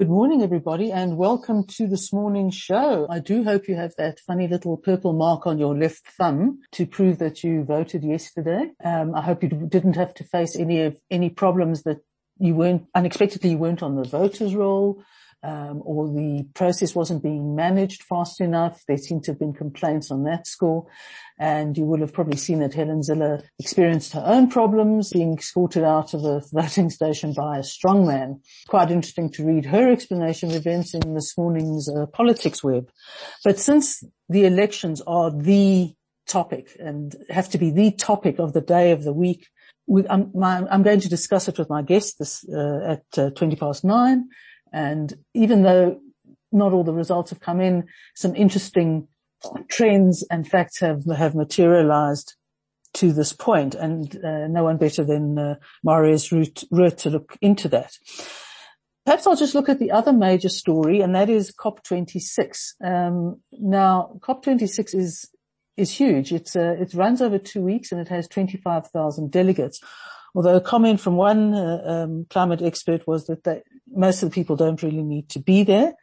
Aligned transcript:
Good 0.00 0.08
morning, 0.08 0.42
everybody, 0.42 0.90
and 0.90 1.18
welcome 1.18 1.66
to 1.76 1.86
this 1.86 2.10
morning's 2.10 2.54
show. 2.54 3.06
I 3.10 3.18
do 3.18 3.44
hope 3.44 3.68
you 3.68 3.76
have 3.76 3.94
that 3.98 4.18
funny 4.18 4.48
little 4.48 4.78
purple 4.78 5.12
mark 5.12 5.46
on 5.46 5.58
your 5.58 5.76
left 5.76 6.06
thumb 6.16 6.60
to 6.72 6.86
prove 6.86 7.18
that 7.18 7.44
you 7.44 7.64
voted 7.64 8.02
yesterday. 8.02 8.70
Um, 8.82 9.14
I 9.14 9.20
hope 9.20 9.42
you 9.42 9.50
didn't 9.50 9.96
have 9.96 10.14
to 10.14 10.24
face 10.24 10.56
any 10.56 10.84
of 10.84 10.98
any 11.10 11.28
problems 11.28 11.82
that 11.82 11.98
you 12.38 12.54
weren't 12.54 12.86
unexpectedly 12.94 13.50
you 13.50 13.58
weren't 13.58 13.82
on 13.82 13.94
the 13.94 14.04
voters 14.04 14.54
roll 14.54 15.04
um, 15.42 15.82
or 15.84 16.08
the 16.08 16.46
process 16.54 16.94
wasn't 16.94 17.22
being 17.22 17.54
managed 17.56 18.02
fast 18.02 18.40
enough. 18.40 18.82
There 18.86 18.98
seem 18.98 19.20
to 19.22 19.30
have 19.32 19.38
been 19.38 19.54
complaints 19.54 20.10
on 20.10 20.24
that 20.24 20.46
score. 20.46 20.86
And 21.38 21.76
you 21.78 21.84
will 21.84 22.00
have 22.00 22.12
probably 22.12 22.36
seen 22.36 22.58
that 22.58 22.74
Helen 22.74 23.00
Zille 23.00 23.42
experienced 23.58 24.12
her 24.12 24.22
own 24.24 24.50
problems 24.50 25.10
being 25.10 25.38
escorted 25.38 25.84
out 25.84 26.12
of 26.12 26.24
a 26.24 26.42
voting 26.52 26.90
station 26.90 27.32
by 27.32 27.56
a 27.56 27.62
strongman. 27.62 28.40
Quite 28.68 28.90
interesting 28.90 29.30
to 29.32 29.46
read 29.46 29.64
her 29.64 29.90
explanation 29.90 30.50
of 30.50 30.56
events 30.56 30.92
in 30.92 31.14
this 31.14 31.36
morning's 31.38 31.88
uh, 31.88 32.06
Politicsweb. 32.06 32.88
But 33.42 33.58
since 33.58 34.04
the 34.28 34.44
elections 34.44 35.00
are 35.06 35.30
the 35.30 35.94
topic 36.28 36.76
and 36.78 37.16
have 37.30 37.48
to 37.50 37.58
be 37.58 37.70
the 37.70 37.92
topic 37.92 38.38
of 38.38 38.52
the 38.52 38.60
day 38.60 38.92
of 38.92 39.02
the 39.02 39.14
week, 39.14 39.46
we, 39.86 40.06
I'm, 40.08 40.30
my, 40.34 40.62
I'm, 40.70 40.82
going 40.82 41.00
to 41.00 41.08
discuss 41.08 41.48
it 41.48 41.58
with 41.58 41.68
my 41.70 41.82
guest 41.82 42.18
this, 42.18 42.44
uh, 42.48 42.96
at 42.96 43.18
uh, 43.18 43.30
20 43.30 43.56
past 43.56 43.82
nine. 43.82 44.28
And 44.72 45.12
even 45.34 45.62
though 45.62 46.00
not 46.52 46.72
all 46.72 46.84
the 46.84 46.92
results 46.92 47.30
have 47.30 47.40
come 47.40 47.60
in, 47.60 47.88
some 48.14 48.34
interesting 48.34 49.08
trends 49.68 50.24
and 50.30 50.46
facts 50.46 50.80
have, 50.80 51.04
have 51.06 51.34
materialized 51.34 52.34
to 52.94 53.12
this 53.12 53.32
point. 53.32 53.74
and 53.74 54.16
uh, 54.24 54.48
no 54.48 54.64
one 54.64 54.76
better 54.76 55.04
than 55.04 55.38
uh, 55.38 55.54
Marius 55.84 56.30
Roodt 56.30 56.96
to 56.98 57.10
look 57.10 57.36
into 57.40 57.68
that. 57.68 57.92
Perhaps 59.06 59.26
I'll 59.26 59.36
just 59.36 59.54
look 59.54 59.68
at 59.68 59.78
the 59.78 59.92
other 59.92 60.12
major 60.12 60.48
story 60.48 61.00
and 61.00 61.14
that 61.14 61.30
is 61.30 61.52
COP26. 61.52 62.74
Um, 62.84 63.40
now 63.52 64.18
COP26 64.20 64.94
is, 64.94 65.30
is 65.76 65.90
huge. 65.90 66.32
It's, 66.32 66.54
uh, 66.54 66.76
it 66.78 66.92
runs 66.94 67.22
over 67.22 67.38
two 67.38 67.62
weeks 67.62 67.92
and 67.92 68.00
it 68.00 68.08
has 68.08 68.28
25,000 68.28 69.30
delegates. 69.30 69.80
Although 70.34 70.56
a 70.56 70.60
comment 70.60 71.00
from 71.00 71.16
one 71.16 71.54
uh, 71.54 71.82
um, 71.84 72.26
climate 72.28 72.62
expert 72.62 73.06
was 73.06 73.26
that 73.26 73.44
they, 73.44 73.62
most 73.90 74.22
of 74.22 74.30
the 74.30 74.34
people 74.34 74.56
don't 74.56 74.82
really 74.82 75.02
need 75.02 75.28
to 75.30 75.40
be 75.40 75.62
there 75.62 75.94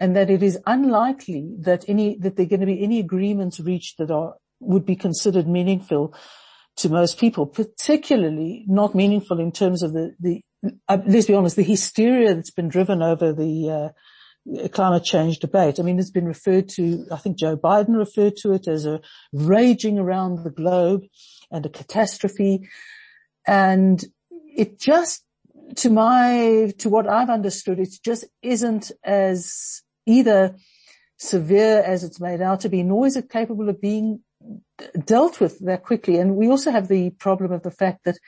and 0.00 0.16
that 0.16 0.30
it 0.30 0.42
is 0.42 0.58
unlikely 0.66 1.54
that 1.60 1.84
any, 1.86 2.16
that 2.16 2.36
there 2.36 2.46
are 2.46 2.48
going 2.48 2.60
to 2.60 2.66
be 2.66 2.82
any 2.82 2.98
agreements 2.98 3.60
reached 3.60 3.98
that 3.98 4.10
are, 4.10 4.34
would 4.58 4.86
be 4.86 4.96
considered 4.96 5.46
meaningful 5.46 6.14
to 6.76 6.88
most 6.88 7.18
people, 7.18 7.46
particularly 7.46 8.64
not 8.66 8.94
meaningful 8.94 9.38
in 9.38 9.52
terms 9.52 9.82
of 9.82 9.92
the, 9.92 10.14
the, 10.18 10.42
uh, 10.88 10.98
let's 11.06 11.26
be 11.26 11.34
honest, 11.34 11.56
the 11.56 11.62
hysteria 11.62 12.34
that's 12.34 12.50
been 12.50 12.68
driven 12.68 13.02
over 13.02 13.32
the, 13.32 13.70
uh, 13.70 14.68
climate 14.72 15.04
change 15.04 15.38
debate. 15.38 15.78
I 15.78 15.82
mean, 15.82 15.98
it's 15.98 16.10
been 16.10 16.26
referred 16.26 16.70
to, 16.70 17.06
I 17.12 17.16
think 17.16 17.36
Joe 17.36 17.58
Biden 17.58 17.96
referred 17.96 18.36
to 18.38 18.52
it 18.52 18.68
as 18.68 18.86
a 18.86 19.02
raging 19.34 19.98
around 19.98 20.44
the 20.44 20.50
globe 20.50 21.02
and 21.50 21.66
a 21.66 21.68
catastrophe. 21.68 22.68
And 23.46 24.02
it 24.56 24.80
just, 24.80 25.24
to 25.76 25.90
my, 25.90 26.72
to 26.78 26.88
what 26.88 27.08
I've 27.08 27.30
understood, 27.30 27.78
it 27.78 27.90
just 28.04 28.24
isn't 28.42 28.92
as 29.04 29.82
either 30.06 30.56
severe 31.18 31.82
as 31.82 32.02
it's 32.04 32.20
made 32.20 32.40
out 32.40 32.60
to 32.60 32.68
be, 32.68 32.82
nor 32.82 33.06
is 33.06 33.16
it 33.16 33.30
capable 33.30 33.68
of 33.68 33.80
being 33.80 34.20
dealt 35.04 35.40
with 35.40 35.58
that 35.60 35.82
quickly. 35.84 36.18
And 36.18 36.36
we 36.36 36.48
also 36.48 36.70
have 36.70 36.88
the 36.88 37.10
problem 37.10 37.52
of 37.52 37.62
the 37.62 37.70
fact 37.70 38.04
that 38.04 38.18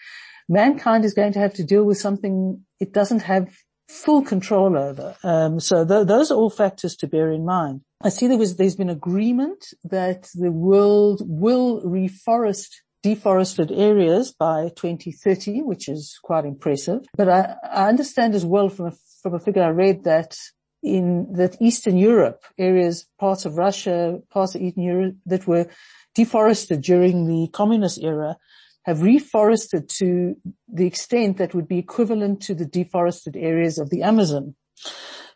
mankind 0.49 1.05
is 1.05 1.15
going 1.15 1.33
to 1.33 1.39
have 1.39 1.55
to 1.55 1.65
deal 1.65 1.85
with 1.85 1.99
something 1.99 2.65
it 2.81 2.93
doesn't 2.93 3.23
have 3.23 3.49
full 3.89 4.23
control 4.23 4.77
over. 4.77 5.17
Um, 5.23 5.61
so 5.61 5.85
th- 5.87 6.07
those 6.07 6.31
are 6.31 6.35
all 6.35 6.51
factors 6.51 6.97
to 6.97 7.07
bear 7.07 7.31
in 7.31 7.45
mind. 7.45 7.83
I 8.03 8.09
see 8.09 8.27
there 8.27 8.39
was, 8.39 8.57
there's 8.57 8.77
been 8.77 8.91
agreement 8.91 9.67
that 9.85 10.29
the 10.35 10.51
world 10.51 11.23
will 11.25 11.83
reforest 11.83 12.71
deforested 13.03 13.71
areas 13.73 14.33
by 14.33 14.71
2030, 14.77 15.63
which 15.63 15.89
is 15.89 16.19
quite 16.23 16.45
impressive. 16.45 17.01
But 17.17 17.29
I, 17.29 17.57
I 17.71 17.89
understand 17.89 18.35
as 18.35 18.45
well 18.45 18.69
from 18.69 18.87
a, 18.87 18.93
from 19.23 19.35
a 19.35 19.41
figure 19.41 19.63
I 19.63 19.69
read 19.69 20.05
that 20.05 20.37
in 20.83 21.33
that 21.35 21.57
Eastern 21.61 21.97
Europe, 21.97 22.45
areas, 22.59 23.07
parts 23.19 23.45
of 23.45 23.57
Russia, 23.57 24.19
parts 24.31 24.55
of 24.55 24.63
Eastern 24.63 24.83
Europe 24.83 25.17
that 25.27 25.47
were 25.47 25.69
deforested 26.15 26.83
during 26.83 27.27
the 27.27 27.49
communist 27.53 28.03
era 28.03 28.37
have 28.85 28.99
reforested 28.99 29.89
to 29.99 30.35
the 30.69 30.87
extent 30.87 31.37
that 31.37 31.55
would 31.55 31.69
be 31.69 31.79
equivalent 31.79 32.43
to 32.43 32.55
the 32.55 32.67
deforested 32.67 33.37
areas 33.37 33.79
of 33.79 33.91
the 33.91 34.03
Amazon. 34.03 34.57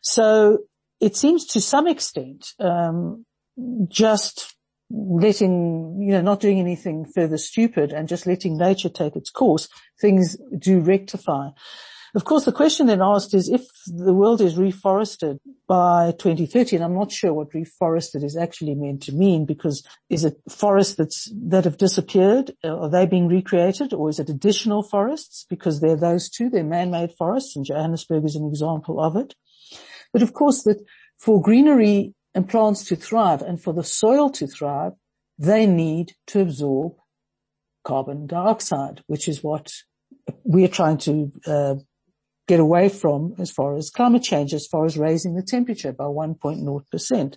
So 0.00 0.58
it 1.00 1.16
seems 1.16 1.46
to 1.46 1.60
some 1.60 1.86
extent, 1.86 2.48
um, 2.58 3.24
just 3.88 4.55
letting, 4.90 5.98
you 6.00 6.12
know, 6.12 6.20
not 6.20 6.40
doing 6.40 6.60
anything 6.60 7.04
further 7.04 7.38
stupid 7.38 7.92
and 7.92 8.08
just 8.08 8.26
letting 8.26 8.56
nature 8.56 8.88
take 8.88 9.16
its 9.16 9.30
course, 9.30 9.68
things 10.00 10.36
do 10.58 10.80
rectify. 10.80 11.48
Of 12.16 12.24
course, 12.24 12.46
the 12.46 12.52
question 12.52 12.86
then 12.86 13.02
asked 13.02 13.34
is 13.34 13.50
if 13.50 13.66
the 13.86 14.14
world 14.14 14.40
is 14.40 14.54
reforested 14.54 15.38
by 15.68 16.12
2030, 16.12 16.76
and 16.76 16.84
I'm 16.84 16.94
not 16.94 17.12
sure 17.12 17.34
what 17.34 17.50
reforested 17.50 18.24
is 18.24 18.38
actually 18.38 18.74
meant 18.74 19.02
to 19.02 19.12
mean 19.12 19.44
because 19.44 19.86
is 20.08 20.24
it 20.24 20.40
forests 20.48 20.94
that's, 20.94 21.30
that 21.48 21.64
have 21.64 21.76
disappeared? 21.76 22.52
Uh, 22.64 22.78
are 22.78 22.88
they 22.88 23.04
being 23.04 23.28
recreated 23.28 23.92
or 23.92 24.08
is 24.08 24.18
it 24.18 24.30
additional 24.30 24.82
forests? 24.82 25.44
Because 25.50 25.80
they're 25.80 25.94
those 25.94 26.30
two, 26.30 26.48
they're 26.48 26.64
man-made 26.64 27.12
forests 27.18 27.54
and 27.54 27.66
Johannesburg 27.66 28.24
is 28.24 28.34
an 28.34 28.46
example 28.46 28.98
of 28.98 29.16
it. 29.16 29.34
But 30.14 30.22
of 30.22 30.32
course 30.32 30.62
that 30.62 30.82
for 31.18 31.42
greenery 31.42 32.14
and 32.36 32.46
plants 32.46 32.84
to 32.84 32.96
thrive 32.96 33.40
and 33.40 33.60
for 33.60 33.72
the 33.72 33.82
soil 33.82 34.28
to 34.28 34.46
thrive, 34.46 34.92
they 35.38 35.66
need 35.66 36.12
to 36.26 36.42
absorb 36.42 36.92
carbon 37.82 38.26
dioxide, 38.26 39.02
which 39.06 39.26
is 39.26 39.42
what 39.42 39.72
we're 40.44 40.68
trying 40.68 40.98
to 40.98 41.32
uh, 41.46 41.74
get 42.46 42.60
away 42.60 42.90
from 42.90 43.34
as 43.38 43.50
far 43.50 43.74
as 43.74 43.88
climate 43.88 44.22
change, 44.22 44.52
as 44.52 44.66
far 44.66 44.84
as 44.84 44.98
raising 44.98 45.34
the 45.34 45.42
temperature 45.42 45.92
by 45.92 46.04
1.0%. 46.04 47.36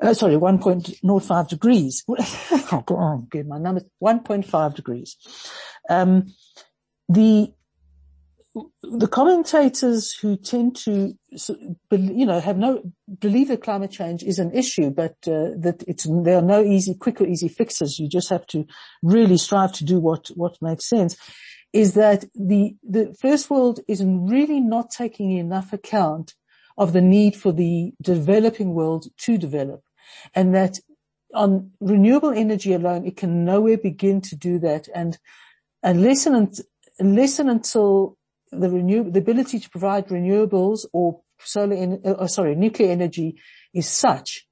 Uh, 0.00 0.14
sorry, 0.14 0.36
1.05 0.36 1.48
degrees. 1.48 2.04
oh, 2.08 2.84
go 2.86 2.94
on, 2.94 3.26
get 3.28 3.44
my 3.44 3.58
numbers. 3.58 3.84
1.5 4.00 4.74
degrees. 4.76 5.16
Um, 5.90 6.32
the 7.08 7.52
the 8.82 9.08
commentators 9.08 10.14
who 10.14 10.36
tend 10.36 10.76
to, 10.84 11.14
you 11.90 12.26
know, 12.26 12.40
have 12.40 12.58
no 12.58 12.82
believe 13.18 13.48
that 13.48 13.62
climate 13.62 13.90
change 13.90 14.22
is 14.22 14.38
an 14.38 14.52
issue, 14.52 14.90
but 14.90 15.16
uh, 15.26 15.54
that 15.58 15.84
it's 15.86 16.06
there 16.24 16.38
are 16.38 16.42
no 16.42 16.62
easy, 16.62 16.94
quick 16.94 17.20
or 17.20 17.26
easy 17.26 17.48
fixes. 17.48 17.98
You 17.98 18.08
just 18.08 18.28
have 18.30 18.46
to 18.48 18.66
really 19.02 19.38
strive 19.38 19.72
to 19.74 19.84
do 19.84 19.98
what 19.98 20.28
what 20.34 20.56
makes 20.60 20.88
sense 20.88 21.16
is 21.72 21.94
that 21.94 22.24
the, 22.34 22.74
the 22.82 23.14
first 23.20 23.50
world 23.50 23.80
is 23.88 24.02
really 24.02 24.60
not 24.60 24.90
taking 24.90 25.32
enough 25.32 25.72
account 25.72 26.34
of 26.78 26.92
the 26.92 27.00
need 27.00 27.36
for 27.36 27.52
the 27.52 27.92
developing 28.00 28.72
world 28.72 29.06
to 29.18 29.36
develop 29.36 29.82
and 30.34 30.54
that 30.54 30.78
on 31.34 31.70
renewable 31.80 32.30
energy 32.30 32.72
alone, 32.72 33.06
it 33.06 33.16
can 33.16 33.44
nowhere 33.44 33.76
begin 33.76 34.20
to 34.22 34.36
do 34.36 34.58
that. 34.60 34.88
And 34.94 35.18
unless 35.82 36.26
and, 36.26 36.54
unless 36.98 37.38
and 37.38 37.50
until 37.50 38.16
the 38.50 38.70
renew, 38.70 39.10
the 39.10 39.20
ability 39.20 39.58
to 39.60 39.70
provide 39.70 40.08
renewables 40.08 40.86
or 40.92 41.20
solar, 41.38 41.74
en- 41.74 42.02
uh, 42.04 42.26
sorry, 42.26 42.54
nuclear 42.54 42.90
energy 42.90 43.40
is 43.74 43.88
such, 43.88 44.46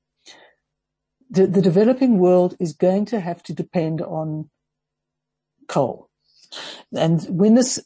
the, 1.30 1.46
the 1.46 1.62
developing 1.62 2.18
world 2.18 2.56
is 2.60 2.72
going 2.74 3.06
to 3.06 3.20
have 3.20 3.42
to 3.44 3.52
depend 3.52 4.00
on 4.00 4.50
coal. 5.68 6.08
And 6.94 7.22
when 7.28 7.54
this, 7.54 7.84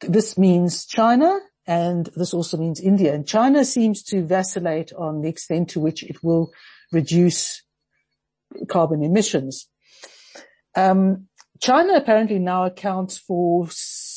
this 0.00 0.36
means 0.36 0.86
China 0.86 1.38
and 1.66 2.10
this 2.16 2.34
also 2.34 2.56
means 2.56 2.80
India 2.80 3.14
and 3.14 3.26
China 3.26 3.64
seems 3.64 4.02
to 4.04 4.24
vacillate 4.24 4.92
on 4.92 5.22
the 5.22 5.28
extent 5.28 5.70
to 5.70 5.80
which 5.80 6.02
it 6.02 6.22
will 6.22 6.52
reduce 6.92 7.62
carbon 8.68 9.02
emissions. 9.02 9.68
Um, 10.76 11.28
China 11.60 11.94
apparently 11.94 12.38
now 12.38 12.64
accounts 12.64 13.18
for 13.18 13.68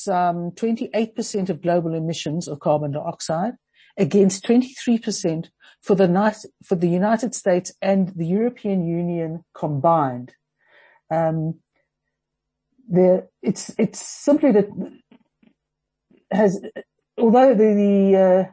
some 0.03 0.51
28% 0.51 1.49
of 1.49 1.61
global 1.61 1.93
emissions 1.93 2.47
of 2.47 2.59
carbon 2.59 2.91
dioxide 2.91 3.53
against 3.97 4.43
23% 4.45 5.49
for 5.81 5.95
the, 5.95 6.49
for 6.65 6.75
the 6.75 6.89
United 6.89 7.35
States 7.35 7.71
and 7.81 8.09
the 8.15 8.25
European 8.25 8.85
Union 8.85 9.43
combined. 9.53 10.33
Um, 11.11 11.59
there, 12.89 13.27
it's 13.41 13.73
it's 13.77 14.05
simply 14.05 14.51
that 14.51 14.67
has 16.31 16.61
although 17.17 17.53
the, 17.53 17.73
the 17.73 18.51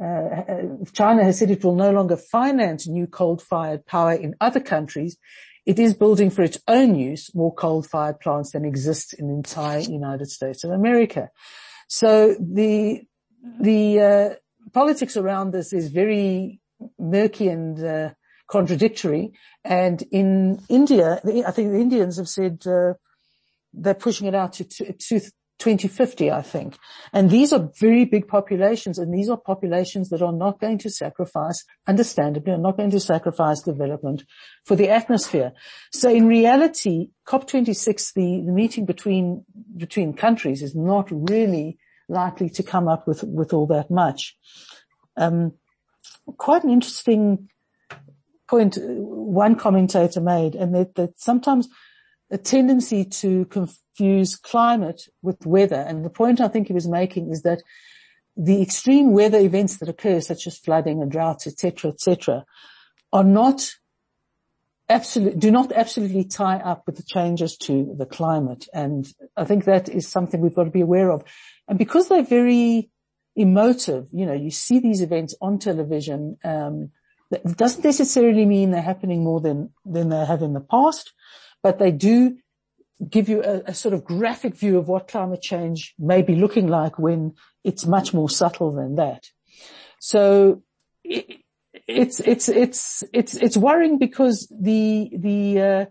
uh, 0.00 0.04
uh, 0.04 0.84
China 0.92 1.24
has 1.24 1.38
said 1.38 1.50
it 1.50 1.64
will 1.64 1.74
no 1.74 1.90
longer 1.90 2.16
finance 2.16 2.86
new 2.86 3.06
coal-fired 3.06 3.86
power 3.86 4.12
in 4.12 4.34
other 4.40 4.60
countries, 4.60 5.16
it 5.66 5.78
is 5.78 5.94
building 5.94 6.30
for 6.30 6.42
its 6.42 6.58
own 6.68 6.94
use 6.94 7.34
more 7.34 7.52
coal-fired 7.52 8.20
plants 8.20 8.52
than 8.52 8.64
exists 8.64 9.12
in 9.12 9.26
the 9.28 9.34
entire 9.34 9.80
United 9.80 10.30
States 10.30 10.64
of 10.64 10.70
America. 10.70 11.28
So 11.88 12.34
the 12.40 13.02
the 13.60 14.00
uh, 14.00 14.34
politics 14.72 15.16
around 15.16 15.50
this 15.50 15.72
is 15.72 15.88
very 15.88 16.60
murky 16.98 17.48
and 17.48 17.84
uh, 17.84 18.10
contradictory. 18.48 19.32
And 19.64 20.02
in 20.10 20.60
India, 20.68 21.20
I 21.24 21.50
think 21.50 21.72
the 21.72 21.80
Indians 21.80 22.16
have 22.16 22.28
said 22.28 22.62
uh, 22.66 22.94
they're 23.72 23.94
pushing 23.94 24.26
it 24.26 24.34
out 24.34 24.54
to, 24.54 24.64
to, 24.64 24.92
to 24.92 25.20
2050, 25.58 26.30
I 26.30 26.42
think. 26.42 26.76
And 27.12 27.30
these 27.30 27.52
are 27.52 27.70
very 27.78 28.04
big 28.04 28.28
populations 28.28 28.98
and 28.98 29.12
these 29.12 29.28
are 29.28 29.36
populations 29.36 30.10
that 30.10 30.22
are 30.22 30.32
not 30.32 30.60
going 30.60 30.78
to 30.78 30.90
sacrifice, 30.90 31.64
understandably, 31.86 32.52
are 32.52 32.58
not 32.58 32.76
going 32.76 32.90
to 32.90 33.00
sacrifice 33.00 33.62
development 33.62 34.24
for 34.64 34.76
the 34.76 34.90
atmosphere. 34.90 35.52
So 35.92 36.10
in 36.10 36.26
reality, 36.26 37.08
COP26, 37.26 38.14
the, 38.14 38.42
the 38.46 38.52
meeting 38.52 38.84
between, 38.84 39.44
between 39.76 40.12
countries 40.12 40.62
is 40.62 40.74
not 40.74 41.08
really 41.10 41.78
likely 42.08 42.50
to 42.50 42.62
come 42.62 42.88
up 42.88 43.06
with, 43.06 43.22
with 43.24 43.52
all 43.52 43.66
that 43.68 43.90
much. 43.90 44.36
Um, 45.16 45.52
quite 46.36 46.64
an 46.64 46.70
interesting 46.70 47.48
point 48.48 48.78
one 48.80 49.56
commentator 49.56 50.20
made 50.20 50.54
and 50.54 50.74
that, 50.74 50.94
that 50.94 51.18
sometimes 51.18 51.68
a 52.30 52.38
tendency 52.38 53.04
to 53.04 53.44
confuse 53.46 54.36
climate 54.36 55.02
with 55.22 55.46
weather. 55.46 55.76
And 55.76 56.04
the 56.04 56.10
point 56.10 56.40
I 56.40 56.48
think 56.48 56.66
he 56.66 56.72
was 56.72 56.88
making 56.88 57.30
is 57.30 57.42
that 57.42 57.62
the 58.36 58.60
extreme 58.60 59.12
weather 59.12 59.38
events 59.38 59.78
that 59.78 59.88
occur, 59.88 60.20
such 60.20 60.46
as 60.46 60.58
flooding 60.58 61.00
and 61.00 61.10
droughts, 61.10 61.46
etc., 61.46 61.92
etc., 61.92 62.44
are 63.12 63.24
not 63.24 63.70
absolute, 64.88 65.38
do 65.38 65.50
not 65.50 65.72
absolutely 65.72 66.24
tie 66.24 66.58
up 66.58 66.82
with 66.86 66.96
the 66.96 67.02
changes 67.02 67.56
to 67.56 67.94
the 67.96 68.06
climate. 68.06 68.68
And 68.74 69.06
I 69.36 69.44
think 69.44 69.64
that 69.64 69.88
is 69.88 70.08
something 70.08 70.40
we've 70.40 70.54
got 70.54 70.64
to 70.64 70.70
be 70.70 70.82
aware 70.82 71.10
of. 71.10 71.24
And 71.68 71.78
because 71.78 72.08
they're 72.08 72.22
very 72.22 72.90
emotive, 73.34 74.08
you 74.12 74.26
know, 74.26 74.34
you 74.34 74.50
see 74.50 74.80
these 74.80 75.00
events 75.00 75.34
on 75.40 75.58
television, 75.58 76.36
um, 76.44 76.90
that 77.30 77.56
doesn't 77.56 77.84
necessarily 77.84 78.46
mean 78.46 78.70
they're 78.70 78.82
happening 78.82 79.24
more 79.24 79.40
than, 79.40 79.70
than 79.84 80.10
they 80.10 80.24
have 80.24 80.42
in 80.42 80.52
the 80.52 80.60
past 80.60 81.12
but 81.66 81.80
they 81.80 81.90
do 81.90 82.36
give 83.10 83.28
you 83.28 83.42
a, 83.42 83.62
a, 83.72 83.74
sort 83.74 83.92
of 83.92 84.04
graphic 84.04 84.54
view 84.54 84.78
of 84.78 84.86
what 84.86 85.08
climate 85.08 85.42
change 85.42 85.96
may 85.98 86.22
be 86.22 86.36
looking 86.36 86.68
like 86.68 86.96
when 86.96 87.34
it's 87.64 87.84
much 87.84 88.14
more 88.14 88.30
subtle 88.30 88.70
than 88.70 88.94
that. 88.94 89.24
So 89.98 90.62
it, 91.02 91.40
it's, 91.88 92.20
it's, 92.20 92.48
it's, 92.48 93.02
it's, 93.12 93.34
it's 93.34 93.56
worrying 93.56 93.98
because 93.98 94.46
the, 94.48 95.10
the, 95.12 95.60
uh, 95.60 95.84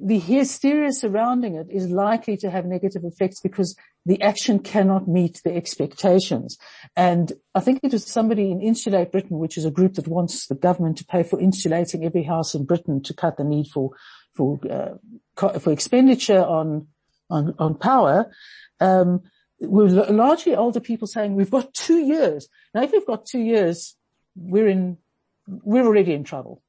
the 0.00 0.20
hysteria 0.20 0.92
surrounding 0.92 1.56
it 1.56 1.66
is 1.70 1.88
likely 1.88 2.36
to 2.36 2.50
have 2.50 2.64
negative 2.64 3.02
effects 3.02 3.40
because 3.40 3.76
the 4.06 4.22
action 4.22 4.60
cannot 4.60 5.08
meet 5.08 5.40
the 5.44 5.54
expectations. 5.54 6.56
And 6.94 7.32
I 7.54 7.60
think 7.60 7.80
it 7.82 7.92
was 7.92 8.06
somebody 8.06 8.50
in 8.50 8.62
Insulate 8.62 9.10
Britain, 9.10 9.38
which 9.38 9.58
is 9.58 9.64
a 9.64 9.72
group 9.72 9.94
that 9.94 10.06
wants 10.06 10.46
the 10.46 10.54
government 10.54 10.98
to 10.98 11.04
pay 11.04 11.24
for 11.24 11.40
insulating 11.40 12.04
every 12.04 12.22
house 12.22 12.54
in 12.54 12.64
Britain 12.64 13.02
to 13.02 13.12
cut 13.12 13.36
the 13.36 13.44
need 13.44 13.66
for 13.66 13.90
for 14.38 14.60
uh, 14.70 15.58
for 15.58 15.72
expenditure 15.72 16.42
on 16.42 16.86
on, 17.28 17.54
on 17.58 17.74
power, 17.74 18.30
um, 18.80 19.22
we're 19.60 19.88
largely 20.10 20.54
older 20.54 20.80
people 20.80 21.08
saying 21.08 21.34
we've 21.34 21.50
got 21.50 21.74
two 21.74 21.98
years. 21.98 22.48
Now, 22.72 22.82
if 22.84 22.92
we've 22.92 23.06
got 23.06 23.26
two 23.26 23.40
years, 23.40 23.96
we're 24.36 24.68
in 24.68 24.96
we're 25.46 25.84
already 25.84 26.14
in 26.14 26.24
trouble. 26.24 26.62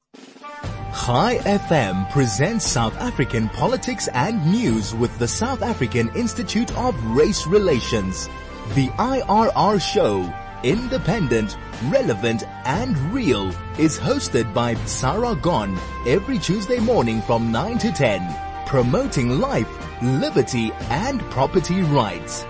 Chai 1.06 1.38
FM 1.45 2.10
presents 2.12 2.66
South 2.66 2.98
African 2.98 3.48
politics 3.50 4.10
and 4.13 4.36
news 4.51 4.95
with 4.95 5.18
the 5.19 5.27
South 5.27 5.62
African 5.62 6.10
Institute 6.16 6.75
of 6.75 6.94
Race 7.16 7.45
Relations, 7.45 8.27
the 8.74 8.88
IRR 8.98 9.80
show 9.80 10.24
independent, 10.63 11.57
relevant 11.89 12.44
and 12.65 12.97
real 13.13 13.50
is 13.77 13.97
hosted 14.00 14.53
by 14.53 14.73
Sara 14.85 15.35
Gon 15.35 15.77
every 16.06 16.38
Tuesday 16.39 16.79
morning 16.79 17.21
from 17.21 17.51
9 17.51 17.77
to 17.79 17.91
10, 17.91 18.65
promoting 18.65 19.39
life, 19.39 19.69
liberty 20.01 20.71
and 20.89 21.21
property 21.31 21.81
rights. 21.81 22.45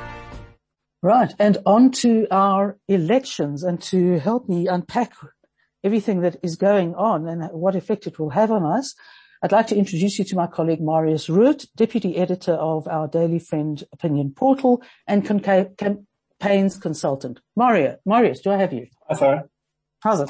Right. 1.01 1.33
And 1.39 1.57
on 1.65 1.91
to 2.03 2.27
our 2.29 2.77
elections 2.87 3.63
and 3.63 3.81
to 3.83 4.19
help 4.19 4.49
me 4.49 4.67
unpack 4.67 5.13
everything 5.83 6.21
that 6.21 6.37
is 6.43 6.57
going 6.57 6.93
on 6.95 7.27
and 7.27 7.49
what 7.51 7.75
effect 7.75 8.05
it 8.05 8.19
will 8.19 8.31
have 8.31 8.51
on 8.51 8.65
us. 8.65 8.95
I'd 9.41 9.53
like 9.53 9.67
to 9.67 9.77
introduce 9.77 10.19
you 10.19 10.25
to 10.25 10.35
my 10.35 10.47
colleague 10.47 10.81
Marius 10.81 11.27
Roodt, 11.27 11.65
Deputy 11.77 12.17
Editor 12.17 12.55
of 12.55 12.85
our 12.89 13.07
Daily 13.07 13.39
Friend 13.39 13.81
Opinion 13.93 14.33
Portal 14.35 14.83
and 15.07 15.25
Payne's 16.39 16.77
consultant. 16.77 17.41
Mario, 17.55 17.97
Marius, 18.05 18.41
do 18.41 18.51
I 18.51 18.57
have 18.57 18.73
you? 18.73 18.87
Hi, 19.09 19.15
Sara. 19.15 19.43
How's 20.01 20.21
it? 20.21 20.29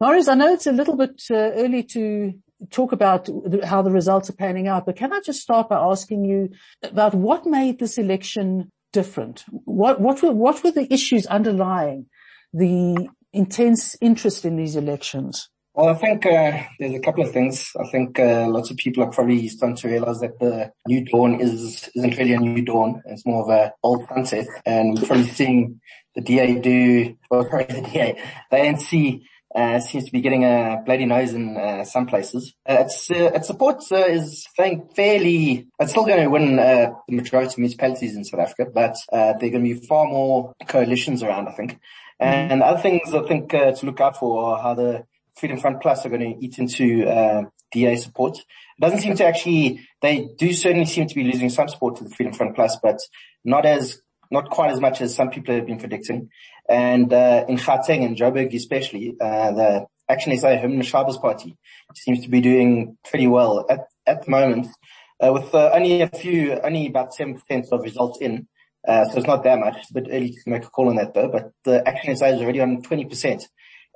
Marius, 0.00 0.28
I 0.28 0.34
know 0.34 0.52
it's 0.52 0.66
a 0.66 0.72
little 0.72 0.96
bit 0.96 1.22
uh, 1.30 1.34
early 1.34 1.82
to 1.82 2.32
talk 2.70 2.92
about 2.92 3.28
how 3.64 3.82
the 3.82 3.90
results 3.90 4.30
are 4.30 4.34
panning 4.34 4.68
out, 4.68 4.86
but 4.86 4.96
can 4.96 5.12
I 5.12 5.20
just 5.20 5.40
start 5.40 5.68
by 5.68 5.78
asking 5.78 6.24
you 6.24 6.50
about 6.82 7.14
what 7.14 7.46
made 7.46 7.78
this 7.78 7.98
election 7.98 8.70
different? 8.92 9.44
What, 9.50 10.00
what 10.00 10.22
were, 10.22 10.32
what 10.32 10.62
were 10.62 10.70
the 10.70 10.92
issues 10.92 11.26
underlying 11.26 12.06
the 12.52 13.08
intense 13.32 13.96
interest 14.00 14.44
in 14.44 14.56
these 14.56 14.76
elections? 14.76 15.48
Well, 15.74 15.88
I 15.88 15.94
think 15.94 16.26
uh, 16.26 16.62
there's 16.78 16.94
a 16.94 17.00
couple 17.00 17.22
of 17.22 17.32
things. 17.32 17.70
I 17.78 17.88
think 17.90 18.18
uh, 18.18 18.48
lots 18.48 18.70
of 18.70 18.76
people 18.76 19.04
are 19.04 19.10
probably 19.10 19.46
starting 19.48 19.76
to 19.76 19.88
realize 19.88 20.18
that 20.20 20.38
the 20.40 20.72
new 20.88 21.04
dawn 21.04 21.40
is 21.40 21.88
isn't 21.94 22.18
really 22.18 22.32
a 22.32 22.40
new 22.40 22.62
dawn. 22.62 23.02
It's 23.06 23.24
more 23.24 23.44
of 23.44 23.50
a 23.50 23.72
old 23.82 24.06
sunset, 24.08 24.46
and 24.66 24.98
we're 24.98 25.06
probably 25.06 25.28
seeing 25.28 25.80
the 26.16 26.22
DA 26.22 26.58
do 26.58 27.16
well. 27.30 27.44
Sorry, 27.50 27.64
the 27.66 27.82
DA, 27.82 28.20
the 28.50 28.56
ANC 28.56 29.22
uh, 29.54 29.80
seems 29.80 30.06
to 30.06 30.12
be 30.12 30.20
getting 30.20 30.44
a 30.44 30.82
bloody 30.84 31.06
nose 31.06 31.34
in 31.34 31.56
uh, 31.56 31.84
some 31.84 32.06
places. 32.06 32.54
Uh, 32.68 32.78
its 32.80 33.10
uh, 33.10 33.30
its 33.34 33.46
support 33.46 33.82
uh, 33.92 34.06
is 34.06 34.46
think 34.56 34.94
fairly. 34.94 35.68
It's 35.78 35.92
still 35.92 36.04
going 36.04 36.22
to 36.22 36.30
win 36.30 36.58
uh, 36.58 36.92
the 37.08 37.16
majority 37.16 37.52
of 37.52 37.58
municipalities 37.58 38.16
in 38.16 38.24
South 38.24 38.40
Africa, 38.40 38.70
but 38.72 38.96
uh, 39.12 39.34
there 39.38 39.48
are 39.48 39.52
going 39.52 39.64
to 39.64 39.74
be 39.74 39.86
far 39.86 40.06
more 40.06 40.52
coalitions 40.66 41.22
around. 41.22 41.48
I 41.48 41.52
think, 41.52 41.72
mm-hmm. 41.72 42.52
and 42.52 42.62
other 42.62 42.80
things 42.80 43.14
I 43.14 43.22
think 43.26 43.50
to 43.50 43.80
look 43.82 44.00
out 44.00 44.16
for 44.16 44.44
are 44.44 44.62
how 44.62 44.74
the 44.74 45.04
Freedom 45.40 45.58
Front 45.58 45.80
Plus 45.80 46.04
are 46.04 46.10
going 46.10 46.34
to 46.34 46.44
eat 46.44 46.58
into 46.58 47.08
uh, 47.08 47.44
DA 47.72 47.96
support. 47.96 48.36
It 48.36 48.80
doesn't 48.80 49.00
seem 49.00 49.16
to 49.16 49.24
actually, 49.24 49.80
they 50.02 50.28
do 50.36 50.52
certainly 50.52 50.84
seem 50.84 51.06
to 51.06 51.14
be 51.14 51.24
losing 51.24 51.48
some 51.48 51.68
support 51.68 51.96
to 51.96 52.04
the 52.04 52.10
Freedom 52.10 52.34
Front 52.34 52.54
Plus, 52.54 52.76
but 52.82 52.98
not 53.44 53.64
as, 53.64 54.00
not 54.30 54.50
quite 54.50 54.70
as 54.70 54.80
much 54.80 55.00
as 55.00 55.14
some 55.14 55.30
people 55.30 55.54
have 55.54 55.66
been 55.66 55.78
predicting. 55.78 56.28
And 56.68 57.12
uh, 57.12 57.46
in 57.48 57.56
Gauteng 57.56 58.04
and 58.04 58.16
Joburg 58.16 58.54
especially, 58.54 59.16
uh, 59.20 59.52
the 59.52 59.86
Action 60.08 60.36
SA 60.36 60.58
Herman 60.58 60.78
Mashaba's 60.78 61.18
Party 61.18 61.56
seems 61.94 62.22
to 62.22 62.28
be 62.28 62.40
doing 62.40 62.98
pretty 63.08 63.26
well 63.26 63.64
at, 63.70 63.86
at 64.06 64.24
the 64.24 64.30
moment, 64.30 64.66
uh, 65.20 65.32
with 65.32 65.54
uh, 65.54 65.70
only 65.72 66.02
a 66.02 66.08
few, 66.08 66.58
only 66.62 66.86
about 66.86 67.12
7% 67.16 67.40
of 67.72 67.82
results 67.82 68.18
in. 68.20 68.46
Uh, 68.86 69.04
so 69.06 69.18
it's 69.18 69.26
not 69.26 69.44
that 69.44 69.58
much. 69.58 69.76
It's 69.78 69.90
a 69.90 69.94
bit 69.94 70.08
early 70.10 70.30
to 70.30 70.50
make 70.50 70.64
a 70.64 70.70
call 70.70 70.88
on 70.88 70.96
that 70.96 71.14
though, 71.14 71.28
but 71.28 71.52
the 71.64 71.86
Action 71.86 72.16
SA 72.16 72.26
is 72.26 72.40
already 72.40 72.60
on 72.60 72.82
20% 72.82 73.42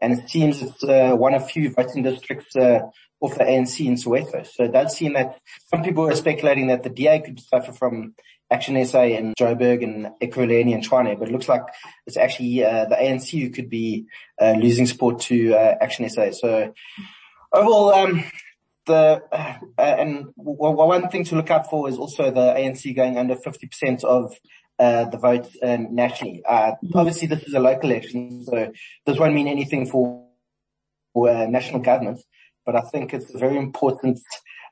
and 0.00 0.12
it 0.12 0.28
seems 0.28 0.62
it's 0.62 0.82
uh, 0.84 1.12
one 1.14 1.34
of 1.34 1.50
few 1.50 1.70
voting 1.70 2.02
districts 2.02 2.54
uh, 2.56 2.80
of 3.22 3.34
the 3.38 3.44
ANC 3.44 3.84
in 3.86 3.94
Soweto. 3.94 4.46
So 4.46 4.64
it 4.64 4.72
does 4.72 4.96
seem 4.96 5.14
that 5.14 5.38
some 5.68 5.82
people 5.82 6.08
are 6.08 6.14
speculating 6.14 6.68
that 6.68 6.82
the 6.82 6.90
DA 6.90 7.20
could 7.20 7.40
suffer 7.40 7.72
from 7.72 8.14
Action 8.50 8.84
SA 8.84 9.02
in 9.04 9.34
Joburg 9.38 9.82
and 9.82 10.08
Ekurhuleni 10.22 10.74
and 10.74 10.84
Tshwane, 10.84 11.18
but 11.18 11.28
it 11.28 11.32
looks 11.32 11.48
like 11.48 11.62
it's 12.06 12.16
actually 12.16 12.62
uh, 12.62 12.84
the 12.84 12.96
ANC 12.96 13.40
who 13.40 13.50
could 13.50 13.70
be 13.70 14.06
uh, 14.40 14.52
losing 14.52 14.86
support 14.86 15.20
to 15.20 15.54
uh, 15.54 15.74
Action 15.80 16.08
SA. 16.08 16.32
So 16.32 16.74
overall, 17.52 17.94
um, 17.94 18.24
the 18.86 19.22
uh, 19.32 19.54
and 19.78 20.26
w- 20.36 20.76
one 20.76 21.08
thing 21.08 21.24
to 21.24 21.36
look 21.36 21.50
out 21.50 21.70
for 21.70 21.88
is 21.88 21.96
also 21.96 22.30
the 22.30 22.54
ANC 22.54 22.94
going 22.94 23.16
under 23.16 23.34
50% 23.34 24.04
of 24.04 24.34
uh, 24.78 25.04
the 25.04 25.18
votes 25.18 25.56
um, 25.62 25.94
nationally. 25.94 26.42
Uh, 26.44 26.72
obviously 26.94 27.28
this 27.28 27.44
is 27.44 27.54
a 27.54 27.60
local 27.60 27.90
election, 27.90 28.44
so 28.44 28.72
this 29.06 29.18
won't 29.18 29.34
mean 29.34 29.48
anything 29.48 29.86
for, 29.86 30.26
for 31.12 31.28
uh, 31.28 31.46
national 31.46 31.80
governments. 31.80 32.24
but 32.66 32.76
I 32.76 32.80
think 32.80 33.14
it's 33.14 33.34
a 33.34 33.38
very 33.38 33.56
important 33.56 34.20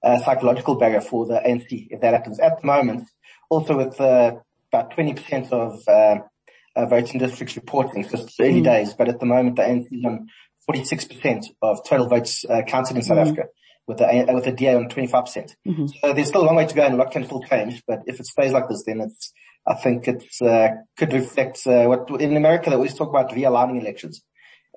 uh, 0.02 0.18
psychological 0.18 0.74
barrier 0.74 1.00
for 1.00 1.26
the 1.26 1.34
ANC 1.34 1.88
if 1.90 2.00
that 2.00 2.14
happens. 2.14 2.40
At 2.40 2.60
the 2.60 2.66
moment, 2.66 3.08
also 3.48 3.76
with 3.76 4.00
uh, 4.00 4.36
about 4.72 4.96
20% 4.96 5.52
of 5.52 5.86
uh, 5.86 6.86
voting 6.86 7.20
districts 7.20 7.56
reporting, 7.56 8.02
so 8.08 8.18
it's 8.18 8.40
early 8.40 8.60
mm. 8.60 8.64
days, 8.64 8.94
but 8.94 9.08
at 9.08 9.20
the 9.20 9.26
moment 9.26 9.56
the 9.56 9.62
ANC 9.62 9.86
is 9.92 10.04
on 10.04 10.28
46% 10.68 11.46
of 11.60 11.84
total 11.84 12.08
votes 12.08 12.44
counted 12.66 12.96
in 12.96 13.02
South 13.02 13.18
mm. 13.18 13.22
Africa. 13.22 13.44
with 13.86 13.98
the 13.98 14.26
with 14.32 14.44
the 14.44 14.52
DA 14.52 14.74
on 14.76 14.88
25 14.88 15.24
percent. 15.24 15.56
Mm-hmm. 15.66 15.86
So 15.86 16.12
there's 16.12 16.28
still 16.28 16.42
a 16.42 16.46
long 16.46 16.56
way 16.56 16.66
to 16.66 16.74
go, 16.74 16.84
and 16.84 16.94
a 16.94 16.96
lot 16.96 17.10
can 17.10 17.24
still 17.24 17.42
change. 17.42 17.82
But 17.86 18.02
if 18.06 18.20
it 18.20 18.26
stays 18.26 18.52
like 18.52 18.68
this, 18.68 18.84
then 18.84 19.00
it's 19.00 19.32
I 19.66 19.74
think 19.74 20.08
it's 20.08 20.42
uh, 20.42 20.68
could 20.96 21.12
reflect 21.12 21.66
uh, 21.66 21.84
what 21.86 22.20
in 22.20 22.36
America 22.36 22.70
they 22.70 22.76
always 22.76 22.94
talk 22.94 23.10
about 23.10 23.30
realigning 23.30 23.80
elections, 23.80 24.22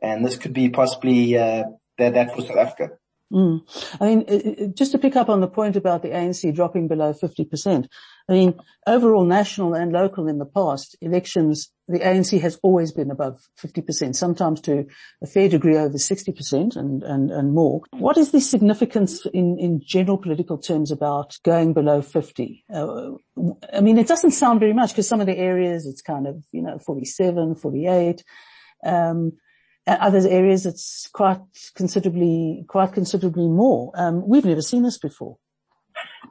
and 0.01 0.25
this 0.25 0.37
could 0.37 0.53
be 0.53 0.69
possibly 0.69 1.37
uh, 1.37 1.63
that 1.97 2.13
that 2.13 2.35
for 2.35 2.41
South 2.41 2.57
Africa. 2.57 2.89
Mm. 3.33 3.61
I 3.99 4.05
mean, 4.05 4.73
just 4.75 4.91
to 4.91 4.99
pick 4.99 5.15
up 5.15 5.29
on 5.29 5.41
the 5.41 5.47
point 5.47 5.75
about 5.75 6.03
the 6.03 6.09
ANC 6.09 6.53
dropping 6.53 6.87
below 6.87 7.11
50%, 7.11 7.87
I 8.29 8.33
mean, 8.33 8.55
overall 8.87 9.25
national 9.25 9.73
and 9.73 9.91
local 9.91 10.27
in 10.27 10.37
the 10.37 10.45
past 10.45 10.95
elections, 11.01 11.71
the 11.87 11.99
ANC 11.99 12.39
has 12.41 12.59
always 12.61 12.91
been 12.91 13.11
above 13.11 13.39
50%, 13.63 14.15
sometimes 14.15 14.61
to 14.61 14.85
a 15.23 15.27
fair 15.27 15.49
degree 15.49 15.75
over 15.75 15.97
60% 15.97 16.75
and, 16.75 17.03
and, 17.03 17.31
and 17.31 17.53
more. 17.53 17.81
What 17.91 18.17
is 18.17 18.31
the 18.31 18.41
significance 18.41 19.25
in, 19.27 19.57
in 19.59 19.81
general 19.83 20.17
political 20.17 20.57
terms 20.57 20.91
about 20.91 21.37
going 21.43 21.73
below 21.73 22.01
50? 22.01 22.63
Uh, 22.73 23.11
I 23.73 23.81
mean, 23.81 23.97
it 23.97 24.07
doesn't 24.07 24.31
sound 24.31 24.59
very 24.59 24.73
much 24.73 24.91
because 24.91 25.07
some 25.07 25.21
of 25.21 25.27
the 25.27 25.37
areas 25.37 25.85
it's 25.87 26.01
kind 26.01 26.27
of, 26.27 26.43
you 26.51 26.61
know, 26.61 26.77
47, 26.79 27.55
48. 27.55 28.23
Um, 28.83 29.33
other 29.87 30.27
areas 30.27 30.65
it's 30.65 31.09
quite 31.13 31.39
considerably, 31.75 32.65
quite 32.67 32.93
considerably 32.93 33.47
more. 33.47 33.91
Um, 33.95 34.27
we've 34.27 34.45
never 34.45 34.61
seen 34.61 34.83
this 34.83 34.97
before. 34.97 35.37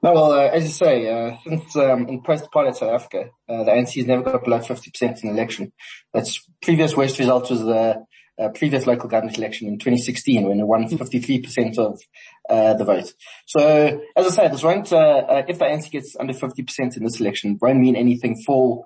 No, 0.02 0.12
well, 0.12 0.32
uh, 0.32 0.48
as 0.48 0.64
you 0.64 0.70
say, 0.70 1.08
uh, 1.08 1.36
since 1.44 1.76
um, 1.76 2.08
in 2.08 2.22
post-apartheid 2.22 2.76
South 2.76 2.92
Africa, 2.92 3.30
uh, 3.48 3.64
the 3.64 3.70
ANC 3.70 3.94
has 3.94 4.06
never 4.06 4.22
got 4.22 4.44
below 4.44 4.58
50% 4.58 5.22
in 5.22 5.30
an 5.30 5.34
election. 5.34 5.72
That's 6.12 6.46
previous 6.62 6.96
worst 6.96 7.18
result 7.18 7.50
was 7.50 7.60
the 7.60 8.04
uh, 8.38 8.48
previous 8.48 8.86
local 8.86 9.08
government 9.08 9.38
election 9.38 9.68
in 9.68 9.78
2016 9.78 10.46
when 10.48 10.60
it 10.60 10.66
won 10.66 10.88
53% 10.88 11.78
of 11.78 12.00
uh, 12.50 12.74
the 12.74 12.84
vote. 12.84 13.14
So, 13.46 14.00
as 14.16 14.26
I 14.26 14.30
say, 14.30 14.48
this 14.48 14.62
won't, 14.62 14.92
uh, 14.92 15.44
if 15.48 15.58
the 15.58 15.64
ANC 15.64 15.90
gets 15.90 16.16
under 16.18 16.34
50% 16.34 16.96
in 16.96 17.04
this 17.04 17.20
election, 17.20 17.58
won't 17.60 17.78
mean 17.78 17.96
anything 17.96 18.42
for 18.44 18.84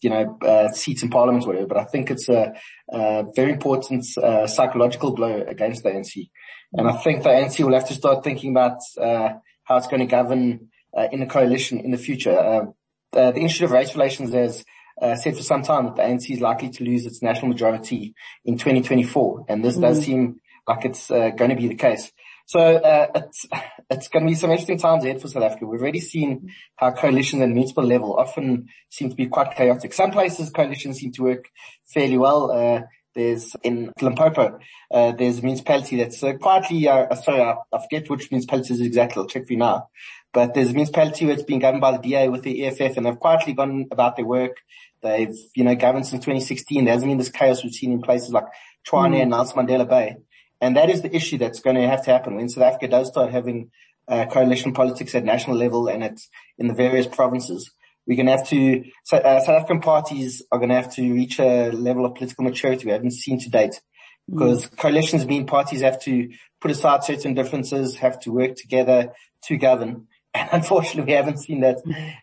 you 0.00 0.10
know, 0.10 0.38
uh, 0.42 0.68
seats 0.68 1.02
in 1.02 1.10
parliament 1.10 1.44
or 1.44 1.48
whatever, 1.48 1.66
but 1.66 1.76
I 1.78 1.84
think 1.84 2.10
it's 2.10 2.28
a, 2.28 2.52
a 2.92 3.24
very 3.34 3.52
important 3.52 4.04
uh, 4.16 4.46
psychological 4.46 5.12
blow 5.12 5.44
against 5.46 5.82
the 5.82 5.90
ANC. 5.90 6.30
And 6.72 6.88
I 6.88 6.92
think 6.98 7.22
the 7.22 7.30
ANC 7.30 7.64
will 7.64 7.74
have 7.74 7.88
to 7.88 7.94
start 7.94 8.22
thinking 8.22 8.50
about 8.50 8.78
uh, 9.00 9.30
how 9.64 9.76
it's 9.76 9.86
going 9.86 10.00
to 10.00 10.06
govern 10.06 10.68
uh, 10.96 11.08
in 11.10 11.22
a 11.22 11.26
coalition 11.26 11.80
in 11.80 11.90
the 11.90 11.98
future. 11.98 12.38
Uh, 12.38 12.66
the, 13.12 13.34
Institute 13.36 13.66
of 13.66 13.70
Race 13.72 13.94
Relations 13.94 14.32
has 14.34 14.64
uh, 15.00 15.16
said 15.16 15.36
for 15.36 15.42
some 15.42 15.62
time 15.62 15.86
that 15.86 15.96
the 15.96 16.02
ANC 16.02 16.30
is 16.30 16.40
likely 16.40 16.70
to 16.70 16.84
lose 16.84 17.06
its 17.06 17.22
national 17.22 17.48
majority 17.48 18.14
in 18.44 18.58
2024, 18.58 19.46
and 19.48 19.64
this 19.64 19.74
mm-hmm. 19.74 19.82
does 19.82 20.04
seem 20.04 20.40
like 20.66 20.84
it's 20.84 21.08
going 21.08 21.48
to 21.48 21.56
be 21.56 21.68
the 21.68 21.74
case. 21.74 22.12
So 22.48 22.60
uh, 22.60 23.08
it's 23.14 23.46
it's 23.90 24.08
going 24.08 24.24
to 24.26 24.30
be 24.30 24.34
some 24.34 24.50
interesting 24.50 24.78
times 24.78 25.04
ahead 25.04 25.20
for 25.20 25.28
South 25.28 25.44
Africa. 25.44 25.66
We've 25.66 25.80
already 25.80 26.00
seen 26.00 26.50
how 26.76 26.90
coalitions 26.92 27.42
at 27.42 27.48
municipal 27.50 27.84
level 27.84 28.16
often 28.16 28.68
seem 28.88 29.10
to 29.10 29.16
be 29.16 29.26
quite 29.26 29.54
chaotic. 29.54 29.92
Some 29.92 30.10
places 30.10 30.50
coalitions 30.50 30.98
seem 30.98 31.12
to 31.12 31.22
work 31.22 31.50
fairly 31.86 32.18
well. 32.18 32.50
Uh, 32.50 32.82
there's 33.14 33.54
in 33.62 33.92
Limpopo, 34.00 34.60
uh, 34.92 35.12
there's 35.12 35.38
a 35.38 35.42
municipality 35.42 35.96
that's 35.96 36.22
uh, 36.22 36.34
quietly, 36.34 36.86
uh, 36.86 37.12
sorry, 37.16 37.40
I, 37.40 37.56
I, 37.72 37.82
forget 37.82 38.08
which 38.08 38.30
municipality 38.30 38.74
is 38.74 38.80
exactly. 38.80 39.20
I'll 39.20 39.28
check 39.28 39.46
for 39.46 39.54
you 39.54 39.58
now. 39.58 39.88
But 40.32 40.54
there's 40.54 40.70
a 40.70 40.72
municipality 40.72 41.26
that's 41.26 41.42
been 41.42 41.58
governed 41.58 41.80
by 41.80 41.92
the 41.92 41.98
DA 41.98 42.28
with 42.28 42.42
the 42.42 42.64
EFF 42.64 42.96
and 42.96 43.06
they've 43.06 43.18
quietly 43.18 43.54
gone 43.54 43.88
about 43.90 44.16
their 44.16 44.26
work. 44.26 44.58
They've, 45.02 45.36
you 45.54 45.64
know, 45.64 45.74
governed 45.74 46.06
since 46.06 46.24
2016. 46.24 46.84
There 46.84 46.94
hasn't 46.94 47.10
been 47.10 47.18
this 47.18 47.30
chaos 47.30 47.64
we've 47.64 47.72
seen 47.72 47.92
in 47.92 48.02
places 48.02 48.30
like 48.30 48.44
Tshwane 48.86 49.16
mm. 49.16 49.22
and 49.22 49.30
Nelson 49.30 49.66
Mandela 49.66 49.88
Bay. 49.88 50.16
And 50.60 50.76
that 50.76 50.90
is 50.90 51.02
the 51.02 51.14
issue 51.14 51.38
that's 51.38 51.60
going 51.60 51.76
to 51.76 51.86
have 51.86 52.04
to 52.04 52.10
happen 52.10 52.36
when 52.36 52.48
South 52.48 52.64
Africa 52.64 52.88
does 52.88 53.08
start 53.08 53.30
having 53.30 53.70
uh, 54.08 54.26
coalition 54.26 54.72
politics 54.72 55.14
at 55.14 55.24
national 55.24 55.56
level 55.56 55.88
and 55.88 56.02
at 56.02 56.18
in 56.58 56.66
the 56.66 56.74
various 56.74 57.06
provinces. 57.06 57.70
We're 58.06 58.16
going 58.16 58.26
to 58.26 58.32
have 58.32 58.48
to, 58.48 58.84
so, 59.04 59.18
uh, 59.18 59.40
South 59.40 59.56
African 59.56 59.80
parties 59.80 60.42
are 60.50 60.58
going 60.58 60.70
to 60.70 60.74
have 60.74 60.94
to 60.94 61.12
reach 61.12 61.38
a 61.38 61.70
level 61.70 62.06
of 62.06 62.14
political 62.14 62.44
maturity 62.44 62.86
we 62.86 62.92
haven't 62.92 63.12
seen 63.12 63.38
to 63.40 63.50
date 63.50 63.80
because 64.28 64.66
mm. 64.66 64.76
coalitions 64.78 65.26
mean 65.26 65.46
parties 65.46 65.82
have 65.82 66.00
to 66.02 66.30
put 66.60 66.70
aside 66.70 67.04
certain 67.04 67.34
differences, 67.34 67.96
have 67.96 68.18
to 68.20 68.32
work 68.32 68.56
together 68.56 69.12
to 69.44 69.56
govern. 69.56 70.06
And 70.34 70.48
unfortunately, 70.52 71.12
we 71.12 71.16
haven't 71.16 71.38
seen 71.38 71.60
that, 71.60 71.78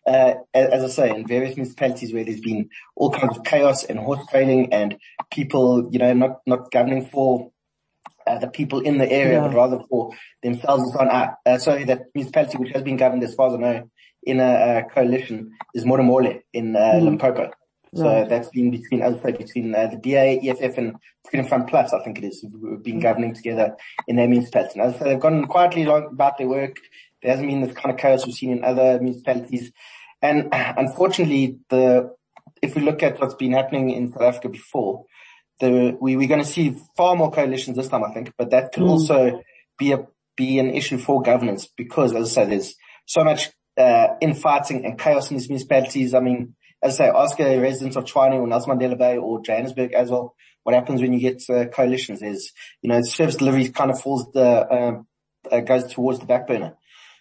uh, 0.08 0.34
as 0.54 0.84
I 0.84 0.88
say, 0.88 1.10
in 1.16 1.28
various 1.28 1.56
municipalities 1.56 2.14
where 2.14 2.24
there's 2.24 2.42
been 2.42 2.70
all 2.96 3.12
kinds 3.12 3.38
of 3.38 3.44
chaos 3.44 3.84
and 3.84 4.00
horse 4.00 4.26
trading 4.30 4.74
and 4.74 4.98
people, 5.32 5.90
you 5.92 6.00
know, 6.00 6.14
not, 6.14 6.42
not 6.46 6.72
governing 6.72 7.06
for 7.06 7.52
uh, 8.28 8.40
the 8.40 8.48
people 8.48 8.80
in 8.80 8.98
the 8.98 9.12
area, 9.12 9.42
yeah. 9.42 9.48
but 9.48 9.56
rather 9.56 9.80
for 9.90 10.12
themselves 10.42 10.84
and 10.84 10.92
so 10.92 11.00
on. 11.00 11.36
Uh, 11.46 11.58
sorry, 11.58 11.84
that 11.86 12.04
municipality 12.14 12.58
which 12.58 12.72
has 12.72 12.84
been 12.84 12.98
governed 12.98 13.24
as 13.24 13.36
far 13.36 13.50
as 13.50 13.56
I 13.56 13.58
know 13.58 13.90
in 14.24 14.40
a, 14.40 14.84
coalition 14.94 15.52
is 15.74 15.86
Modimolle 15.86 16.42
in 16.54 16.76
uh, 16.76 16.80
mm. 16.80 17.04
Limpopo. 17.04 17.52
So 17.94 18.04
right. 18.04 18.28
that's 18.28 18.50
been 18.50 18.72
between, 18.72 19.02
as 19.02 19.16
I 19.20 19.24
say, 19.24 19.32
between 19.32 19.74
uh, 19.74 19.88
the 19.88 19.96
DA, 19.96 20.40
EFF 20.50 20.78
and 20.78 20.96
Freedom 21.30 21.48
Front 21.48 21.70
Plus, 21.70 21.94
I 21.94 22.04
think 22.04 22.18
it 22.18 22.26
is, 22.26 22.46
been 22.84 23.00
governing 23.00 23.34
together 23.34 23.78
in 24.08 24.18
their 24.18 24.28
municipality. 24.28 24.80
And 24.80 24.94
as 24.94 25.02
I 25.02 25.06
they've 25.06 25.20
gone 25.20 25.46
quietly 25.46 25.84
along 25.84 26.10
about 26.12 26.38
their 26.38 26.48
work. 26.48 26.76
There 27.22 27.32
hasn't 27.32 27.50
been 27.50 27.62
this 27.62 27.74
kind 27.74 27.94
of 27.94 27.98
chaos 28.00 28.26
we've 28.26 28.36
seen 28.36 28.52
in 28.52 28.64
other 28.66 29.00
municipalities. 29.00 29.72
And 30.22 30.50
unfortunately, 30.52 31.60
the, 31.70 32.14
if 32.62 32.76
we 32.76 32.82
look 32.82 33.02
at 33.02 33.20
what's 33.20 33.36
been 33.36 33.54
happening 33.54 33.92
in 33.92 34.12
South 34.12 34.24
Africa 34.24 34.50
before, 34.50 35.06
the, 35.60 35.98
we, 36.00 36.16
we're 36.16 36.28
going 36.28 36.44
to 36.44 36.48
see 36.48 36.78
far 36.98 37.16
more 37.16 37.32
coalitions 37.32 37.78
this 37.78 37.88
time, 37.88 38.04
I 38.04 38.14
think, 38.14 38.34
but 38.38 38.52
that 38.52 38.74
could 38.74 38.84
mm. 38.84 38.90
also 38.90 39.42
be 39.78 39.92
a, 39.94 40.08
be 40.36 40.60
an 40.60 40.70
issue 40.72 40.98
for 40.98 41.22
governance 41.22 41.68
because, 41.78 42.14
as 42.14 42.38
I 42.38 42.44
say, 42.44 42.50
there's 42.50 42.76
so 43.06 43.24
much, 43.24 43.52
uh, 43.78 44.16
infighting 44.22 44.86
and 44.86 44.98
chaos 44.98 45.30
in 45.30 45.38
these 45.38 45.50
municipalities. 45.50 46.14
I 46.14 46.20
mean, 46.20 46.56
as 46.82 47.00
I 47.00 47.06
say, 47.06 47.12
ask 47.14 47.40
a 47.40 47.60
resident 47.60 47.96
of 47.96 48.06
Tshwane 48.06 48.34
or 48.34 48.48
Nelson 48.48 48.78
Mandela 48.78 48.98
Bay 48.98 49.18
or 49.18 49.42
Johannesburg 49.42 49.94
as 49.94 50.10
well, 50.10 50.36
what 50.64 50.76
happens 50.76 51.02
when 51.02 51.14
you 51.14 51.20
get 51.20 51.44
uh, 51.50 51.66
coalitions 51.66 52.22
is, 52.22 52.52
you 52.82 52.90
know, 52.90 53.02
service 53.02 53.36
delivery 53.36 53.70
kind 53.70 53.92
of 53.92 54.02
falls 54.02 54.32
the, 54.34 54.74
um, 54.74 55.08
uh, 55.52 55.60
goes 55.60 55.86
towards 55.94 56.20
the 56.20 56.26
back 56.26 56.48
burner. 56.48 56.76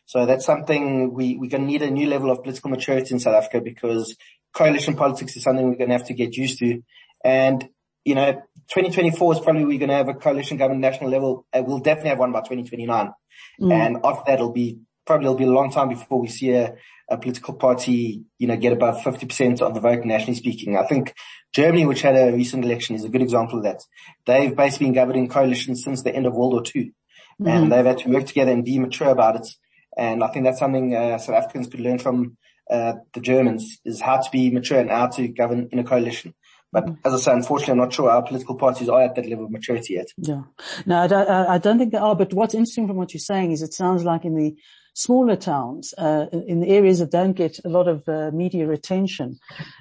So 0.07 0.27
that's 0.27 0.45
something 0.45 1.13
we, 1.13 1.37
we're 1.37 1.51
going 1.51 1.63
to 1.63 1.67
need 1.67 1.83
a 1.83 1.91
new 1.91 2.07
level 2.09 2.31
of 2.31 2.43
political 2.43 2.71
maturity 2.71 3.15
in 3.15 3.21
South 3.21 3.35
Africa 3.35 3.61
because 3.61 4.17
coalition 4.55 4.97
politics 4.97 5.37
is 5.37 5.43
something 5.43 5.69
we're 5.69 5.77
going 5.77 5.91
to 5.91 5.97
have 5.97 6.07
to 6.07 6.15
get 6.15 6.37
used 6.37 6.59
to. 6.59 6.83
And 7.25 7.69
you 8.05 8.15
know, 8.15 8.33
2024 8.69 9.33
is 9.35 9.41
probably 9.41 9.65
we're 9.65 9.79
going 9.79 9.89
to 9.89 9.95
have 9.95 10.09
a 10.09 10.15
coalition 10.15 10.57
government 10.57 10.81
national 10.81 11.11
level. 11.11 11.47
Uh, 11.53 11.63
we'll 11.65 11.79
definitely 11.79 12.11
have 12.11 12.19
one 12.19 12.33
by 12.33 12.41
2029. 12.41 13.13
Mm. 13.61 13.73
And 13.73 13.97
after 14.05 14.23
that, 14.27 14.35
it'll 14.35 14.53
be 14.53 14.79
probably 15.07 15.27
it'll 15.27 15.37
be 15.37 15.45
a 15.45 15.51
long 15.51 15.71
time 15.71 15.89
before 15.89 16.21
we 16.21 16.29
see 16.29 16.53
a, 16.53 16.75
a 17.09 17.19
political 17.19 17.55
party, 17.55 18.23
you 18.39 18.47
know, 18.47 18.57
get 18.57 18.73
above 18.73 19.03
50% 19.03 19.61
of 19.61 19.75
the 19.75 19.81
vote 19.81 20.05
nationally 20.05 20.35
speaking. 20.35 20.77
I 20.77 20.87
think 20.87 21.15
Germany, 21.53 21.87
which 21.87 22.03
had 22.03 22.17
a 22.17 22.33
recent 22.33 22.65
election, 22.65 22.97
is 22.97 23.05
a 23.05 23.09
good 23.09 23.23
example 23.23 23.59
of 23.59 23.65
that. 23.65 23.83
They've 24.27 24.55
basically 24.55 24.87
been 24.87 24.95
governing 24.95 25.29
coalitions 25.29 25.83
since 25.85 26.03
the 26.03 26.15
end 26.15 26.27
of 26.27 26.35
World 26.35 26.53
War 26.53 26.63
II. 26.75 26.93
Mm. 27.41 27.49
And 27.49 27.73
they've 27.73 27.85
had 27.85 27.99
to 27.99 28.11
work 28.11 28.27
together 28.27 28.53
and 28.53 28.65
be 28.65 28.79
mature 28.79 29.11
about 29.11 29.37
it. 29.37 29.49
And 29.97 30.25
I 30.25 30.29
think 30.29 30.45
that's 30.45 30.59
something 30.59 30.95
uh, 30.95 31.19
South 31.19 31.37
Africans 31.37 31.69
could 31.69 31.81
learn 31.81 31.99
from 31.99 32.37
uh, 32.71 32.95
the 33.13 33.21
Germans 33.21 33.81
is 33.85 34.01
how 34.01 34.19
to 34.19 34.31
be 34.31 34.51
mature 34.51 34.81
and 34.81 34.91
how 34.91 35.09
to 35.09 35.29
govern 35.29 35.69
in 35.71 35.79
a 35.79 35.85
coalition. 35.85 36.35
But 36.75 36.89
as 37.05 37.15
I 37.15 37.19
say, 37.19 37.33
unfortunately, 37.33 37.73
I'm 37.73 37.79
not 37.79 37.93
sure 37.93 38.11
our 38.11 38.23
political 38.23 38.57
parties 38.57 38.89
are 38.89 39.01
at 39.01 39.15
that 39.15 39.29
level 39.29 39.45
of 39.45 39.53
maturity 39.53 39.95
yet. 39.95 40.09
Yeah. 40.17 40.43
No, 40.85 40.99
I 40.99 41.07
don't, 41.07 41.31
I 41.31 41.59
don't 41.59 41.79
think 41.79 41.93
they 41.93 41.99
are. 41.99 42.17
But 42.17 42.35
what's 42.35 42.53
interesting 42.53 42.89
from 42.89 42.97
what 42.97 43.15
you're 43.15 43.21
saying 43.21 43.53
is 43.53 43.63
it 43.63 43.73
sounds 43.73 44.03
like 44.03 44.25
in 44.25 44.35
the 44.35 44.57
smaller 44.93 45.37
towns, 45.37 45.95
uh, 45.99 46.27
in 46.33 46.59
the 46.59 46.69
areas 46.69 46.99
that 46.99 47.13
don't 47.13 47.35
get 47.35 47.61
a 47.65 47.69
lot 47.69 47.87
of 47.87 48.09
uh, 48.09 48.33
media 48.33 48.69
attention, 48.71 49.39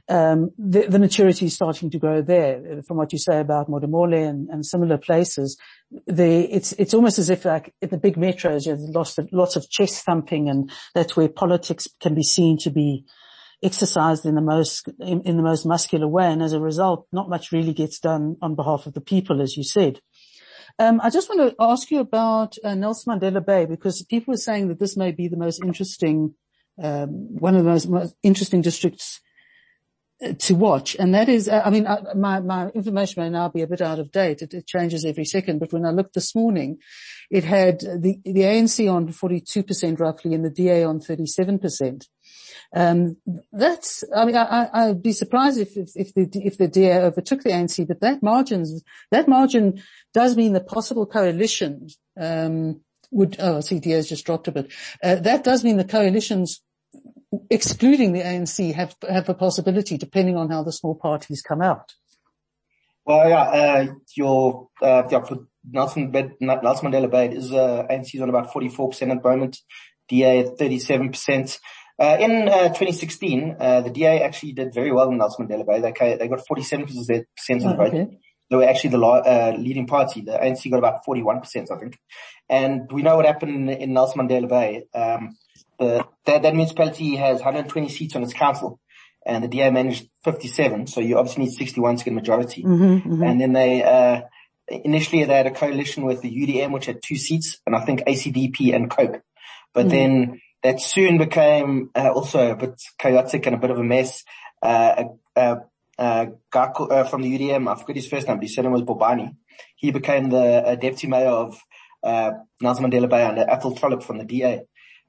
um, 0.08 0.52
the, 0.60 0.86
the, 0.88 1.00
maturity 1.00 1.48
is 1.48 1.56
starting 1.56 1.90
to 1.90 1.98
grow 1.98 2.22
there. 2.22 2.84
From 2.88 2.98
what 2.98 3.12
you 3.12 3.18
say 3.18 3.40
about 3.40 3.70
Modimolle 3.70 4.30
and, 4.30 4.50
and 4.50 4.64
similar 4.64 5.00
places, 5.00 5.58
the, 6.06 6.48
it's 6.54 6.74
it's 6.74 6.94
almost 6.94 7.18
as 7.18 7.32
if 7.32 7.44
like 7.44 7.74
in 7.82 7.90
the 7.90 7.98
big 7.98 8.18
metros, 8.18 8.66
you 8.66 8.72
have 8.72 8.82
lots 8.82 9.18
of 9.18 9.30
lots 9.32 9.56
of 9.56 9.68
chest 9.68 10.06
thumping, 10.06 10.48
and 10.48 10.72
that's 10.94 11.16
where 11.16 11.28
politics 11.28 11.88
can 12.00 12.14
be 12.14 12.24
seen 12.24 12.60
to 12.60 12.70
be 12.70 13.04
exercised 13.64 14.26
in 14.26 14.36
the 14.36 14.42
most 14.42 14.88
in, 15.00 15.22
in, 15.22 15.38
the 15.38 15.44
most 15.44 15.66
muscular 15.66 16.08
way, 16.08 16.26
and 16.26 16.42
as 16.42 16.54
a 16.54 16.60
result, 16.60 17.08
not 17.12 17.30
much 17.30 17.52
really 17.52 17.74
gets 17.74 18.00
done 18.00 18.36
on 18.42 18.56
behalf 18.56 18.86
of 18.86 18.94
the 18.94 19.02
people, 19.02 19.42
as 19.42 19.56
you 19.56 19.64
said. 19.64 20.00
Um, 20.80 21.00
I 21.02 21.10
just 21.10 21.30
want 21.30 21.52
to 21.52 21.56
ask 21.60 21.92
you 21.92 22.00
about 22.00 22.56
uh, 22.64 22.74
Nelson 22.74 23.14
Mandela 23.14 23.46
Bay 23.46 23.66
because 23.66 24.04
people 24.04 24.34
are 24.34 24.38
saying 24.38 24.70
that 24.70 24.80
this 24.80 24.98
may 24.98 25.12
be 25.12 25.28
the 25.28 25.38
most 25.38 25.64
interesting, 25.64 26.34
um, 26.82 27.38
one 27.38 27.56
of 27.56 27.64
the 27.64 27.70
most, 27.70 27.88
most 27.88 28.16
interesting 28.24 28.62
districts 28.62 29.22
uh, 30.24 30.34
to 30.40 30.56
watch, 30.56 30.96
and 30.98 31.14
that 31.14 31.30
is, 31.30 31.48
uh, 31.48 31.62
I 31.64 31.70
mean, 31.70 31.86
uh, 31.86 32.14
my, 32.16 32.40
my 32.40 32.70
information 32.70 33.22
may 33.22 33.30
now 33.30 33.50
be 33.50 33.62
a 33.62 33.68
bit 33.68 33.82
out 33.82 34.00
of 34.00 34.12
date. 34.12 34.42
It, 34.42 34.54
it, 34.56 34.66
changes 34.66 35.06
every 35.06 35.26
second, 35.26 35.60
but 35.60 35.72
when 35.72 35.86
I 35.86 35.92
looked 35.92 36.16
this 36.16 36.34
morning, 36.34 36.80
it 37.30 37.44
had 37.44 37.82
the, 37.82 38.20
the 38.26 38.42
ANC 38.42 38.92
on 38.92 39.10
42% 39.10 40.00
roughly 40.00 40.34
and 40.34 40.44
the 40.44 40.50
DA 40.50 40.84
on 40.84 41.00
37%. 41.00 42.08
Um, 42.76 43.18
that's, 43.52 44.04
I 44.16 44.26
mean, 44.26 44.36
I, 44.36 44.88
would 44.88 45.04
be 45.04 45.12
surprised 45.12 45.60
if, 45.60 45.78
if, 45.78 45.92
if, 45.96 46.14
the, 46.16 46.28
if 46.44 46.58
the 46.58 46.68
DA 46.68 47.04
overtook 47.04 47.44
the 47.44 47.52
ANC, 47.52 47.88
but 47.88 48.02
that 48.02 48.24
margins, 48.24 48.84
that 49.12 49.28
margin 49.28 49.84
does 50.14 50.36
mean 50.36 50.54
the 50.54 50.60
possible 50.60 51.06
coalition, 51.06 51.88
um, 52.20 52.82
would, 53.12 53.36
oh, 53.40 53.58
I 53.58 53.90
has 53.90 54.10
just 54.10 54.26
dropped 54.26 54.48
a 54.48 54.52
bit. 54.52 54.72
Uh, 55.04 55.16
that 55.16 55.44
does 55.44 55.64
mean 55.64 55.78
the 55.78 55.84
coalitions 55.84 56.62
excluding 57.50 58.14
the 58.14 58.22
ANC 58.22 58.74
have, 58.74 58.96
have 59.08 59.30
a 59.30 59.36
possibility 59.36 59.98
depending 59.98 60.36
on 60.36 60.50
how 60.50 60.64
the 60.64 60.72
small 60.72 60.96
parties 60.96 61.44
come 61.44 61.62
out. 61.62 61.94
Well, 63.06 63.30
yeah, 63.30 63.42
uh, 63.42 63.94
your, 64.16 64.70
uh, 64.82 65.04
yeah, 65.12 65.24
for 65.24 65.46
Nelson, 65.70 66.12
Nelson 66.40 66.92
Mandela 66.92 67.12
Bay 67.12 67.30
is, 67.30 67.52
uh, 67.52 67.86
is 67.90 68.22
on 68.22 68.30
about 68.30 68.52
44% 68.52 69.12
at 69.12 69.22
the 69.22 69.30
moment, 69.30 69.60
DA 70.08 70.40
at 70.40 70.58
37%. 70.58 71.60
Uh, 72.00 72.18
in 72.20 72.50
uh, 72.50 72.70
2016, 72.70 73.56
uh, 73.60 73.82
the 73.82 73.90
DA 73.90 74.22
actually 74.22 74.54
did 74.54 74.74
very 74.74 74.92
well 74.92 75.10
in 75.10 75.18
Nelson 75.18 75.48
Mandela 75.48 75.66
Bay. 75.66 75.80
They, 75.80 76.18
they 76.18 76.28
got 76.28 76.46
47% 76.46 76.90
of 76.90 77.08
the 77.08 77.26
oh, 77.50 77.76
vote. 77.76 77.88
Okay. 77.88 78.18
They 78.50 78.56
were 78.56 78.66
actually 78.66 78.92
the 78.92 79.00
uh, 79.00 79.56
leading 79.58 79.88
party. 79.88 80.22
The 80.22 80.34
ANC 80.34 80.70
got 80.70 80.78
about 80.78 81.06
41%, 81.06 81.72
I 81.72 81.80
think. 81.80 82.00
And 82.50 82.92
we 82.92 83.02
know 83.02 83.16
what 83.16 83.26
happened 83.26 83.70
in, 83.70 83.94
Nelson 83.94 84.22
Mandela 84.22 84.50
Bay. 84.50 84.86
Um, 84.94 85.38
the, 85.80 86.06
that, 86.26 86.44
that 86.44 86.54
municipality 86.54 87.16
has 87.16 87.38
120 87.38 87.90
seats 87.90 88.16
on 88.16 88.24
its 88.24 88.34
council 88.34 88.80
and 89.26 89.44
the 89.44 89.48
DA 89.48 89.72
managed 89.72 90.10
57. 90.24 90.88
So 90.88 91.02
you 91.02 91.18
obviously 91.18 91.46
need 91.46 91.54
61 91.54 91.98
to 91.98 92.04
get 92.04 92.12
a 92.12 92.16
majority. 92.16 92.64
Mm-hmm, 92.64 93.14
mm-hmm. 93.14 93.24
And 93.24 93.42
then 93.42 93.54
they, 93.54 93.84
uh, 93.84 94.22
initially 94.68 95.24
they 95.24 95.36
had 95.36 95.48
a 95.48 95.52
coalition 95.52 96.06
with 96.06 96.22
the 96.22 96.30
UDM, 96.30 96.72
which 96.72 96.86
had 96.86 97.02
two 97.02 97.16
seats 97.16 97.60
and 97.66 97.76
I 97.76 97.86
think 97.86 98.02
ACDP 98.02 98.76
and 98.76 98.90
COPE. 98.90 99.22
But 99.74 99.88
mm 99.88 99.90
then 99.90 100.42
that 100.64 100.82
soon 100.82 101.18
became 101.18 101.90
uh, 101.96 102.10
also 102.10 102.52
a 102.52 102.56
bit 102.56 102.82
chaotic 102.98 103.46
and 103.46 103.56
a 103.56 103.60
bit 103.60 103.72
of 103.72 103.78
a 103.78 103.84
mess. 103.84 104.24
Uh, 104.62 105.04
guy 105.38 105.58
uh, 106.00 107.04
from 107.04 107.22
the 107.22 107.38
UDM, 107.38 107.70
I 107.70 107.80
forget 107.80 107.98
his 107.98 108.08
first 108.08 108.28
name, 108.28 108.38
but 108.38 108.44
his 108.44 108.56
surname 108.56 108.72
was 108.72 108.82
Bobani. 108.82 109.36
He 109.76 109.92
became 109.92 110.30
the 110.30 110.38
uh, 110.38 110.76
deputy 110.76 111.08
mayor 111.08 111.30
of 111.30 111.60
uh, 112.04 112.32
Nelson 112.62 112.86
Mandela 112.90 113.10
Bay 113.10 113.24
under 113.24 113.44
Athol 113.44 113.76
Trollip 113.76 114.04
from 114.04 114.18
the 114.18 114.26
DA. 114.26 114.62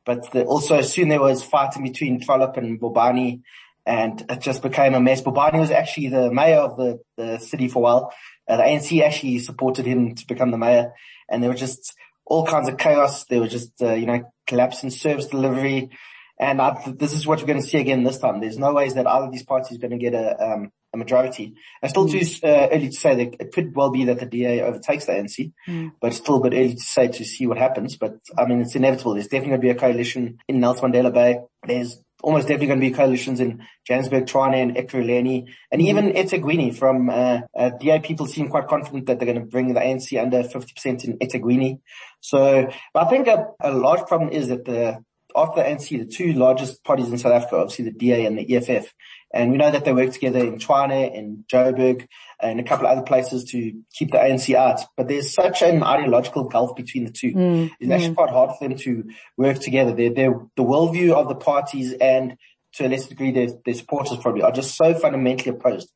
But 0.04 0.30
the, 0.32 0.44
also 0.44 0.80
soon 0.82 1.08
there 1.08 1.20
was 1.20 1.42
fighting 1.42 1.82
between 1.82 2.20
Trollip 2.20 2.56
and 2.56 2.80
Bobani 2.80 3.42
and 3.86 4.24
it 4.28 4.40
just 4.40 4.62
became 4.62 4.94
a 4.94 5.00
mess. 5.00 5.22
Bobani 5.22 5.60
was 5.60 5.70
actually 5.70 6.08
the 6.08 6.30
mayor 6.30 6.58
of 6.58 6.76
the, 6.76 7.00
the 7.16 7.38
city 7.38 7.68
for 7.68 7.78
a 7.78 7.82
while. 7.82 8.14
Uh, 8.48 8.56
the 8.56 8.62
ANC 8.62 9.02
actually 9.02 9.38
supported 9.38 9.86
him 9.86 10.14
to 10.14 10.26
become 10.26 10.50
the 10.50 10.58
mayor 10.58 10.92
and 11.28 11.42
there 11.42 11.50
were 11.50 11.56
just 11.56 11.94
all 12.26 12.46
kinds 12.46 12.68
of 12.68 12.78
chaos. 12.78 13.24
There 13.24 13.40
was 13.40 13.50
just, 13.50 13.70
uh, 13.82 13.94
you 13.94 14.06
know, 14.06 14.22
collapse 14.46 14.82
in 14.82 14.90
service 14.90 15.26
delivery. 15.26 15.90
And 16.38 16.60
I, 16.60 16.92
this 16.96 17.12
is 17.12 17.26
what 17.26 17.40
we're 17.40 17.46
going 17.46 17.60
to 17.60 17.66
see 17.66 17.78
again 17.78 18.02
this 18.02 18.18
time. 18.18 18.40
There's 18.40 18.58
no 18.58 18.72
ways 18.72 18.94
that 18.94 19.06
either 19.06 19.26
of 19.26 19.32
these 19.32 19.44
parties 19.44 19.78
are 19.78 19.80
going 19.80 19.98
to 19.98 19.98
get 19.98 20.14
a, 20.14 20.42
um, 20.42 20.72
a 20.92 20.96
majority. 20.96 21.54
It's 21.82 21.90
still 21.90 22.08
too 22.08 22.22
uh, 22.42 22.68
early 22.72 22.88
to 22.88 22.96
say 22.96 23.14
that 23.14 23.36
it 23.40 23.52
could 23.52 23.74
well 23.74 23.90
be 23.90 24.06
that 24.06 24.18
the 24.18 24.26
DA 24.26 24.62
overtakes 24.62 25.04
the 25.04 25.12
ANC, 25.12 25.52
mm. 25.68 25.92
but 26.00 26.08
it's 26.08 26.16
still 26.16 26.36
a 26.36 26.48
bit 26.48 26.56
early 26.56 26.74
to 26.74 26.80
say 26.80 27.08
to 27.08 27.24
see 27.24 27.46
what 27.46 27.58
happens. 27.58 27.96
But 27.96 28.16
I 28.36 28.46
mean, 28.46 28.62
it's 28.62 28.74
inevitable. 28.74 29.14
There's 29.14 29.26
definitely 29.28 29.50
going 29.50 29.60
to 29.60 29.66
be 29.66 29.70
a 29.70 29.74
coalition 29.74 30.38
in 30.48 30.60
Nelson 30.60 30.90
Mandela 30.90 31.12
Bay. 31.12 31.38
There's 31.66 31.98
almost 32.24 32.48
definitely 32.48 32.68
going 32.68 32.80
to 32.80 32.86
be 32.88 32.94
coalitions 32.94 33.38
in 33.38 33.62
Johannesburg, 33.86 34.24
Tshwane 34.24 34.62
and 34.62 34.76
Ekurhuleni 34.76 35.46
and 35.70 35.82
mm. 35.82 35.88
even 35.88 36.12
eThekwini 36.12 36.74
from, 36.74 37.10
uh, 37.10 37.40
uh, 37.56 37.70
DA 37.78 38.00
people 38.00 38.26
seem 38.26 38.48
quite 38.48 38.66
confident 38.66 39.06
that 39.06 39.18
they're 39.18 39.32
going 39.32 39.40
to 39.40 39.46
bring 39.46 39.74
the 39.74 39.80
ANC 39.80 40.20
under 40.20 40.42
50% 40.42 41.04
in 41.04 41.18
eThekwini. 41.18 41.80
So, 42.20 42.66
but 42.94 43.06
I 43.06 43.10
think 43.10 43.28
a, 43.28 43.48
a 43.60 43.72
large 43.72 44.06
problem 44.06 44.30
is 44.30 44.48
that 44.48 44.64
the, 44.64 45.04
after 45.36 45.62
the 45.62 45.68
ANC, 45.68 45.88
the 45.88 46.04
two 46.04 46.32
largest 46.32 46.84
parties 46.84 47.08
in 47.08 47.18
South 47.18 47.32
Africa, 47.32 47.56
obviously 47.56 47.86
the 47.86 47.90
DA 47.90 48.26
and 48.26 48.38
the 48.38 48.56
EFF, 48.56 48.92
and 49.32 49.50
we 49.50 49.56
know 49.56 49.70
that 49.70 49.84
they 49.84 49.92
work 49.92 50.12
together 50.12 50.38
in 50.38 50.58
Tshwane, 50.58 51.12
in 51.12 51.44
Joburg, 51.52 52.06
and 52.40 52.60
a 52.60 52.62
couple 52.62 52.86
of 52.86 52.92
other 52.92 53.02
places 53.02 53.44
to 53.50 53.72
keep 53.92 54.12
the 54.12 54.18
ANC 54.18 54.54
out. 54.54 54.80
But 54.96 55.08
there's 55.08 55.34
such 55.34 55.62
an 55.62 55.82
ideological 55.82 56.44
gulf 56.44 56.76
between 56.76 57.04
the 57.04 57.10
two. 57.10 57.32
Mm, 57.32 57.70
it's 57.80 57.90
mm. 57.90 57.94
actually 57.94 58.14
quite 58.14 58.30
hard 58.30 58.50
for 58.50 58.68
them 58.68 58.78
to 58.78 59.04
work 59.36 59.58
together. 59.58 59.92
They're, 59.92 60.14
they're, 60.14 60.40
the 60.56 60.62
worldview 60.62 61.12
of 61.12 61.28
the 61.28 61.34
parties 61.34 61.92
and 61.94 62.36
to 62.74 62.86
a 62.86 62.88
lesser 62.88 63.08
degree 63.08 63.32
their, 63.32 63.48
their 63.64 63.74
supporters 63.74 64.18
probably 64.18 64.42
are 64.42 64.52
just 64.52 64.76
so 64.76 64.94
fundamentally 64.94 65.50
opposed. 65.56 65.90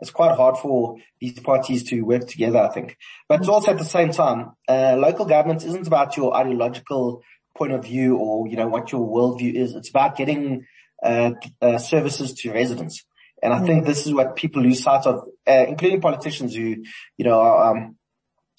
It's 0.00 0.10
quite 0.10 0.36
hard 0.36 0.56
for 0.58 0.96
these 1.20 1.38
parties 1.40 1.84
to 1.84 2.02
work 2.02 2.28
together, 2.28 2.58
I 2.58 2.68
think. 2.68 2.96
But 3.28 3.40
it's 3.40 3.48
also 3.48 3.70
at 3.70 3.78
the 3.78 3.84
same 3.84 4.10
time, 4.10 4.52
uh, 4.68 4.96
local 4.98 5.24
government 5.24 5.64
isn't 5.64 5.86
about 5.86 6.16
your 6.16 6.36
ideological 6.36 7.22
point 7.56 7.72
of 7.72 7.84
view 7.84 8.16
or, 8.16 8.46
you 8.48 8.56
know, 8.56 8.68
what 8.68 8.92
your 8.92 9.06
worldview 9.06 9.54
is. 9.54 9.74
It's 9.74 9.90
about 9.90 10.16
getting 10.16 10.66
uh, 11.02 11.32
uh, 11.60 11.78
services 11.78 12.32
to 12.34 12.52
residents. 12.52 13.04
And 13.42 13.52
I 13.52 13.60
think 13.60 13.84
mm. 13.84 13.86
this 13.86 14.06
is 14.06 14.14
what 14.14 14.36
people 14.36 14.62
lose 14.62 14.82
sight 14.82 15.06
of, 15.06 15.28
uh, 15.46 15.64
including 15.68 16.00
politicians 16.00 16.54
who, 16.54 16.76
you 17.18 17.24
know, 17.24 17.38
are, 17.40 17.76
um, 17.76 17.96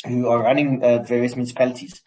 who 0.08 0.28
are 0.28 0.44
running 0.44 0.84
uh, 0.84 1.02
various 1.02 1.36
municipalities. 1.36 2.02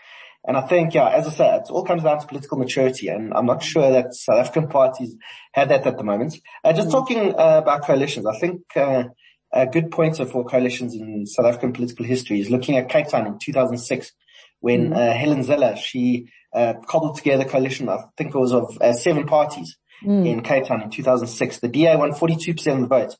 And 0.46 0.56
I 0.56 0.60
think, 0.60 0.94
yeah, 0.94 1.08
as 1.08 1.26
I 1.26 1.30
said, 1.30 1.62
it 1.62 1.70
all 1.70 1.84
comes 1.84 2.04
down 2.04 2.20
to 2.20 2.26
political 2.26 2.56
maturity, 2.56 3.08
and 3.08 3.34
I'm 3.34 3.46
not 3.46 3.62
sure 3.62 3.90
that 3.90 4.14
South 4.14 4.38
African 4.38 4.68
parties 4.68 5.16
have 5.52 5.70
that 5.70 5.86
at 5.86 5.98
the 5.98 6.04
moment. 6.04 6.38
Uh, 6.62 6.72
just 6.72 6.88
mm. 6.88 6.92
talking 6.92 7.34
uh, 7.34 7.58
about 7.62 7.84
coalitions, 7.84 8.24
I 8.24 8.38
think 8.38 8.62
a 8.76 9.66
good 9.66 9.90
pointer 9.90 10.24
for 10.24 10.44
coalitions 10.44 10.94
in 10.94 11.26
South 11.26 11.46
African 11.46 11.72
political 11.72 12.04
history 12.04 12.40
is 12.40 12.50
looking 12.50 12.76
at 12.76 12.88
Cape 12.88 13.08
Town 13.08 13.26
in 13.26 13.38
2006, 13.38 14.12
when 14.60 14.90
mm. 14.90 15.16
Helen 15.16 15.44
Zille 15.44 15.76
she 15.76 16.28
cobbled 16.52 17.16
together 17.16 17.44
a 17.44 17.48
coalition. 17.48 17.88
I 17.88 18.04
think 18.16 18.34
it 18.34 18.38
was 18.38 18.52
of 18.52 18.78
seven 18.96 19.26
parties 19.26 19.76
mm. 20.04 20.26
in 20.26 20.42
Cape 20.42 20.66
Town 20.66 20.82
in 20.82 20.90
2006. 20.90 21.58
The 21.58 21.68
DA 21.68 21.96
won 21.96 22.12
42% 22.12 22.74
of 22.74 22.80
the 22.80 22.86
vote. 22.86 23.16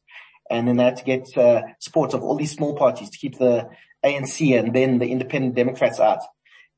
And 0.50 0.66
then 0.66 0.76
they 0.76 0.84
had 0.84 0.96
to 0.96 1.04
get 1.04 1.36
uh, 1.36 1.62
support 1.78 2.14
of 2.14 2.22
all 2.22 2.36
these 2.36 2.52
small 2.52 2.74
parties 2.74 3.10
to 3.10 3.18
keep 3.18 3.36
the 3.38 3.68
ANC 4.04 4.58
and 4.58 4.74
then 4.74 4.98
the 4.98 5.10
independent 5.10 5.54
Democrats 5.54 6.00
out. 6.00 6.20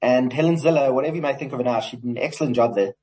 And 0.03 0.33
Helen 0.33 0.57
Zille, 0.57 0.93
whatever 0.93 1.17
you 1.17 1.23
may 1.23 1.35
think 1.35 1.53
of 1.53 1.59
her 1.59 1.65
now, 1.65 1.81
she 1.81 1.97
did 1.97 2.05
an 2.05 2.19
excellent 2.19 2.57
job 2.57 2.75
there. 2.75 2.95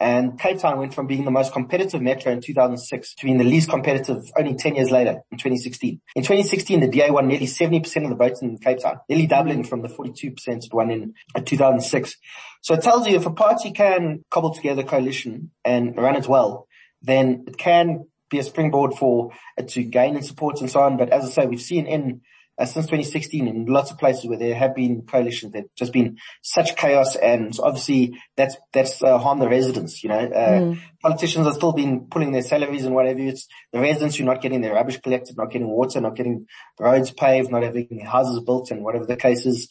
And 0.00 0.40
Cape 0.40 0.58
Town 0.58 0.78
went 0.78 0.94
from 0.94 1.06
being 1.06 1.26
the 1.26 1.30
most 1.30 1.52
competitive 1.52 2.00
metro 2.00 2.32
in 2.32 2.40
2006 2.40 3.14
to 3.16 3.24
being 3.26 3.36
the 3.36 3.44
least 3.44 3.68
competitive 3.68 4.30
only 4.38 4.54
10 4.54 4.76
years 4.76 4.90
later 4.90 5.20
in 5.30 5.36
2016. 5.36 6.00
In 6.16 6.22
2016, 6.22 6.80
the 6.80 6.88
DA 6.88 7.10
won 7.10 7.28
nearly 7.28 7.46
70% 7.46 8.04
of 8.04 8.08
the 8.08 8.16
votes 8.16 8.40
in 8.40 8.56
Cape 8.56 8.78
Town, 8.78 9.00
nearly 9.10 9.26
doubling 9.26 9.62
from 9.62 9.82
the 9.82 9.88
42% 9.88 10.32
it 10.48 10.72
won 10.72 10.90
in 10.90 11.14
2006. 11.44 12.16
So 12.62 12.74
it 12.74 12.82
tells 12.82 13.06
you 13.06 13.16
if 13.16 13.26
a 13.26 13.30
party 13.30 13.72
can 13.72 14.24
cobble 14.30 14.54
together 14.54 14.82
a 14.82 14.86
coalition 14.86 15.50
and 15.66 15.94
run 15.96 16.16
it 16.16 16.26
well, 16.26 16.66
then 17.02 17.44
it 17.46 17.58
can 17.58 18.06
be 18.30 18.38
a 18.38 18.42
springboard 18.42 18.94
for 18.94 19.32
it 19.58 19.68
to 19.68 19.82
gain 19.82 20.16
in 20.16 20.22
support 20.22 20.62
and 20.62 20.70
so 20.70 20.80
on. 20.80 20.96
But 20.96 21.10
as 21.10 21.26
I 21.26 21.28
say, 21.28 21.46
we've 21.46 21.60
seen 21.60 21.86
in 21.86 22.02
uh, 22.12 22.16
since 22.66 22.86
2016 22.86 23.48
in 23.48 23.66
lots 23.66 23.90
of 23.90 23.98
places 23.98 24.26
where 24.26 24.38
there 24.38 24.54
have 24.54 24.74
been 24.74 25.02
coalitions, 25.02 25.52
there's 25.52 25.66
just 25.76 25.92
been 25.92 26.18
such 26.42 26.76
chaos 26.76 27.16
and 27.16 27.52
obviously 27.62 28.20
that's, 28.36 28.56
that's 28.72 29.02
uh, 29.02 29.18
harmed 29.18 29.40
the 29.40 29.48
residents, 29.48 30.02
you 30.02 30.08
know, 30.08 30.18
uh, 30.18 30.60
mm. 30.60 30.80
politicians 31.02 31.46
have 31.46 31.54
still 31.54 31.72
been 31.72 32.06
pulling 32.10 32.32
their 32.32 32.42
salaries 32.42 32.84
and 32.84 32.94
whatever. 32.94 33.20
It's 33.20 33.48
the 33.72 33.80
residents 33.80 34.16
who 34.16 34.24
are 34.24 34.34
not 34.34 34.42
getting 34.42 34.60
their 34.60 34.74
rubbish 34.74 35.00
collected, 35.00 35.36
not 35.36 35.50
getting 35.50 35.68
water, 35.68 36.00
not 36.00 36.16
getting 36.16 36.46
roads 36.78 37.10
paved, 37.10 37.50
not 37.50 37.62
having 37.62 37.88
their 37.90 38.06
houses 38.06 38.40
built 38.40 38.70
and 38.70 38.84
whatever 38.84 39.06
the 39.06 39.16
case 39.16 39.46
is. 39.46 39.68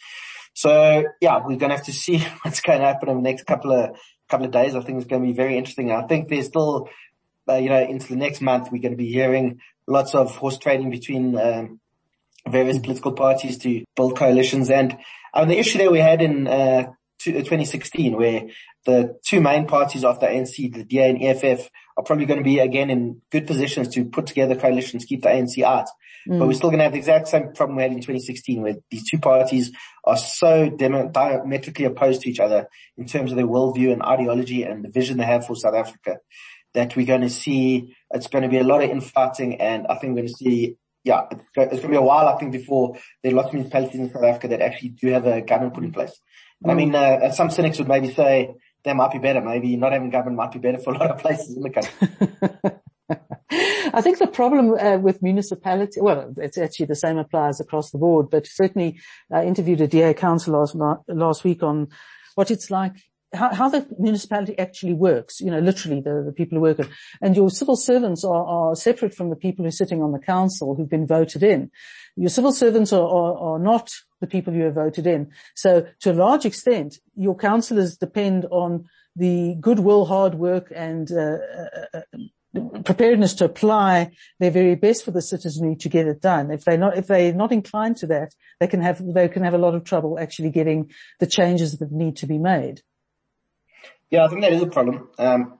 So 0.53 1.05
yeah, 1.21 1.37
we're 1.37 1.57
going 1.57 1.69
to 1.69 1.77
have 1.77 1.85
to 1.85 1.93
see 1.93 2.19
what's 2.41 2.61
going 2.61 2.79
to 2.79 2.85
happen 2.85 3.09
in 3.09 3.17
the 3.17 3.21
next 3.21 3.45
couple 3.45 3.71
of, 3.71 3.95
couple 4.29 4.45
of 4.45 4.51
days. 4.51 4.75
I 4.75 4.81
think 4.81 4.97
it's 4.97 5.07
going 5.07 5.21
to 5.21 5.27
be 5.27 5.33
very 5.33 5.57
interesting. 5.57 5.91
I 5.91 6.07
think 6.07 6.27
there's 6.27 6.47
still, 6.47 6.89
uh, 7.47 7.55
you 7.55 7.69
know, 7.69 7.81
into 7.81 8.07
the 8.07 8.15
next 8.15 8.41
month, 8.41 8.69
we're 8.71 8.81
going 8.81 8.93
to 8.93 8.97
be 8.97 9.11
hearing 9.11 9.59
lots 9.87 10.15
of 10.15 10.35
horse 10.35 10.57
trading 10.57 10.89
between, 10.89 11.37
um, 11.37 11.79
various 12.51 12.79
political 12.79 13.13
parties 13.13 13.57
to 13.59 13.83
build 13.95 14.17
coalitions. 14.17 14.69
And 14.69 14.97
um, 15.33 15.47
the 15.47 15.57
issue 15.57 15.77
that 15.79 15.91
we 15.91 15.99
had 15.99 16.21
in 16.21 16.47
uh, 16.47 16.91
2016 17.19 18.15
where 18.15 18.47
the 18.85 19.19
two 19.25 19.41
main 19.41 19.67
parties 19.67 20.03
of 20.03 20.19
the 20.19 20.27
ANC, 20.27 20.73
the 20.73 20.83
DA 20.83 21.09
and 21.09 21.21
EFF, 21.21 21.69
are 21.97 22.03
probably 22.03 22.25
going 22.25 22.39
to 22.39 22.43
be 22.43 22.59
again 22.59 22.89
in 22.89 23.21
good 23.31 23.45
positions 23.45 23.89
to 23.89 24.05
put 24.05 24.25
together 24.25 24.55
coalitions, 24.55 25.05
keep 25.05 25.21
the 25.21 25.29
ANC 25.29 25.61
out. 25.63 25.87
Mm. 26.27 26.39
But 26.39 26.47
we're 26.47 26.53
still 26.53 26.69
going 26.69 26.79
to 26.79 26.85
have 26.85 26.93
the 26.93 26.99
exact 26.99 27.27
same 27.27 27.53
problem 27.53 27.77
we 27.77 27.83
had 27.83 27.91
in 27.91 27.97
2016 27.97 28.61
where 28.61 28.75
these 28.89 29.09
two 29.09 29.19
parties 29.19 29.71
are 30.03 30.17
so 30.17 30.69
diametrically 30.69 31.85
opposed 31.85 32.21
to 32.21 32.29
each 32.29 32.39
other 32.39 32.67
in 32.97 33.05
terms 33.05 33.31
of 33.31 33.37
their 33.37 33.47
worldview 33.47 33.91
and 33.91 34.01
ideology 34.01 34.63
and 34.63 34.83
the 34.83 34.89
vision 34.89 35.17
they 35.17 35.25
have 35.25 35.45
for 35.45 35.55
South 35.55 35.75
Africa 35.75 36.17
that 36.73 36.95
we're 36.95 37.05
going 37.05 37.21
to 37.21 37.29
see, 37.29 37.95
it's 38.11 38.27
going 38.27 38.43
to 38.43 38.49
be 38.49 38.59
a 38.59 38.63
lot 38.63 38.83
of 38.83 38.89
infighting 38.89 39.59
and 39.59 39.87
I 39.87 39.95
think 39.95 40.13
we're 40.13 40.21
going 40.21 40.27
to 40.27 40.33
see 40.33 40.75
yeah, 41.03 41.25
it's, 41.31 41.49
going 41.55 41.69
to 41.69 41.87
be 41.87 41.95
a 41.95 42.01
while, 42.01 42.27
I 42.27 42.37
think, 42.37 42.51
before 42.51 42.97
there 43.23 43.31
are 43.31 43.35
lots 43.35 43.49
of 43.49 43.53
municipalities 43.53 43.99
in 43.99 44.09
South 44.09 44.23
Africa 44.23 44.49
that 44.49 44.61
actually 44.61 44.89
do 44.89 45.07
have 45.09 45.25
a 45.25 45.41
government 45.41 45.73
put 45.73 45.83
in 45.83 45.91
place. 45.91 46.19
And 46.61 46.71
I 46.71 46.75
mean, 46.75 46.93
uh, 46.93 47.31
some 47.31 47.49
cynics 47.49 47.77
would 47.79 47.87
maybe 47.87 48.13
say 48.13 48.53
that 48.83 48.95
might 48.95 49.11
be 49.11 49.19
better. 49.19 49.41
Maybe 49.41 49.75
not 49.77 49.93
having 49.93 50.09
government 50.09 50.37
might 50.37 50.51
be 50.51 50.59
better 50.59 50.77
for 50.77 50.93
a 50.93 50.97
lot 50.97 51.11
of 51.11 51.19
places 51.19 51.55
in 51.55 51.63
the 51.63 51.69
country. 51.69 52.71
I 53.91 54.01
think 54.01 54.19
the 54.19 54.27
problem 54.27 54.73
uh, 54.73 54.97
with 54.97 55.23
municipality, 55.23 55.99
well, 56.01 56.33
it's 56.37 56.57
actually 56.57 56.85
the 56.87 56.95
same 56.95 57.17
applies 57.17 57.59
across 57.59 57.91
the 57.91 57.97
board, 57.97 58.29
but 58.29 58.45
certainly 58.45 58.99
I 59.31 59.45
interviewed 59.45 59.81
a 59.81 59.87
DA 59.87 60.13
council 60.13 60.53
last, 60.53 60.75
last 61.07 61.43
week 61.43 61.63
on 61.63 61.87
what 62.35 62.51
it's 62.51 62.69
like 62.69 62.95
how, 63.33 63.53
how, 63.53 63.69
the 63.69 63.85
municipality 63.99 64.57
actually 64.57 64.93
works, 64.93 65.39
you 65.39 65.51
know, 65.51 65.59
literally 65.59 66.01
the, 66.01 66.23
the 66.25 66.31
people 66.31 66.57
who 66.57 66.61
work 66.61 66.79
it. 66.79 66.87
And 67.21 67.35
your 67.35 67.49
civil 67.49 67.75
servants 67.75 68.23
are, 68.23 68.45
are, 68.45 68.75
separate 68.75 69.13
from 69.13 69.29
the 69.29 69.35
people 69.35 69.63
who 69.63 69.69
are 69.69 69.71
sitting 69.71 70.01
on 70.01 70.11
the 70.11 70.19
council 70.19 70.75
who've 70.75 70.89
been 70.89 71.07
voted 71.07 71.43
in. 71.43 71.69
Your 72.15 72.29
civil 72.29 72.51
servants 72.51 72.91
are, 72.91 73.07
are, 73.07 73.37
are 73.37 73.59
not 73.59 73.91
the 74.21 74.27
people 74.27 74.53
you 74.53 74.63
have 74.63 74.75
voted 74.75 75.05
in. 75.05 75.31
So 75.55 75.87
to 76.01 76.11
a 76.11 76.13
large 76.13 76.45
extent, 76.45 76.97
your 77.15 77.35
councillors 77.35 77.97
depend 77.97 78.45
on 78.51 78.85
the 79.15 79.55
goodwill, 79.59 80.05
hard 80.05 80.35
work 80.35 80.71
and 80.75 81.11
uh, 81.11 81.37
uh, 81.93 81.99
uh, 81.99 82.01
preparedness 82.83 83.35
to 83.35 83.45
apply 83.45 84.11
their 84.39 84.51
very 84.51 84.75
best 84.75 85.05
for 85.05 85.11
the 85.11 85.21
citizenry 85.21 85.75
to 85.75 85.89
get 85.89 86.07
it 86.07 86.21
done. 86.21 86.51
If 86.51 86.65
they're 86.65 86.77
not, 86.77 86.97
if 86.97 87.07
they're 87.07 87.33
not 87.33 87.51
inclined 87.51 87.97
to 87.97 88.07
that, 88.07 88.33
they 88.59 88.67
can 88.67 88.81
have, 88.81 89.01
they 89.05 89.27
can 89.27 89.43
have 89.43 89.53
a 89.53 89.59
lot 89.59 89.75
of 89.75 89.83
trouble 89.83 90.17
actually 90.19 90.49
getting 90.49 90.91
the 91.19 91.27
changes 91.27 91.77
that 91.77 91.91
need 91.91 92.17
to 92.17 92.27
be 92.27 92.37
made. 92.37 92.81
Yeah, 94.11 94.25
I 94.25 94.27
think 94.27 94.41
that 94.41 94.53
is 94.53 94.61
a 94.61 94.67
problem. 94.67 95.09
Um, 95.17 95.59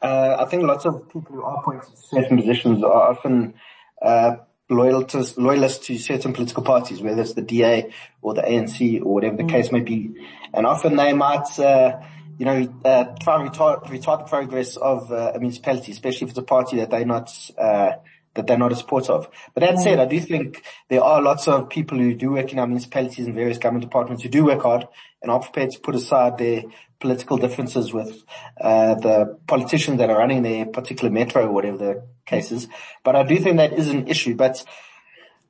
uh, 0.00 0.36
I 0.38 0.44
think 0.46 0.62
lots 0.62 0.86
of 0.86 1.08
people 1.08 1.36
who 1.36 1.42
are 1.42 1.58
appointed 1.58 1.90
to 1.90 1.96
certain 1.96 2.38
positions 2.38 2.82
are 2.82 3.10
often, 3.10 3.54
uh, 4.00 4.36
loyal 4.70 5.04
to, 5.04 5.26
loyalists 5.36 5.86
to 5.88 5.98
certain 5.98 6.32
political 6.32 6.62
parties, 6.62 7.02
whether 7.02 7.20
it's 7.20 7.34
the 7.34 7.42
DA 7.42 7.92
or 8.22 8.34
the 8.34 8.42
ANC 8.42 9.02
or 9.02 9.14
whatever 9.14 9.36
the 9.36 9.42
mm. 9.42 9.50
case 9.50 9.70
may 9.72 9.80
be. 9.80 10.26
And 10.54 10.64
often 10.64 10.96
they 10.96 11.12
might, 11.12 11.58
uh, 11.58 12.00
you 12.38 12.46
know, 12.46 12.74
uh, 12.84 13.04
try 13.20 13.42
and 13.42 13.50
retard, 13.50 13.84
retard 13.86 14.20
the 14.20 14.24
progress 14.24 14.76
of 14.76 15.12
uh, 15.12 15.32
a 15.34 15.38
municipality, 15.38 15.92
especially 15.92 16.26
if 16.26 16.30
it's 16.30 16.38
a 16.38 16.42
party 16.42 16.78
that 16.78 16.90
they're 16.90 17.04
not, 17.04 17.30
uh, 17.58 17.92
that 18.34 18.46
they're 18.46 18.56
not 18.56 18.72
a 18.72 18.76
supporter 18.76 19.12
of. 19.12 19.28
But 19.54 19.62
that 19.62 19.80
said, 19.80 19.98
I 19.98 20.06
do 20.06 20.20
think 20.20 20.62
there 20.88 21.02
are 21.02 21.20
lots 21.20 21.48
of 21.48 21.68
people 21.68 21.98
who 21.98 22.14
do 22.14 22.30
work 22.30 22.52
in 22.52 22.58
our 22.58 22.66
municipalities 22.66 23.26
and 23.26 23.34
various 23.34 23.58
government 23.58 23.84
departments 23.84 24.22
who 24.22 24.28
do 24.28 24.46
work 24.46 24.62
hard 24.62 24.86
and 25.22 25.30
are 25.30 25.40
prepared 25.40 25.70
to 25.70 25.80
put 25.80 25.94
aside 25.94 26.38
their 26.38 26.62
political 27.00 27.38
differences 27.38 27.92
with 27.92 28.22
uh, 28.60 28.94
the 28.94 29.38
politicians 29.46 29.98
that 29.98 30.10
are 30.10 30.18
running 30.18 30.42
their 30.42 30.66
particular 30.66 31.10
metro 31.10 31.46
or 31.46 31.52
whatever 31.52 31.78
the 31.78 32.02
case 32.26 32.52
is. 32.52 32.68
But 33.04 33.16
I 33.16 33.22
do 33.22 33.36
think 33.38 33.56
that 33.56 33.72
is 33.72 33.88
an 33.88 34.08
issue. 34.08 34.34
But 34.34 34.64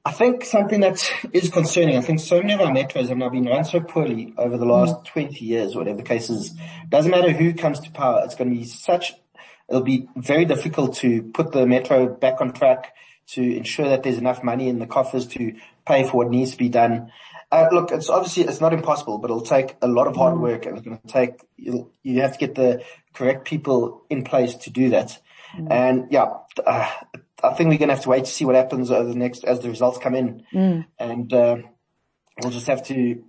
I 0.04 0.12
think 0.12 0.44
something 0.44 0.80
that 0.80 1.10
is 1.32 1.50
concerning, 1.50 1.96
I 1.96 2.00
think 2.00 2.20
so 2.20 2.40
many 2.40 2.54
of 2.54 2.60
our 2.60 2.72
metros 2.72 3.08
have 3.08 3.18
now 3.18 3.28
been 3.28 3.44
run 3.44 3.64
so 3.64 3.80
poorly 3.80 4.32
over 4.38 4.56
the 4.56 4.64
last 4.64 4.96
mm. 4.96 5.04
20 5.06 5.44
years, 5.44 5.74
whatever 5.74 5.98
the 5.98 6.04
case 6.04 6.30
is. 6.30 6.54
Doesn't 6.88 7.10
matter 7.10 7.32
who 7.32 7.52
comes 7.52 7.80
to 7.80 7.90
power, 7.90 8.22
it's 8.24 8.34
going 8.34 8.50
to 8.50 8.56
be 8.56 8.64
such, 8.64 9.12
it'll 9.68 9.82
be 9.82 10.08
very 10.16 10.46
difficult 10.46 10.96
to 10.96 11.22
put 11.34 11.52
the 11.52 11.66
metro 11.66 12.06
back 12.08 12.40
on 12.40 12.52
track 12.52 12.94
to 13.28 13.56
ensure 13.56 13.88
that 13.90 14.02
there's 14.02 14.18
enough 14.18 14.42
money 14.42 14.68
in 14.68 14.78
the 14.78 14.86
coffers 14.86 15.26
to 15.26 15.54
pay 15.86 16.04
for 16.04 16.16
what 16.16 16.30
needs 16.30 16.52
to 16.52 16.56
be 16.56 16.68
done. 16.68 17.12
Uh, 17.52 17.68
look, 17.72 17.90
it's 17.90 18.08
obviously, 18.08 18.44
it's 18.44 18.60
not 18.60 18.72
impossible, 18.72 19.18
but 19.18 19.30
it'll 19.30 19.42
take 19.42 19.76
a 19.82 19.88
lot 19.88 20.06
of 20.06 20.14
hard 20.14 20.36
mm. 20.36 20.40
work 20.40 20.66
and 20.66 20.76
it's 20.76 20.86
going 20.86 20.98
to 20.98 21.06
take, 21.08 21.32
you 21.56 22.20
have 22.20 22.32
to 22.32 22.38
get 22.38 22.54
the 22.54 22.84
correct 23.12 23.44
people 23.44 24.04
in 24.08 24.22
place 24.22 24.54
to 24.54 24.70
do 24.70 24.90
that. 24.90 25.20
Mm. 25.56 25.66
And 25.70 26.12
yeah, 26.12 26.32
uh, 26.64 26.88
I 27.42 27.54
think 27.54 27.70
we're 27.70 27.78
going 27.78 27.88
to 27.88 27.94
have 27.94 28.04
to 28.04 28.08
wait 28.08 28.26
to 28.26 28.30
see 28.30 28.44
what 28.44 28.54
happens 28.54 28.90
over 28.92 29.08
the 29.08 29.16
next, 29.16 29.42
as 29.42 29.60
the 29.60 29.68
results 29.68 29.98
come 29.98 30.14
in. 30.14 30.44
Mm. 30.54 30.86
And, 30.98 31.32
uh, 31.32 31.56
we'll 32.40 32.52
just 32.52 32.68
have 32.68 32.86
to 32.86 33.24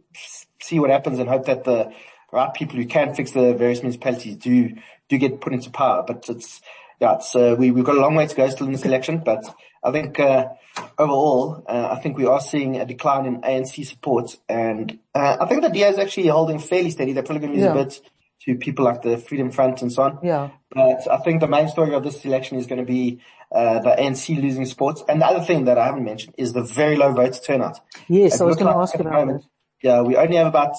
see 0.62 0.80
what 0.80 0.92
happens 0.92 1.18
and 1.18 1.28
hope 1.28 1.46
that 1.48 1.64
the 1.64 1.92
right 2.32 2.54
people 2.54 2.78
who 2.78 2.86
can 2.86 3.16
fix 3.16 3.32
the 3.32 3.56
various 3.56 3.82
municipalities 3.82 4.38
do, 4.38 4.76
do 5.10 5.18
get 5.18 5.42
put 5.42 5.54
into 5.54 5.72
power. 5.72 6.04
But 6.06 6.30
it's, 6.30 6.62
yeah, 7.02 7.16
it's, 7.16 7.36
uh, 7.36 7.56
we, 7.58 7.72
we've 7.72 7.84
got 7.84 7.98
a 7.98 8.00
long 8.00 8.16
way 8.16 8.28
to 8.28 8.36
go 8.36 8.48
still 8.50 8.68
in 8.68 8.74
this 8.74 8.86
election, 8.86 9.24
but 9.26 9.44
I 9.84 9.92
think, 9.92 10.20
uh, 10.20 10.50
overall, 10.98 11.64
uh, 11.68 11.90
I 11.92 12.00
think 12.00 12.16
we 12.16 12.28
are 12.28 12.40
seeing 12.40 12.78
a 12.78 12.86
decline 12.86 13.26
in 13.26 13.42
ANC 13.42 13.86
support 13.86 14.38
and, 14.48 15.00
uh, 15.16 15.38
I 15.42 15.48
think 15.48 15.64
the 15.64 15.70
DA 15.70 15.90
is 15.90 15.98
actually 15.98 16.28
holding 16.28 16.60
fairly 16.60 16.92
steady. 16.92 17.14
They're 17.14 17.24
probably 17.24 17.48
going 17.48 17.54
to 17.54 17.60
lose 17.60 17.76
yeah. 17.76 17.82
a 17.82 17.86
bit 17.86 18.02
to 18.46 18.56
people 18.56 18.86
like 18.86 19.02
the 19.02 19.18
Freedom 19.18 19.52
Front 19.52 19.82
and 19.82 19.92
so 19.92 20.04
on. 20.04 20.20
Yeah. 20.24 20.50
But 20.70 21.12
I 21.12 21.18
think 21.18 21.42
the 21.42 21.48
main 21.48 21.70
story 21.70 21.94
of 21.96 22.04
this 22.04 22.24
election 22.24 22.58
is 22.58 22.68
going 22.68 22.80
to 22.80 22.86
be 22.86 23.20
uh, 23.52 23.80
the 23.80 23.90
ANC 23.90 24.42
losing 24.42 24.66
sports. 24.66 25.04
And 25.08 25.22
the 25.22 25.26
other 25.26 25.44
thing 25.44 25.66
that 25.66 25.78
I 25.78 25.86
haven't 25.86 26.06
mentioned 26.06 26.36
is 26.38 26.54
the 26.54 26.64
very 26.64 26.96
low 26.98 27.12
voter 27.12 27.40
turnout. 27.40 27.80
Yes, 28.08 28.36
it 28.36 28.42
I 28.42 28.46
was 28.46 28.56
going 28.56 28.72
to 28.72 28.80
ask 28.80 28.96
about 28.96 29.14
moment. 29.14 29.46
Yeah, 29.82 30.02
we 30.02 30.16
only 30.16 30.38
have 30.38 30.48
about 30.48 30.76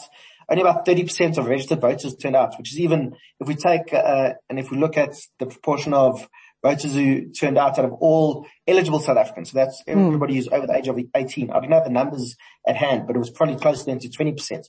only 0.50 0.62
about 0.62 0.86
30% 0.86 1.38
of 1.38 1.46
registered 1.46 1.80
voters 1.80 2.16
turned 2.16 2.36
out, 2.36 2.56
which 2.58 2.72
is 2.72 2.80
even 2.80 3.14
if 3.40 3.48
we 3.48 3.54
take 3.54 3.92
uh, 3.92 4.34
and 4.48 4.58
if 4.58 4.70
we 4.70 4.78
look 4.78 4.96
at 4.96 5.14
the 5.38 5.46
proportion 5.46 5.94
of 5.94 6.28
voters 6.62 6.94
who 6.94 7.30
turned 7.30 7.58
out 7.58 7.78
out 7.78 7.84
of 7.84 7.92
all 7.94 8.46
eligible 8.66 9.00
South 9.00 9.18
Africans. 9.18 9.50
So 9.50 9.58
that's 9.58 9.82
hmm. 9.86 9.98
everybody 9.98 10.34
mm. 10.34 10.36
who's 10.36 10.48
over 10.48 10.66
the 10.66 10.76
age 10.76 10.88
of 10.88 10.98
18. 11.14 11.50
I 11.50 11.60
don't 11.60 11.72
have 11.72 11.84
the 11.84 11.90
numbers 11.90 12.36
at 12.66 12.76
hand, 12.76 13.06
but 13.06 13.16
it 13.16 13.18
was 13.18 13.30
probably 13.30 13.56
close 13.56 13.84
then 13.84 13.98
to 13.98 14.08
20% 14.08 14.64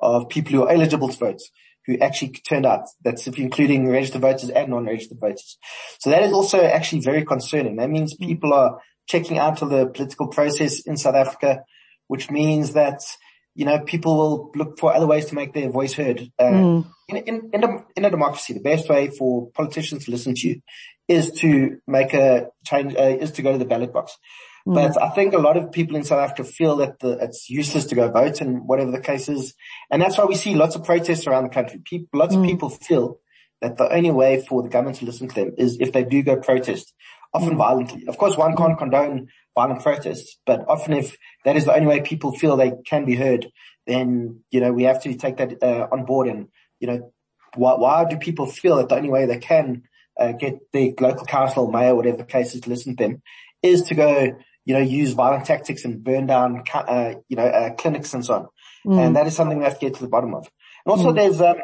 of 0.00 0.28
people 0.28 0.52
who 0.52 0.64
are 0.64 0.72
eligible 0.72 1.08
to 1.08 1.16
vote 1.16 1.40
who 1.86 1.96
actually 1.98 2.30
turned 2.30 2.66
out. 2.66 2.86
That's 3.02 3.26
including 3.26 3.88
registered 3.88 4.20
voters 4.20 4.50
and 4.50 4.70
non-registered 4.70 5.20
voters. 5.20 5.56
So 6.00 6.10
that 6.10 6.24
is 6.24 6.32
also 6.32 6.62
actually 6.62 7.02
very 7.02 7.24
concerning. 7.24 7.76
That 7.76 7.90
means 7.90 8.14
mm. 8.14 8.26
people 8.26 8.52
are 8.52 8.80
checking 9.08 9.38
out 9.38 9.62
of 9.62 9.70
the 9.70 9.86
political 9.86 10.28
process 10.28 10.80
in 10.80 10.96
South 10.96 11.14
Africa, 11.14 11.62
which 12.08 12.30
means 12.30 12.72
that, 12.72 13.00
you 13.56 13.64
know, 13.64 13.80
people 13.80 14.16
will 14.16 14.50
look 14.54 14.78
for 14.78 14.94
other 14.94 15.06
ways 15.06 15.26
to 15.26 15.34
make 15.34 15.54
their 15.54 15.70
voice 15.70 15.94
heard. 15.94 16.30
Uh, 16.38 16.44
mm. 16.44 16.86
in, 17.08 17.16
in, 17.16 17.50
in, 17.54 17.64
a, 17.64 17.84
in, 17.96 18.04
a, 18.04 18.10
democracy, 18.10 18.52
the 18.52 18.60
best 18.60 18.86
way 18.88 19.08
for 19.08 19.50
politicians 19.52 20.04
to 20.04 20.10
listen 20.10 20.34
to 20.34 20.48
you 20.48 20.60
is 21.08 21.30
to 21.30 21.80
make 21.86 22.12
a 22.12 22.48
change, 22.66 22.94
uh, 22.94 23.02
is 23.02 23.32
to 23.32 23.42
go 23.42 23.52
to 23.52 23.58
the 23.58 23.64
ballot 23.64 23.94
box. 23.94 24.18
Mm. 24.68 24.74
But 24.74 25.02
I 25.02 25.08
think 25.08 25.32
a 25.32 25.38
lot 25.38 25.56
of 25.56 25.72
people 25.72 25.96
in 25.96 26.04
South 26.04 26.18
Africa 26.18 26.44
feel 26.44 26.76
that 26.76 26.98
the, 27.00 27.12
it's 27.12 27.48
useless 27.48 27.86
to 27.86 27.94
go 27.94 28.10
vote 28.10 28.42
and 28.42 28.68
whatever 28.68 28.90
the 28.90 29.00
case 29.00 29.30
is. 29.30 29.54
And 29.90 30.02
that's 30.02 30.18
why 30.18 30.26
we 30.26 30.34
see 30.34 30.54
lots 30.54 30.76
of 30.76 30.84
protests 30.84 31.26
around 31.26 31.44
the 31.44 31.50
country. 31.50 31.80
People, 31.82 32.20
lots 32.20 32.34
mm. 32.34 32.40
of 32.40 32.46
people 32.46 32.68
feel 32.68 33.20
that 33.62 33.78
the 33.78 33.90
only 33.90 34.10
way 34.10 34.44
for 34.46 34.62
the 34.62 34.68
government 34.68 34.98
to 34.98 35.06
listen 35.06 35.28
to 35.28 35.34
them 35.34 35.54
is 35.56 35.78
if 35.80 35.92
they 35.92 36.04
do 36.04 36.22
go 36.22 36.36
protest, 36.36 36.92
often 37.32 37.54
mm. 37.54 37.58
violently. 37.58 38.06
Of 38.06 38.18
course, 38.18 38.36
one 38.36 38.54
can't 38.54 38.76
condone 38.76 39.28
violent 39.56 39.82
protests, 39.82 40.38
but 40.46 40.64
often 40.68 40.92
if 40.92 41.16
that 41.44 41.56
is 41.56 41.64
the 41.64 41.74
only 41.74 41.88
way 41.88 42.00
people 42.00 42.32
feel 42.32 42.56
they 42.56 42.72
can 42.86 43.04
be 43.04 43.16
heard, 43.16 43.50
then, 43.86 44.40
you 44.50 44.60
know, 44.60 44.72
we 44.72 44.84
have 44.84 45.02
to 45.02 45.14
take 45.14 45.38
that 45.38 45.62
uh, 45.62 45.88
on 45.90 46.04
board 46.04 46.28
and, 46.28 46.48
you 46.78 46.86
know, 46.86 47.12
why, 47.56 47.74
why 47.74 48.04
do 48.04 48.16
people 48.18 48.46
feel 48.46 48.76
that 48.76 48.88
the 48.88 48.96
only 48.96 49.08
way 49.08 49.26
they 49.26 49.38
can 49.38 49.82
uh, 50.20 50.32
get 50.32 50.58
the 50.72 50.94
local 51.00 51.24
council, 51.24 51.70
mayor, 51.70 51.94
whatever 51.94 52.18
the 52.18 52.24
case 52.24 52.54
is 52.54 52.60
to 52.60 52.68
listen 52.68 52.96
to 52.96 53.02
them 53.02 53.22
is 53.62 53.82
to 53.82 53.94
go 53.94 54.36
you 54.66 54.74
know, 54.74 54.80
use 54.80 55.12
violent 55.12 55.46
tactics 55.46 55.84
and 55.84 56.02
burn 56.02 56.26
down, 56.26 56.64
uh, 56.74 57.14
you 57.28 57.36
know, 57.36 57.46
uh, 57.46 57.72
clinics 57.74 58.12
and 58.12 58.24
so 58.26 58.34
on. 58.34 58.48
Mm. 58.84 59.06
And 59.06 59.16
that 59.16 59.26
is 59.26 59.34
something 59.34 59.58
we 59.58 59.64
have 59.64 59.78
to 59.78 59.86
get 59.86 59.94
to 59.94 60.02
the 60.02 60.08
bottom 60.08 60.34
of. 60.34 60.50
And 60.84 60.90
also 60.90 61.12
mm. 61.12 61.14
there's, 61.14 61.40
um, 61.40 61.56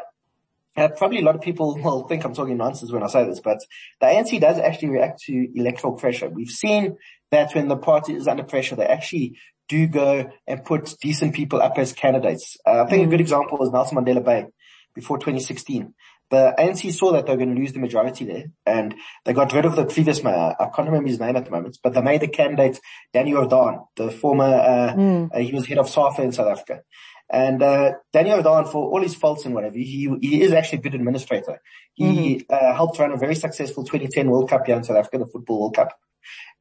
uh, 0.75 0.89
probably 0.89 1.19
a 1.19 1.23
lot 1.23 1.35
of 1.35 1.41
people 1.41 1.75
will 1.83 2.07
think 2.07 2.23
I'm 2.23 2.33
talking 2.33 2.57
nonsense 2.57 2.91
when 2.91 3.03
I 3.03 3.07
say 3.07 3.25
this, 3.25 3.39
but 3.39 3.59
the 3.99 4.07
ANC 4.07 4.39
does 4.39 4.57
actually 4.59 4.89
react 4.89 5.21
to 5.23 5.47
electoral 5.55 5.93
pressure. 5.93 6.29
We've 6.29 6.49
seen 6.49 6.97
that 7.31 7.53
when 7.55 7.67
the 7.67 7.77
party 7.77 8.13
is 8.13 8.27
under 8.27 8.43
pressure, 8.43 8.75
they 8.75 8.85
actually 8.85 9.37
do 9.69 9.87
go 9.87 10.31
and 10.45 10.65
put 10.65 10.93
decent 11.01 11.33
people 11.33 11.61
up 11.61 11.77
as 11.77 11.93
candidates. 11.93 12.57
Uh, 12.65 12.83
I 12.83 12.89
think 12.89 13.03
mm. 13.03 13.07
a 13.07 13.09
good 13.11 13.21
example 13.21 13.63
is 13.63 13.71
Nelson 13.71 13.97
Mandela 13.97 14.23
Bay 14.23 14.45
before 14.93 15.17
2016 15.17 15.93
the 16.33 16.51
ANC 16.57 16.91
saw 16.91 17.11
that 17.11 17.27
they 17.27 17.31
were 17.31 17.37
going 17.37 17.53
to 17.53 17.61
lose 17.61 17.73
the 17.73 17.79
majority 17.79 18.25
there 18.25 18.45
and 18.65 18.95
they 19.23 19.33
got 19.33 19.53
rid 19.53 19.65
of 19.65 19.75
the 19.75 19.85
previous 19.85 20.23
mayor. 20.23 20.55
I 20.59 20.65
can't 20.75 20.87
remember 20.87 21.07
his 21.07 21.19
name 21.19 21.35
at 21.35 21.45
the 21.45 21.51
moment, 21.51 21.77
but 21.83 21.93
they 21.93 22.01
made 22.01 22.21
the 22.21 22.27
candidate 22.27 22.79
Danny 23.13 23.33
Jordaan, 23.33 23.85
the 23.95 24.09
former, 24.09 24.45
uh, 24.45 24.95
mm. 24.95 25.29
uh, 25.31 25.37
he 25.37 25.53
was 25.53 25.67
head 25.67 25.77
of 25.77 25.87
SAFA 25.87 26.23
in 26.23 26.31
South 26.31 26.47
Africa. 26.47 26.81
And, 27.33 27.63
uh, 27.63 27.93
Danny 28.13 28.29
for 28.29 28.91
all 28.91 29.01
his 29.01 29.15
faults 29.15 29.43
and 29.45 29.55
whatever, 29.55 29.75
he, 29.75 30.09
he 30.21 30.41
is 30.41 30.53
actually 30.53 30.77
a 30.77 30.81
good 30.83 30.93
administrator. 30.93 31.59
He, 31.93 32.05
mm-hmm. 32.05 32.53
uh, 32.53 32.75
helped 32.75 32.99
run 32.99 33.11
a 33.11 33.17
very 33.17 33.35
successful 33.35 33.83
2010 33.83 34.29
World 34.29 34.49
Cup 34.49 34.67
here 34.67 34.75
in 34.75 34.83
South 34.83 34.97
Africa, 34.97 35.17
the 35.17 35.25
Football 35.25 35.61
World 35.61 35.75
Cup. 35.75 35.97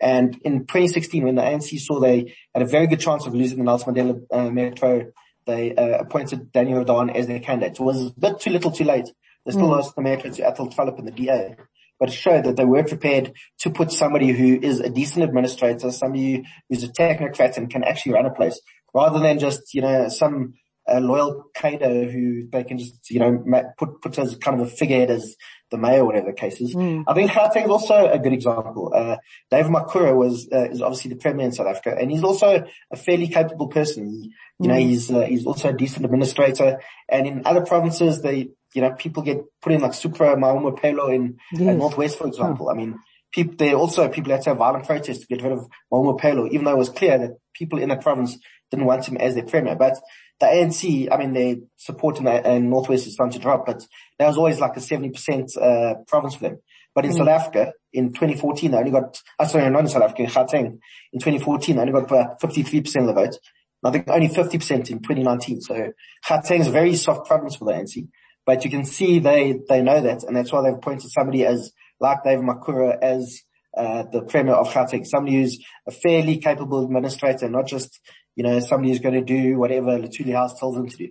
And 0.01 0.37
in 0.43 0.61
2016, 0.61 1.25
when 1.25 1.35
the 1.35 1.43
ANC 1.43 1.79
saw 1.79 2.01
they 2.01 2.35
had 2.55 2.63
a 2.63 2.67
very 2.67 2.87
good 2.87 3.01
chance 3.01 3.27
of 3.27 3.35
losing 3.35 3.59
the 3.59 3.65
Nelson 3.65 3.95
Mandela 3.95 4.21
uh, 4.33 4.51
Metro, 4.51 5.13
they 5.47 5.75
uh, 5.75 5.99
appointed 5.99 6.53
Danny 6.53 6.73
Jordaan 6.73 7.15
as 7.15 7.27
their 7.27 7.41
candidate. 7.41 7.77
So 7.77 7.85
it 7.85 7.87
was 7.87 8.07
a 8.07 8.21
bit 8.21 8.41
too 8.41 8.51
little 8.51 8.71
too 8.71 8.85
late. 8.85 9.13
They 9.45 9.53
still 9.53 9.67
mm. 9.67 9.77
lost 9.77 9.95
the 9.95 10.03
match 10.03 10.23
to 10.23 10.43
Athol 10.43 10.71
Trollip 10.71 10.99
in 10.99 11.05
the 11.05 11.11
DA, 11.11 11.57
but 11.99 12.09
it 12.09 12.13
showed 12.13 12.45
that 12.45 12.57
they 12.57 12.65
were 12.65 12.85
prepared 12.85 13.33
to 13.61 13.71
put 13.71 13.93
somebody 13.93 14.31
who 14.31 14.59
is 14.61 14.81
a 14.81 14.89
decent 14.89 15.25
administrator, 15.25 15.91
somebody 15.91 16.45
who's 16.69 16.83
a 16.85 16.89
technocrat 16.89 17.57
and 17.57 17.71
can 17.71 17.85
actually 17.85 18.13
run 18.13 18.27
a 18.27 18.31
place, 18.31 18.61
rather 18.95 19.19
than 19.19 19.39
just, 19.39 19.75
you 19.75 19.83
know, 19.83 20.09
some 20.09 20.55
uh, 20.91 21.01
loyal 21.01 21.45
cadre 21.55 22.11
who 22.11 22.49
they 22.51 22.65
can 22.65 22.79
just, 22.79 23.11
you 23.11 23.21
know, 23.21 23.45
put, 23.79 24.01
put 24.03 24.19
as 24.19 24.37
kind 24.37 24.61
of 24.61 24.67
a 24.67 24.71
figurehead 24.71 25.11
as 25.11 25.37
the 25.71 25.79
mayor, 25.79 26.05
whatever 26.05 26.27
the 26.27 26.33
case 26.33 26.61
is. 26.61 26.75
Mm. 26.75 27.05
I 27.07 27.15
think 27.15 27.31
Gauteng 27.31 27.65
is 27.65 27.71
also 27.71 28.07
a 28.07 28.19
good 28.19 28.33
example. 28.33 28.93
Uh, 28.95 29.17
David 29.51 29.73
Makhura 29.73 30.15
was, 30.15 30.49
uh, 30.53 30.71
is 30.71 30.83
obviously 30.83 31.11
the 31.11 31.17
premier 31.17 31.47
in 31.47 31.53
South 31.53 31.69
Africa 31.69 31.97
and 31.99 32.11
he's 32.11 32.25
also 32.25 32.67
a 32.91 32.97
fairly 32.97 33.29
capable 33.29 33.69
person. 33.69 34.07
He, 34.07 34.33
you 34.59 34.67
mm. 34.67 34.69
know, 34.69 34.75
hmm. 34.75 34.89
he's, 34.89 35.11
uh, 35.11 35.23
he's 35.23 35.47
also 35.47 35.71
a 35.71 35.73
decent 35.73 36.05
administrator 36.05 36.81
and 37.09 37.27
in 37.27 37.43
other 37.47 37.65
provinces 37.65 38.21
they, 38.21 38.51
you 38.75 38.83
know, 38.83 38.93
people 38.93 39.23
get 39.23 39.39
put 39.61 39.73
in 39.73 39.81
like 39.81 39.95
Supra 39.95 40.37
Mahumapelo 40.37 41.15
in, 41.15 41.39
yes. 41.53 41.77
Northwest, 41.77 42.19
for 42.19 42.27
example. 42.27 42.67
Huh. 42.67 42.73
I 42.73 42.77
mean, 42.77 42.99
people, 43.33 43.55
there 43.57 43.75
also 43.75 44.09
people 44.09 44.33
had 44.33 44.43
to 44.43 44.51
have 44.51 44.59
violent 44.59 44.87
protests 44.87 45.21
to 45.21 45.27
get 45.27 45.43
rid 45.43 45.53
of 45.53 45.69
Mahumapelo, 45.93 46.51
even 46.51 46.65
though 46.65 46.73
it 46.73 46.79
was 46.79 46.89
clear 46.89 47.19
that 47.19 47.31
people 47.55 47.79
in 47.79 47.89
that 47.89 48.03
province 48.03 48.39
didn't 48.71 48.87
want 48.87 49.07
him 49.07 49.17
as 49.19 49.35
their 49.35 49.45
premier. 49.45 49.77
But 49.77 49.99
the 50.43 50.49
ANC, 50.49 51.09
I 51.11 51.17
mean, 51.19 51.33
their 51.33 51.57
support 51.77 52.19
in, 52.19 52.25
the, 52.25 52.53
in 52.53 52.69
Northwest 52.69 53.07
is 53.07 53.15
starting 53.15 53.39
to 53.39 53.39
drop, 53.39 53.65
but 53.65 53.87
that 54.19 54.27
was 54.27 54.37
always 54.37 54.59
like 54.59 54.77
a 54.77 54.81
70% 54.81 55.57
uh, 55.57 55.95
province 56.09 56.35
for 56.35 56.49
them. 56.49 56.59
But 56.95 57.05
in 57.05 57.13
mm. 57.13 57.19
South 57.19 57.29
Africa, 57.29 57.73
in 57.93 58.09
2014, 58.09 58.73
they 58.73 58.77
only 58.77 58.91
got, 58.91 59.23
uh, 59.39 59.47
sorry, 59.47 59.71
not 59.71 59.81
in 59.81 59.89
South 59.89 60.03
Africa, 60.03 60.23
in 60.23 60.29
Gauteng, 60.29 60.79
in 61.13 61.21
2014, 61.21 61.77
they 61.77 61.81
only 61.81 61.93
got 61.93 62.11
about 62.11 62.41
53% 62.41 63.01
of 63.01 63.07
the 63.07 63.13
vote. 63.13 63.39
I 63.85 63.91
think 63.93 64.09
only 64.09 64.29
50% 64.29 64.91
in 64.91 64.99
2019. 64.99 65.61
So 65.61 65.93
Gauteng 66.29 66.61
is 66.61 66.67
a 66.67 66.73
very 66.73 66.97
soft 66.97 67.29
province 67.29 67.57
for 67.57 67.65
the 67.67 67.79
ANC, 67.79 68.09
but 68.45 68.65
you 68.65 68.71
can 68.71 68.85
see 68.85 69.21
they, 69.21 69.61
they 69.69 69.81
know 69.81 70.01
that, 70.01 70.25
and 70.25 70.37
that's 70.37 70.53
why 70.53 70.63
they've 70.63 70.75
appointed 70.75 71.11
somebody 71.13 71.47
as, 71.47 71.73
like 72.01 72.25
David 72.25 72.45
Makhura, 72.45 72.99
as 73.01 73.43
uh, 73.77 74.03
the 74.11 74.23
Premier 74.23 74.55
of 74.55 74.69
Gauteng, 74.69 75.07
somebody 75.07 75.37
who's 75.37 75.65
a 75.87 75.93
fairly 75.93 76.39
capable 76.39 76.85
administrator, 76.85 77.49
not 77.49 77.69
just 77.69 78.01
you 78.37 78.43
know, 78.43 78.61
somebody 78.61 78.91
who's 78.91 79.01
going 79.01 79.15
to 79.15 79.25
do 79.25 79.59
whatever 79.59 79.99
Luthuli 79.99 80.35
House 80.35 80.59
tells 80.59 80.75
them 80.75 80.89
to 80.89 80.97
do. 80.97 81.09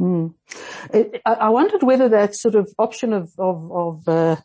Mm. 0.00 0.34
I 1.24 1.50
wondered 1.50 1.82
whether 1.82 2.08
that 2.08 2.34
sort 2.34 2.54
of 2.54 2.72
option 2.78 3.12
of, 3.12 3.30
of, 3.38 3.70
of 3.72 4.08
uh, 4.08 4.36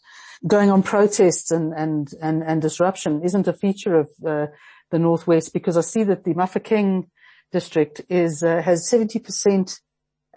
going 0.46 0.70
on 0.70 0.84
protests 0.84 1.52
and, 1.52 1.74
and, 1.74 2.10
and, 2.22 2.44
and 2.44 2.62
disruption 2.62 3.22
isn't 3.24 3.48
a 3.48 3.54
feature 3.54 3.96
of 3.96 4.10
uh, 4.26 4.48
the 4.92 5.00
Northwest 5.00 5.54
because 5.54 5.78
I 5.78 5.82
see 5.82 6.04
that 6.04 6.24
the 6.24 6.34
Mafeking 6.34 7.10
district 7.52 8.02
is, 8.10 8.44
uh, 8.44 8.62
has 8.62 8.90
70% 8.92 9.80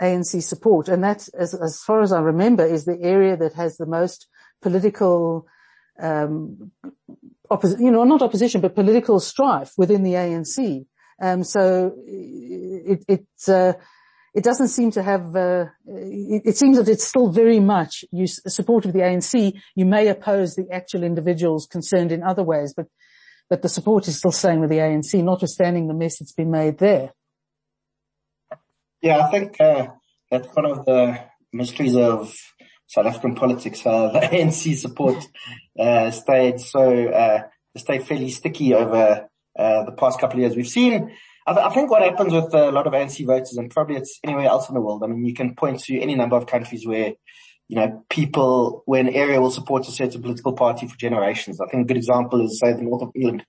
ANC 0.00 0.42
support 0.42 0.88
and 0.88 1.04
that, 1.04 1.28
as, 1.38 1.54
as 1.54 1.82
far 1.82 2.00
as 2.00 2.12
I 2.12 2.20
remember, 2.20 2.64
is 2.64 2.84
the 2.84 2.98
area 3.00 3.36
that 3.36 3.54
has 3.54 3.76
the 3.76 3.86
most 3.86 4.26
political, 4.62 5.46
um, 6.00 6.70
you 7.78 7.90
know, 7.90 8.04
not 8.04 8.22
opposition, 8.22 8.60
but 8.60 8.74
political 8.74 9.20
strife 9.20 9.72
within 9.76 10.02
the 10.02 10.14
ANC. 10.14 10.86
Um, 11.20 11.44
so 11.44 11.94
it, 12.06 13.04
it, 13.06 13.26
uh, 13.48 13.74
it 14.34 14.44
doesn't 14.44 14.68
seem 14.68 14.90
to 14.92 15.02
have, 15.02 15.34
uh, 15.34 15.66
it, 15.86 16.42
it, 16.46 16.56
seems 16.56 16.78
that 16.78 16.88
it's 16.88 17.06
still 17.06 17.30
very 17.30 17.60
much 17.60 18.04
you 18.12 18.26
support 18.26 18.86
of 18.86 18.92
the 18.92 19.00
ANC. 19.00 19.60
You 19.74 19.84
may 19.86 20.08
oppose 20.08 20.54
the 20.54 20.68
actual 20.70 21.02
individuals 21.02 21.66
concerned 21.66 22.12
in 22.12 22.22
other 22.22 22.42
ways, 22.42 22.72
but, 22.76 22.86
but 23.48 23.62
the 23.62 23.68
support 23.68 24.06
is 24.08 24.18
still 24.18 24.32
staying 24.32 24.60
with 24.60 24.70
the 24.70 24.78
ANC, 24.78 25.22
notwithstanding 25.22 25.88
the 25.88 25.94
mess 25.94 26.18
that's 26.18 26.32
been 26.32 26.50
made 26.50 26.78
there. 26.78 27.12
Yeah, 29.02 29.26
I 29.26 29.30
think, 29.30 29.60
uh, 29.60 29.88
that's 30.30 30.48
one 30.54 30.66
of 30.66 30.84
the 30.84 31.20
mysteries 31.52 31.96
of 31.96 32.32
South 32.86 33.06
African 33.06 33.34
politics. 33.34 33.84
Uh, 33.84 34.10
the 34.12 34.20
ANC 34.32 34.76
support, 34.76 35.24
uh, 35.78 36.10
stayed 36.12 36.60
so, 36.60 37.08
uh, 37.08 37.42
stayed 37.76 38.06
fairly 38.06 38.30
sticky 38.30 38.74
over 38.74 39.29
uh, 39.58 39.84
the 39.84 39.92
past 39.92 40.20
couple 40.20 40.36
of 40.36 40.40
years. 40.40 40.56
We've 40.56 40.68
seen, 40.68 41.16
I, 41.46 41.52
th- 41.52 41.66
I, 41.66 41.70
think 41.70 41.90
what 41.90 42.02
happens 42.02 42.32
with 42.32 42.54
a 42.54 42.70
lot 42.70 42.86
of 42.86 42.92
ANC 42.92 43.24
voters 43.26 43.56
and 43.56 43.70
probably 43.70 43.96
it's 43.96 44.18
anywhere 44.24 44.46
else 44.46 44.68
in 44.68 44.74
the 44.74 44.80
world. 44.80 45.02
I 45.02 45.08
mean, 45.08 45.24
you 45.24 45.34
can 45.34 45.54
point 45.54 45.80
to 45.84 46.00
any 46.00 46.14
number 46.14 46.36
of 46.36 46.46
countries 46.46 46.86
where, 46.86 47.14
you 47.68 47.76
know, 47.76 48.04
people, 48.08 48.82
where 48.86 49.00
an 49.00 49.08
area 49.08 49.40
will 49.40 49.50
support 49.50 49.88
a 49.88 49.92
certain 49.92 50.22
political 50.22 50.52
party 50.52 50.86
for 50.86 50.96
generations. 50.96 51.60
I 51.60 51.66
think 51.68 51.84
a 51.84 51.86
good 51.86 51.96
example 51.96 52.44
is 52.44 52.58
say 52.58 52.72
the 52.72 52.82
north 52.82 53.02
of 53.02 53.10
England 53.14 53.44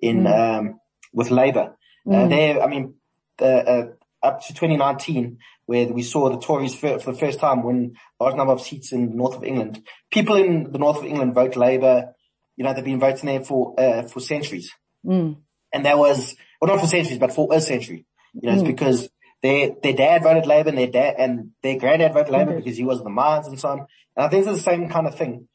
in, 0.00 0.24
mm. 0.24 0.58
um, 0.58 0.80
with 1.12 1.30
Labour. 1.30 1.76
Uh, 2.06 2.10
mm. 2.10 2.24
Uh, 2.24 2.28
there, 2.28 2.62
I 2.62 2.66
mean, 2.66 2.94
uh, 3.40 3.44
uh, 3.44 3.86
up 4.22 4.40
to 4.40 4.54
2019, 4.54 5.38
where 5.66 5.88
we 5.88 6.02
saw 6.02 6.30
the 6.30 6.38
Tories 6.38 6.74
for, 6.74 6.98
for, 6.98 7.12
the 7.12 7.18
first 7.18 7.40
time 7.40 7.62
win 7.62 7.96
a 8.20 8.24
large 8.24 8.36
number 8.36 8.52
of 8.52 8.60
seats 8.60 8.92
in 8.92 9.10
the 9.10 9.16
north 9.16 9.36
of 9.36 9.44
England. 9.44 9.82
People 10.10 10.36
in 10.36 10.70
the 10.70 10.78
north 10.78 10.98
of 10.98 11.04
England 11.04 11.34
vote 11.34 11.56
Labour. 11.56 12.14
You 12.56 12.64
know, 12.64 12.74
they've 12.74 12.84
been 12.84 13.00
voting 13.00 13.26
there 13.26 13.42
for, 13.42 13.78
uh, 13.80 14.02
for 14.02 14.20
centuries. 14.20 14.70
Mm 15.04 15.36
and 15.72 15.86
that 15.86 15.98
was, 15.98 16.36
well 16.60 16.70
not 16.70 16.80
for 16.80 16.86
centuries, 16.86 17.18
but 17.18 17.32
for 17.32 17.48
a 17.52 17.60
century. 17.60 18.06
You 18.34 18.50
know, 18.50 18.52
mm. 18.52 18.60
it's 18.60 18.66
because 18.66 19.08
their, 19.42 19.70
their 19.82 19.94
dad 19.94 20.22
voted 20.22 20.46
Labour 20.46 20.68
and 20.68 20.78
their 20.78 20.86
dad, 20.88 21.14
and 21.18 21.50
their 21.62 21.78
granddad 21.78 22.12
voted 22.12 22.32
Labour 22.32 22.56
because 22.56 22.76
he 22.76 22.84
was 22.84 22.98
in 22.98 23.04
the 23.04 23.10
mines 23.10 23.46
and 23.46 23.58
so 23.58 23.70
on. 23.70 23.78
And 24.16 24.26
I 24.26 24.28
think 24.28 24.46
it's 24.46 24.56
the 24.56 24.62
same 24.62 24.88
kind 24.88 25.06
of 25.06 25.16
thing. 25.16 25.48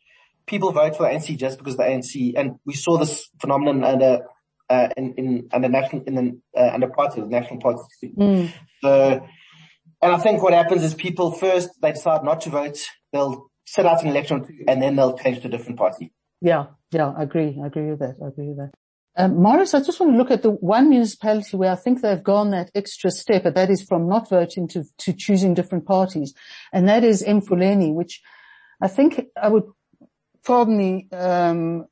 People 0.45 0.71
vote 0.71 0.95
for 0.95 1.03
the 1.03 1.09
ANC 1.09 1.37
just 1.37 1.57
because 1.57 1.77
the 1.77 1.83
ANC, 1.83 2.33
and 2.35 2.55
we 2.65 2.73
saw 2.73 2.97
this 2.97 3.29
phenomenon 3.39 3.83
under, 3.83 4.25
uh, 4.69 4.89
in, 4.95 5.13
in, 5.15 5.49
under 5.51 5.69
national, 5.69 6.03
in 6.03 6.15
the, 6.15 6.39
uh, 6.57 6.73
under 6.73 6.87
party, 6.87 7.21
the 7.21 7.27
national 7.27 7.59
party. 7.59 7.81
Mm. 8.17 8.51
So, 8.81 9.27
and 10.01 10.11
I 10.11 10.17
think 10.17 10.41
what 10.41 10.53
happens 10.53 10.83
is 10.83 10.93
people 10.93 11.31
first, 11.31 11.69
they 11.81 11.91
decide 11.91 12.23
not 12.23 12.41
to 12.41 12.49
vote. 12.49 12.79
They'll 13.11 13.49
sit 13.65 13.85
out 13.85 14.03
an 14.03 14.09
election 14.09 14.45
and 14.67 14.81
then 14.81 14.95
they'll 14.95 15.17
change 15.17 15.41
to 15.41 15.47
a 15.47 15.51
different 15.51 15.77
party. 15.77 16.13
Yeah, 16.39 16.67
yeah, 16.91 17.11
I 17.17 17.23
agree. 17.23 17.59
I 17.61 17.67
agree 17.67 17.89
with 17.89 17.99
that. 17.99 18.15
I 18.23 18.27
agree 18.27 18.49
with 18.49 18.57
that. 18.57 18.71
Um, 19.19 19.41
Morris, 19.41 19.73
I 19.73 19.79
just 19.79 19.99
want 19.99 20.13
to 20.13 20.17
look 20.17 20.29
at 20.29 20.43
the 20.43 20.51
one 20.51 20.89
municipality 20.89 21.57
where 21.57 21.71
I 21.71 21.75
think 21.75 22.01
they've 22.01 22.23
gone 22.23 22.51
that 22.51 22.69
extra 22.75 23.09
step, 23.09 23.43
but 23.43 23.55
that 23.55 23.71
is 23.71 23.81
from 23.81 24.07
not 24.07 24.29
voting 24.29 24.67
to, 24.69 24.83
to 24.99 25.11
choosing 25.11 25.55
different 25.55 25.87
parties. 25.87 26.35
And 26.71 26.87
that 26.87 27.03
is 27.03 27.23
Emfuleni, 27.23 27.91
which 27.91 28.21
I 28.79 28.87
think 28.87 29.25
I 29.41 29.49
would 29.49 29.63
pardon 30.45 30.77
the 30.77 31.17
um, 31.17 31.87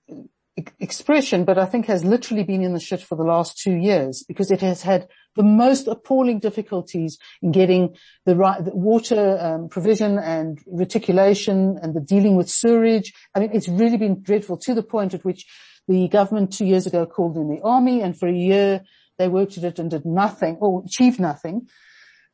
expression, 0.80 1.46
but 1.46 1.58
I 1.58 1.66
think 1.66 1.88
has 1.88 2.06
literally 2.06 2.44
been 2.44 2.62
in 2.62 2.74
the 2.74 2.80
shit 2.80 3.02
for 3.02 3.16
the 3.16 3.24
last 3.24 3.58
two 3.58 3.74
years 3.74 4.24
because 4.28 4.52
it 4.52 4.62
has 4.62 4.84
had 4.84 5.08
the 5.36 5.44
most 5.44 5.88
appalling 5.88 6.40
difficulties 6.40 7.18
in 7.42 7.52
getting 7.52 7.96
the 8.26 8.36
right 8.36 8.64
the 8.64 8.74
water 8.74 9.38
um, 9.42 9.68
provision 9.68 10.18
and 10.18 10.60
reticulation 10.68 11.78
and 11.82 11.94
the 11.94 12.00
dealing 12.00 12.38
with 12.38 12.50
sewage. 12.50 13.14
I 13.34 13.40
mean, 13.40 13.50
it's 13.52 13.68
really 13.68 13.98
been 13.98 14.22
dreadful 14.22 14.58
to 14.60 14.76
the 14.76 14.84
point 14.84 15.14
at 15.16 15.26
which 15.26 15.46
the 15.88 16.08
government 16.08 16.54
two 16.54 16.66
years 16.66 16.88
ago 16.88 17.06
called 17.06 17.38
in 17.38 17.50
the 17.50 17.62
army 17.62 18.02
and 18.02 18.18
for 18.18 18.28
a 18.28 18.34
year 18.34 18.84
they 19.18 19.28
worked 19.28 19.58
at 19.58 19.64
it 19.64 19.80
and 19.80 19.92
did 19.92 20.06
nothing 20.06 20.58
or 20.60 20.84
achieved 20.86 21.20
nothing. 21.20 21.68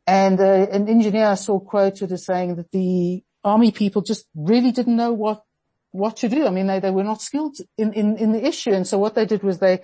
And 0.07 0.39
uh, 0.39 0.67
an 0.71 0.87
engineer 0.87 1.27
I 1.27 1.35
saw 1.35 1.59
quoted 1.59 2.11
as 2.11 2.25
saying 2.25 2.55
that 2.55 2.71
the 2.71 3.23
army 3.43 3.71
people 3.71 4.01
just 4.01 4.25
really 4.35 4.71
didn't 4.71 4.95
know 4.95 5.13
what, 5.13 5.43
what 5.91 6.17
to 6.17 6.29
do. 6.29 6.47
I 6.47 6.49
mean, 6.49 6.67
they, 6.67 6.79
they 6.79 6.91
were 6.91 7.03
not 7.03 7.21
skilled 7.21 7.57
in, 7.77 7.93
in, 7.93 8.17
in 8.17 8.31
the 8.31 8.45
issue. 8.45 8.71
And 8.71 8.87
so 8.87 8.97
what 8.97 9.15
they 9.15 9.25
did 9.25 9.43
was 9.43 9.59
they 9.59 9.81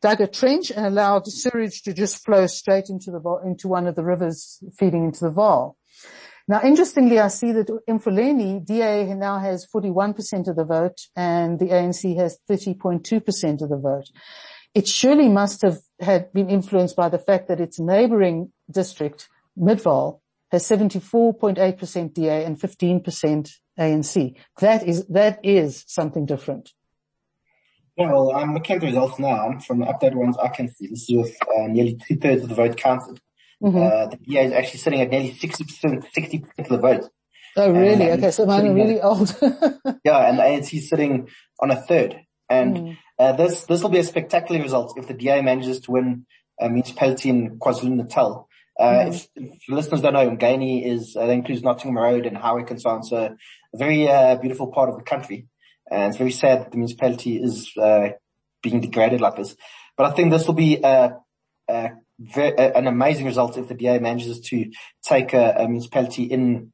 dug 0.00 0.20
a 0.20 0.26
trench 0.26 0.70
and 0.70 0.86
allowed 0.86 1.26
sewage 1.26 1.82
to 1.82 1.92
just 1.92 2.24
flow 2.24 2.46
straight 2.46 2.88
into 2.88 3.10
the, 3.10 3.40
into 3.44 3.68
one 3.68 3.86
of 3.86 3.94
the 3.94 4.04
rivers 4.04 4.58
feeding 4.78 5.04
into 5.04 5.24
the 5.24 5.30
Vaal. 5.30 5.74
Now, 6.50 6.62
interestingly, 6.64 7.18
I 7.18 7.28
see 7.28 7.52
that 7.52 7.68
Emfuleni, 7.86 8.64
DA 8.64 9.12
now 9.14 9.38
has 9.38 9.66
41% 9.66 10.48
of 10.48 10.56
the 10.56 10.64
vote 10.64 10.98
and 11.14 11.58
the 11.58 11.66
ANC 11.66 12.16
has 12.16 12.38
30.2% 12.50 13.62
of 13.62 13.68
the 13.68 13.76
vote. 13.76 14.06
It 14.74 14.88
surely 14.88 15.28
must 15.28 15.60
have 15.60 15.78
had 16.00 16.32
been 16.32 16.48
influenced 16.48 16.96
by 16.96 17.10
the 17.10 17.18
fact 17.18 17.48
that 17.48 17.60
its 17.60 17.78
neighboring 17.78 18.50
district, 18.70 19.28
Midvaal, 19.58 20.20
has 20.50 20.66
74.8% 20.66 22.14
DA 22.14 22.44
and 22.44 22.58
15% 22.58 23.50
ANC. 23.78 24.34
That 24.60 24.88
is, 24.88 25.06
that 25.08 25.40
is 25.42 25.84
something 25.86 26.24
different. 26.24 26.70
Yeah, 27.98 28.10
well, 28.10 28.34
I'm 28.34 28.54
looking 28.54 28.76
at 28.76 28.80
the 28.80 28.86
results 28.86 29.18
now 29.18 29.58
from 29.66 29.80
the 29.80 29.86
updated 29.86 30.14
ones 30.14 30.38
I 30.38 30.48
can 30.48 30.68
see. 30.68 30.86
This 30.86 31.10
is 31.10 31.16
with 31.16 31.36
uh, 31.42 31.66
nearly 31.66 31.98
two 32.06 32.16
thirds 32.16 32.44
of 32.44 32.48
the 32.48 32.54
vote 32.54 32.78
counted. 32.78 33.20
Mm-hmm. 33.62 33.76
Uh, 33.78 34.06
the 34.06 34.16
DA 34.18 34.44
is 34.46 34.52
actually 34.52 34.78
sitting 34.78 35.00
at 35.00 35.10
nearly 35.10 35.32
60%, 35.32 36.04
60% 36.16 36.58
of 36.58 36.68
the 36.68 36.78
vote. 36.78 37.10
Oh, 37.56 37.72
really? 37.72 38.10
okay, 38.12 38.30
so 38.30 38.46
mine 38.46 38.68
are 38.68 38.74
really 38.74 39.00
old. 39.00 39.36
yeah, 40.04 40.28
and 40.28 40.38
the 40.38 40.42
ANC 40.42 40.74
is 40.74 40.88
sitting 40.88 41.28
on 41.60 41.70
a 41.70 41.76
third. 41.76 42.20
And 42.48 42.76
mm. 42.76 42.98
uh, 43.18 43.32
this 43.32 43.64
this 43.66 43.82
will 43.82 43.90
be 43.90 43.98
a 43.98 44.04
spectacular 44.04 44.62
result 44.62 44.94
if 44.96 45.08
the 45.08 45.14
DA 45.14 45.42
manages 45.42 45.80
to 45.80 45.90
win 45.90 46.26
a 46.60 46.68
municipality 46.68 47.30
in 47.30 47.58
KwaZulu-Natal. 47.58 48.48
Uh, 48.78 48.84
mm. 48.84 49.08
if, 49.08 49.28
if 49.34 49.68
listeners 49.68 50.02
don't 50.02 50.12
know, 50.12 50.30
Mngeni 50.30 50.86
is, 50.86 51.16
uh, 51.16 51.26
that 51.26 51.32
includes 51.32 51.62
Nottingham 51.62 51.98
Road 51.98 52.26
and 52.26 52.36
Howick 52.36 52.70
and 52.70 52.80
so 52.80 52.90
on. 52.90 53.02
So 53.02 53.16
a 53.16 53.76
very, 53.76 54.08
uh, 54.08 54.36
beautiful 54.36 54.68
part 54.68 54.88
of 54.88 54.96
the 54.96 55.02
country. 55.02 55.48
And 55.90 56.10
it's 56.10 56.16
very 56.16 56.30
sad 56.30 56.60
that 56.60 56.70
the 56.70 56.76
municipality 56.76 57.42
is, 57.42 57.72
uh, 57.76 58.10
being 58.62 58.80
degraded 58.80 59.20
like 59.20 59.36
this. 59.36 59.56
But 59.96 60.06
I 60.06 60.14
think 60.14 60.30
this 60.30 60.46
will 60.46 60.54
be 60.54 60.76
a, 60.82 61.16
a 61.68 61.72
very, 61.72 61.90
an 62.36 62.86
amazing 62.86 63.26
result 63.26 63.56
if 63.56 63.68
the 63.68 63.74
DA 63.74 63.98
manages 63.98 64.40
to 64.40 64.70
take 65.02 65.32
a, 65.32 65.54
a 65.58 65.68
municipality 65.68 66.24
in 66.24 66.72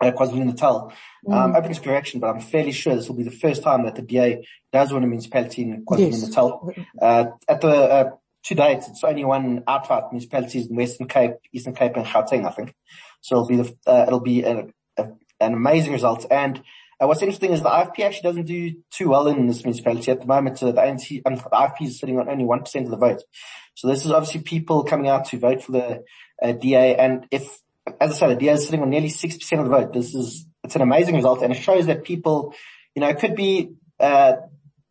uh, 0.00 0.10
KwaZulu-Natal. 0.10 0.92
Mm. 1.26 1.34
Um, 1.34 1.56
open 1.56 1.72
to 1.72 1.80
correction, 1.80 2.20
but 2.20 2.34
I'm 2.34 2.40
fairly 2.40 2.72
sure 2.72 2.94
this 2.94 3.08
will 3.08 3.16
be 3.16 3.22
the 3.22 3.30
first 3.30 3.62
time 3.62 3.84
that 3.84 3.94
the 3.94 4.02
DA 4.02 4.46
does 4.72 4.92
win 4.92 5.04
a 5.04 5.06
municipality 5.06 5.62
in 5.62 5.84
KwaZulu-Natal. 5.84 6.72
Yes. 6.76 6.86
Uh, 7.00 7.24
at 7.48 7.60
the, 7.60 7.68
uh, 7.68 8.10
to 8.44 8.54
date, 8.54 8.82
it's 8.88 9.04
only 9.04 9.24
one 9.24 9.62
outright 9.68 10.04
municipalities 10.10 10.66
in 10.66 10.76
Western 10.76 11.06
Cape, 11.06 11.34
Eastern 11.52 11.74
Cape 11.74 11.96
and 11.96 12.04
Gauteng, 12.04 12.46
I 12.46 12.50
think. 12.50 12.74
So 13.20 13.36
it'll 13.36 13.48
be 13.48 13.56
the, 13.56 13.76
uh, 13.86 14.04
it'll 14.08 14.20
be 14.20 14.42
a, 14.42 14.66
a, 14.96 15.08
an 15.40 15.54
amazing 15.54 15.92
result. 15.92 16.26
And 16.28 16.60
uh, 17.00 17.06
what's 17.06 17.22
interesting 17.22 17.52
is 17.52 17.62
the 17.62 17.70
IFP 17.70 18.00
actually 18.00 18.22
doesn't 18.22 18.46
do 18.46 18.74
too 18.90 19.10
well 19.10 19.28
in 19.28 19.46
this 19.46 19.64
municipality 19.64 20.10
at 20.10 20.20
the 20.20 20.26
moment. 20.26 20.60
Uh, 20.60 20.72
the 20.72 20.80
ANC, 20.80 21.22
and 21.24 21.38
the 21.38 21.42
IFP 21.42 21.82
is 21.82 22.00
sitting 22.00 22.18
on 22.18 22.28
only 22.28 22.44
1% 22.44 22.84
of 22.84 22.90
the 22.90 22.96
vote. 22.96 23.22
So 23.74 23.88
this 23.88 24.04
is 24.04 24.12
obviously 24.12 24.42
people 24.42 24.84
coming 24.84 25.08
out 25.08 25.26
to 25.26 25.38
vote 25.38 25.62
for 25.62 25.72
the 25.72 26.04
uh, 26.42 26.52
DA. 26.52 26.96
And 26.96 27.26
if, 27.30 27.42
as 28.00 28.12
I 28.12 28.14
said, 28.14 28.30
the 28.30 28.36
DA 28.36 28.52
is 28.52 28.64
sitting 28.64 28.82
on 28.82 28.90
nearly 28.90 29.08
6% 29.08 29.58
of 29.58 29.64
the 29.64 29.70
vote. 29.70 29.92
This 29.92 30.14
is, 30.14 30.46
it's 30.62 30.76
an 30.76 30.82
amazing 30.82 31.16
result 31.16 31.42
and 31.42 31.52
it 31.52 31.60
shows 31.60 31.86
that 31.86 32.04
people, 32.04 32.54
you 32.94 33.00
know, 33.00 33.08
it 33.08 33.18
could 33.18 33.34
be, 33.34 33.72
uh, 33.98 34.34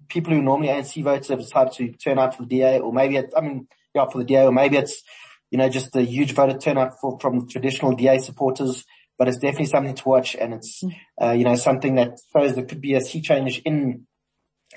people 0.10 0.34
who 0.34 0.42
normally 0.42 0.70
ANC 0.70 1.02
votes 1.04 1.30
have 1.30 1.40
decided 1.40 1.74
to 1.74 1.92
turn 1.94 2.20
out 2.20 2.36
for 2.36 2.44
the 2.44 2.50
DA 2.50 2.80
or 2.80 2.92
maybe 2.92 3.18
it's, 3.18 3.34
I 3.36 3.42
mean, 3.42 3.68
yeah, 3.94 4.06
for 4.10 4.18
the 4.18 4.26
DA 4.26 4.46
or 4.46 4.52
maybe 4.52 4.78
it's 4.78 5.04
you 5.52 5.58
know, 5.58 5.70
just 5.70 5.96
a 5.96 6.02
huge 6.02 6.34
voter 6.34 6.58
turnout 6.58 7.00
for, 7.00 7.20
from 7.20 7.48
traditional 7.48 7.94
DA 7.94 8.18
supporters, 8.20 8.86
but 9.20 9.28
it's 9.28 9.38
definitely 9.38 9.68
something 9.68 9.94
to 9.94 10.10
watch 10.10 10.36
and 10.36 10.54
it's, 10.54 10.82
mm. 10.82 10.96
uh, 11.22 11.32
you 11.32 11.44
know, 11.44 11.56
something 11.56 11.96
that 11.96 12.18
shows 12.34 12.56
there 12.56 12.66
could 12.66 12.82
be 12.82 12.96
a 12.96 13.02
sea 13.02 13.22
change 13.22 13.62
in, 13.66 14.08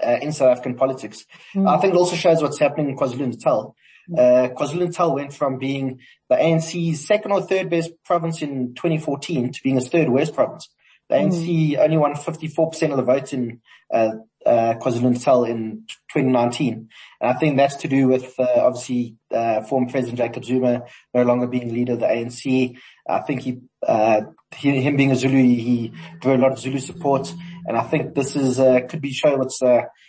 uh, 0.03 0.19
in 0.21 0.33
South 0.33 0.51
African 0.51 0.75
politics. 0.75 1.25
Mm. 1.55 1.69
I 1.69 1.81
think 1.81 1.95
it 1.95 1.97
also 1.97 2.17
shows 2.17 2.43
what's 2.43 2.59
happening 2.59 2.91
in 2.91 2.97
KwaZulu-Natal. 2.97 3.77
Mm. 4.11 4.19
Uh, 4.19 4.55
KwaZulu-Natal 4.55 5.15
went 5.15 5.33
from 5.33 5.59
being 5.59 6.01
the 6.29 6.37
ANC's 6.37 7.07
second 7.07 7.33
or 7.33 7.43
third 7.43 7.71
best 7.71 7.93
province 8.05 8.43
in 8.43 8.75
2014 8.75 9.53
to 9.53 9.61
being 9.63 9.77
its 9.77 9.89
third 9.89 10.09
worst 10.09 10.35
province. 10.35 10.69
The 11.09 11.17
ANC 11.17 11.73
mm. 11.73 11.79
only 11.79 11.97
won 11.99 12.15
54% 12.15 12.91
of 12.91 12.97
the 12.97 13.03
votes 13.03 13.33
in 13.33 13.61
uh, 13.93 14.11
uh, 14.45 14.75
KwaZulu-Natal 14.75 15.45
in 15.45 15.85
2019. 16.13 16.89
And 17.21 17.31
I 17.31 17.39
think 17.39 17.57
that's 17.57 17.77
to 17.77 17.89
do 17.89 18.09
with 18.09 18.39
uh, 18.39 18.47
obviously 18.57 19.17
uh, 19.31 19.63
former 19.63 19.91
President 19.91 20.19
Jacob 20.19 20.45
Zuma 20.45 20.85
no 21.13 21.23
longer 21.23 21.47
being 21.47 21.73
leader 21.73 21.95
of 21.95 22.01
the 22.01 22.07
ANC. 22.07 22.77
I 23.09 23.21
think 23.21 23.43
he, 23.43 23.61
uh, 23.87 24.23
he 24.57 24.81
him 24.81 24.97
being 24.97 25.13
a 25.13 25.17
Zulu, 25.17 25.35
he 25.35 25.93
drew 26.21 26.35
a 26.35 26.39
lot 26.39 26.53
of 26.53 26.59
Zulu 26.59 26.79
support. 26.79 27.33
And 27.67 27.77
I 27.77 27.83
think 27.83 28.15
this 28.15 28.37
is 28.37 28.59
uh, 28.59 28.81
could 28.89 29.01
be 29.01 29.13
show 29.13 29.37
what's 29.37 29.61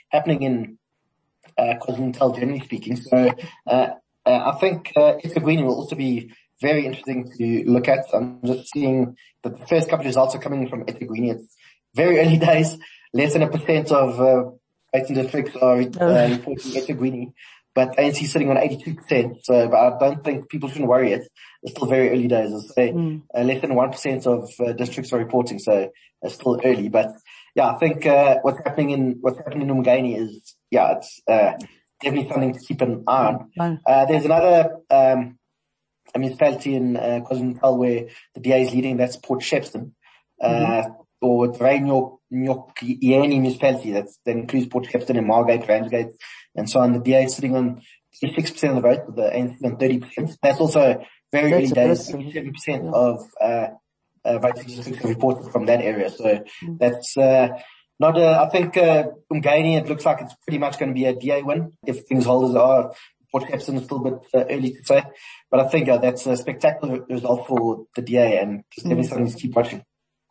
happening 0.09 0.43
in 0.43 0.77
KwaZulu-Natal 1.57 2.33
generally 2.35 2.59
speaking. 2.61 2.97
So 2.97 3.31
I 4.25 4.57
think 4.59 4.91
uh, 4.95 5.13
eThekwini 5.23 5.63
will 5.63 5.75
also 5.75 5.95
be 5.95 6.33
very 6.61 6.85
interesting 6.85 7.31
to 7.37 7.63
look 7.69 7.87
at. 7.87 8.05
I'm 8.13 8.39
just 8.43 8.71
seeing 8.71 9.17
that 9.43 9.57
the 9.57 9.67
first 9.67 9.89
couple 9.89 10.01
of 10.01 10.07
results 10.07 10.35
are 10.35 10.39
coming 10.39 10.67
from 10.67 10.85
eThekwini. 10.85 11.31
It's 11.31 11.55
very 11.93 12.19
early 12.19 12.37
days. 12.51 12.77
Less 13.13 13.33
than 13.33 13.43
a 13.43 13.49
percent 13.49 13.91
of 13.91 14.19
uh, 14.19 14.51
districts 15.07 15.55
are 15.55 15.79
uh, 15.81 15.89
oh. 16.01 16.29
reporting 16.29 16.71
eThekwini, 16.71 17.33
but 17.73 17.97
ANC 17.97 18.25
sitting 18.25 18.49
on 18.49 18.57
82%. 18.57 19.43
So, 19.43 19.67
but 19.69 19.77
I 19.77 19.97
don't 19.99 20.23
think 20.23 20.49
people 20.49 20.69
shouldn't 20.69 20.89
worry 20.89 21.13
it. 21.13 21.27
It's 21.63 21.73
still 21.73 21.87
very 21.87 22.09
early 22.09 22.27
days. 22.27 22.51
I'll 22.51 22.61
say 22.61 22.91
mm. 22.91 23.21
uh, 23.33 23.41
less 23.41 23.61
than 23.61 23.71
1% 23.71 24.27
of 24.27 24.49
uh, 24.59 24.73
districts 24.73 25.13
are 25.13 25.19
reporting. 25.19 25.59
So 25.59 25.91
it's 26.21 26.35
still 26.35 26.59
early, 26.63 26.89
but 26.89 27.11
yeah, 27.55 27.69
I 27.69 27.77
think, 27.77 28.05
uh, 28.05 28.39
what's 28.41 28.59
happening 28.59 28.91
in, 28.91 29.17
what's 29.21 29.37
happening 29.37 29.69
in 29.69 29.75
Umgeni 29.75 30.17
is, 30.17 30.55
yeah, 30.69 30.97
it's, 30.97 31.21
uh, 31.27 31.53
definitely 32.01 32.29
something 32.29 32.53
to 32.53 32.59
keep 32.59 32.81
an 32.81 33.05
eye 33.07 33.37
on. 33.57 33.79
Uh, 33.87 34.05
there's 34.05 34.25
another, 34.25 34.77
um, 34.89 35.39
a 36.13 36.19
municipality 36.19 36.75
in 36.75 36.97
uh, 36.97 37.21
KwaZulu-Natal 37.25 37.77
where 37.77 38.07
the 38.33 38.41
DA 38.41 38.63
is 38.63 38.73
leading, 38.73 38.97
that's 38.97 39.15
Port 39.15 39.41
Shepstone, 39.41 39.91
uh, 40.41 40.47
mm-hmm. 40.49 40.91
or 41.21 41.47
Ray 41.53 41.79
Nkonyeni 41.79 42.19
municipality, 43.41 43.91
that's, 43.93 44.19
that 44.25 44.35
includes 44.35 44.67
Port 44.67 44.85
Shepstone 44.85 45.17
and 45.17 45.27
Margate, 45.27 45.67
Ramsgate, 45.67 46.11
and 46.55 46.69
so 46.69 46.81
on. 46.81 46.91
The 46.91 46.99
DA 46.99 47.23
is 47.23 47.35
sitting 47.35 47.55
on 47.55 47.81
36% 48.21 48.69
of 48.69 48.75
the 48.75 48.81
vote, 48.81 49.05
with 49.07 49.15
the 49.15 49.29
ANC 49.33 49.63
on 49.63 49.77
30%. 49.77 50.37
That's 50.41 50.59
also 50.59 51.01
very 51.31 51.53
early 51.53 51.67
days, 51.67 52.09
7% 52.11 52.53
yeah. 52.67 52.91
of, 52.91 53.29
uh, 54.25 54.29
uh, 54.29 54.39
voting 54.39 54.97
reported 55.03 55.51
from 55.51 55.65
that 55.65 55.81
area. 55.81 56.09
So 56.09 56.23
mm-hmm. 56.23 56.77
that's, 56.77 57.17
uh, 57.17 57.49
not 57.99 58.17
a, 58.17 58.41
I 58.41 58.49
think, 58.49 58.75
uh, 58.77 59.05
Umgeni, 59.31 59.77
it 59.79 59.87
looks 59.87 60.05
like 60.05 60.21
it's 60.21 60.35
pretty 60.45 60.57
much 60.57 60.77
going 60.77 60.89
to 60.89 60.93
be 60.93 61.05
a 61.05 61.15
DA 61.15 61.43
win 61.43 61.71
if 61.85 62.05
things 62.05 62.25
hold 62.25 62.49
as 62.49 62.55
are. 62.55 62.93
Port 63.31 63.45
Shepstone 63.45 63.77
is 63.77 63.85
still 63.85 64.05
a 64.05 64.11
bit 64.11 64.19
uh, 64.33 64.45
early 64.49 64.71
to 64.73 64.83
say, 64.83 65.03
but 65.51 65.59
I 65.59 65.67
think 65.67 65.89
uh, 65.89 65.97
that's 65.97 66.25
a 66.25 66.37
spectacular 66.37 67.05
result 67.09 67.47
for 67.47 67.85
the 67.95 68.01
DA 68.01 68.39
and 68.39 68.63
just 68.73 68.87
mm. 68.87 69.05
something 69.05 69.31
to 69.31 69.37
keep 69.37 69.55
watching. 69.55 69.83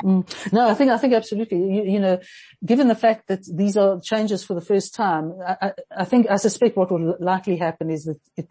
Mm. 0.02 0.52
No, 0.52 0.68
I 0.68 0.74
think, 0.74 0.90
I 0.90 0.98
think 0.98 1.12
absolutely. 1.12 1.58
You, 1.58 1.84
you, 1.84 2.00
know, 2.00 2.18
given 2.64 2.88
the 2.88 2.94
fact 2.94 3.28
that 3.28 3.40
these 3.52 3.76
are 3.76 4.00
changes 4.00 4.44
for 4.44 4.54
the 4.54 4.60
first 4.60 4.94
time, 4.94 5.34
I, 5.46 5.72
I 5.94 6.04
think, 6.04 6.30
I 6.30 6.36
suspect 6.36 6.76
what 6.76 6.90
will 6.90 7.16
likely 7.20 7.56
happen 7.56 7.90
is 7.90 8.04
that 8.04 8.20
it, 8.36 8.50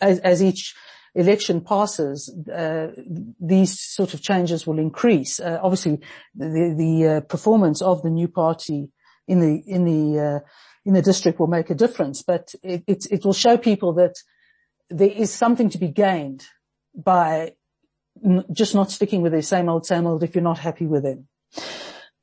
as, 0.00 0.18
as 0.20 0.42
each 0.42 0.74
election 1.14 1.60
passes, 1.60 2.34
uh, 2.52 2.88
these 3.40 3.80
sort 3.80 4.14
of 4.14 4.22
changes 4.22 4.66
will 4.66 4.78
increase. 4.78 5.40
Uh, 5.40 5.58
obviously, 5.62 6.00
the, 6.34 6.74
the 6.76 7.06
uh, 7.06 7.20
performance 7.22 7.82
of 7.82 8.02
the 8.02 8.10
new 8.10 8.28
party 8.28 8.90
in 9.26 9.40
the 9.40 9.62
in 9.66 9.84
the 9.84 10.20
uh, 10.20 10.38
in 10.84 10.94
the 10.94 11.02
district 11.02 11.38
will 11.38 11.48
make 11.48 11.70
a 11.70 11.74
difference, 11.74 12.22
but 12.22 12.54
it, 12.62 12.82
it, 12.86 13.06
it 13.10 13.24
will 13.24 13.34
show 13.34 13.58
people 13.58 13.92
that 13.94 14.14
there 14.88 15.10
is 15.10 15.30
something 15.32 15.68
to 15.70 15.78
be 15.78 15.88
gained 15.88 16.46
by 16.94 17.52
n- 18.24 18.44
just 18.52 18.74
not 18.74 18.90
sticking 18.90 19.20
with 19.20 19.32
the 19.32 19.42
same 19.42 19.68
old, 19.68 19.84
same 19.86 20.06
old 20.06 20.22
if 20.22 20.34
you're 20.34 20.42
not 20.42 20.58
happy 20.58 20.86
with 20.86 21.02
them. 21.02 21.28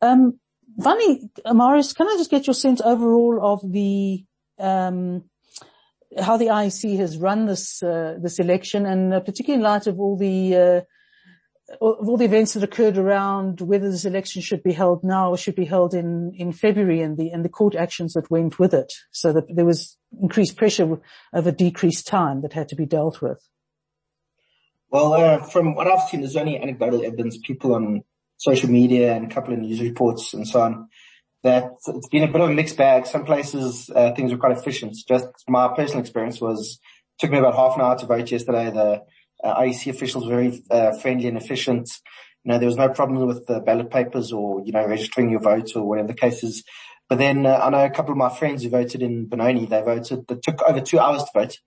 Um, 0.01 0.39
Vani, 0.79 1.29
Marius, 1.53 1.93
can 1.93 2.07
I 2.07 2.15
just 2.17 2.31
get 2.31 2.47
your 2.47 2.53
sense 2.53 2.81
overall 2.81 3.39
of 3.41 3.71
the 3.71 4.25
um, 4.59 5.23
how 6.17 6.37
the 6.37 6.47
IEC 6.47 6.97
has 6.97 7.17
run 7.17 7.45
this 7.45 7.83
uh, 7.83 8.15
this 8.21 8.39
election, 8.39 8.85
and 8.85 9.13
uh, 9.13 9.19
particularly 9.19 9.59
in 9.59 9.63
light 9.63 9.87
of 9.87 9.99
all 9.99 10.17
the 10.17 10.55
uh, 10.55 10.81
of 11.81 12.07
all 12.07 12.17
the 12.17 12.25
events 12.25 12.53
that 12.53 12.63
occurred 12.63 12.97
around 12.97 13.61
whether 13.61 13.89
this 13.89 14.05
election 14.05 14.41
should 14.41 14.63
be 14.63 14.71
held 14.71 15.03
now 15.03 15.31
or 15.31 15.37
should 15.37 15.55
be 15.55 15.65
held 15.65 15.93
in 15.93 16.33
in 16.35 16.51
February, 16.51 17.01
and 17.01 17.17
the 17.17 17.29
and 17.29 17.43
the 17.43 17.49
court 17.49 17.75
actions 17.75 18.13
that 18.13 18.31
went 18.31 18.59
with 18.59 18.73
it, 18.73 18.93
so 19.11 19.33
that 19.33 19.45
there 19.53 19.65
was 19.65 19.97
increased 20.21 20.57
pressure 20.57 20.97
over 21.33 21.51
decreased 21.51 22.07
time 22.07 22.41
that 22.41 22.53
had 22.53 22.69
to 22.69 22.75
be 22.75 22.85
dealt 22.85 23.21
with. 23.21 23.41
Well, 24.89 25.13
uh, 25.13 25.43
from 25.43 25.75
what 25.75 25.87
I've 25.87 26.07
seen, 26.07 26.21
there's 26.21 26.37
only 26.37 26.57
anecdotal 26.57 27.03
evidence, 27.03 27.37
people 27.43 27.75
on 27.75 28.03
social 28.37 28.69
media 28.69 29.13
and 29.13 29.29
a 29.29 29.33
couple 29.33 29.53
of 29.53 29.59
news 29.59 29.81
reports 29.81 30.33
and 30.33 30.47
so 30.47 30.61
on 30.61 30.87
that 31.45 31.73
it's 31.87 32.07
been 32.07 32.23
a 32.23 32.27
bit 32.27 32.41
of 32.41 32.49
a 32.49 32.53
mixed 32.53 32.75
bag. 32.75 33.05
Some 33.05 33.23
places 33.23 33.91
uh, 33.95 34.11
things 34.13 34.31
were 34.31 34.37
quite 34.37 34.57
efficient. 34.57 34.97
Just 35.07 35.27
my 35.47 35.71
personal 35.75 36.01
experience 36.01 36.41
was 36.41 36.79
took 37.19 37.29
me 37.29 37.37
about 37.37 37.55
half 37.55 37.75
an 37.75 37.81
hour 37.81 37.95
to 37.99 38.05
vote 38.07 38.31
yesterday. 38.31 38.71
The 38.71 39.03
uh, 39.43 39.61
IEC 39.61 39.91
officials 39.91 40.25
were 40.25 40.35
very 40.35 40.63
uh, 40.71 40.97
friendly 40.97 41.27
and 41.27 41.37
efficient. 41.37 41.87
You 42.43 42.51
know, 42.51 42.57
there 42.57 42.67
was 42.67 42.77
no 42.77 42.89
problem 42.89 43.27
with 43.27 43.45
the 43.45 43.59
ballot 43.59 43.91
papers 43.91 44.33
or 44.33 44.61
you 44.65 44.71
know 44.71 44.87
registering 44.87 45.29
your 45.29 45.39
vote 45.39 45.75
or 45.75 45.87
whatever 45.87 46.07
the 46.07 46.15
case 46.15 46.43
is. 46.43 46.63
But 47.09 47.19
then 47.19 47.45
uh, 47.45 47.59
I 47.61 47.69
know 47.69 47.85
a 47.85 47.91
couple 47.91 48.13
of 48.13 48.17
my 48.17 48.29
friends 48.29 48.63
who 48.63 48.69
voted 48.69 49.03
in 49.03 49.27
Benoni. 49.27 49.67
They 49.67 49.83
voted. 49.83 50.25
It 50.27 50.41
took 50.41 50.63
over 50.63 50.81
two 50.81 50.97
hours 50.97 51.23
to 51.25 51.29
vote, 51.39 51.59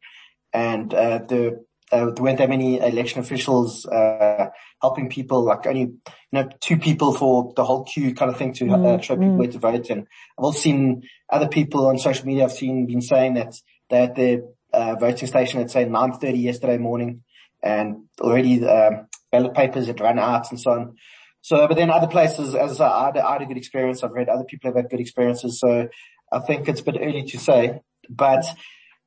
and 0.53 0.93
uh, 0.93 1.19
the 1.19 1.65
there 1.91 2.23
weren't 2.23 2.39
that 2.39 2.49
many 2.49 2.79
election 2.79 3.21
officials 3.21 3.87
uh, 3.87 4.49
helping 4.81 5.09
people, 5.09 5.43
like 5.43 5.67
only 5.67 5.81
you 5.81 5.99
know 6.33 6.49
two 6.61 6.77
people 6.79 7.13
for 7.15 7.53
the 7.57 7.65
whole 7.65 7.85
queue 7.85 8.15
kind 8.15 8.31
of 8.31 8.37
thing 8.37 8.53
to 8.55 8.67
uh, 8.71 8.77
mm, 8.77 9.03
show 9.03 9.15
people 9.15 9.31
mm. 9.31 9.39
where 9.39 9.49
to 9.49 9.59
vote. 9.59 9.91
And 9.91 10.07
I've 10.39 10.45
also 10.45 10.59
seen 10.59 11.03
other 11.31 11.49
people 11.49 11.87
on 11.87 11.99
social 11.99 12.27
media. 12.27 12.45
I've 12.45 12.53
seen 12.53 12.87
been 12.87 13.01
saying 13.01 13.35
that 13.35 13.55
they're 13.91 14.05
at 14.05 14.15
their 14.17 14.41
uh, 14.73 14.97
voting 14.97 15.29
station 15.29 15.61
at 15.61 15.71
say 15.71 15.85
9:30 15.85 16.43
yesterday 16.43 16.79
morning, 16.79 17.23
and 17.63 18.05
already 18.21 18.65
um, 18.67 19.09
ballot 19.33 19.55
papers 19.55 19.87
had 19.87 20.01
run 20.01 20.19
out 20.19 20.51
and 20.51 20.61
so 20.61 20.71
on. 20.73 20.97
So, 21.41 21.67
but 21.67 21.77
then 21.77 21.91
other 21.91 22.09
places, 22.09 22.55
as 22.55 22.81
I, 22.81 23.07
had, 23.07 23.17
I 23.17 23.33
had 23.33 23.43
a 23.43 23.47
good 23.47 23.57
experience. 23.57 24.03
I've 24.03 24.11
read 24.11 24.29
other 24.29 24.45
people 24.45 24.69
have 24.69 24.77
had 24.77 24.91
good 24.91 25.01
experiences. 25.01 25.61
So 25.61 25.89
I 26.33 26.41
think 26.41 26.69
it's 26.69 26.81
a 26.81 26.85
bit 26.85 26.99
early 27.01 27.23
to 27.23 27.39
say, 27.39 27.81
but 28.09 28.45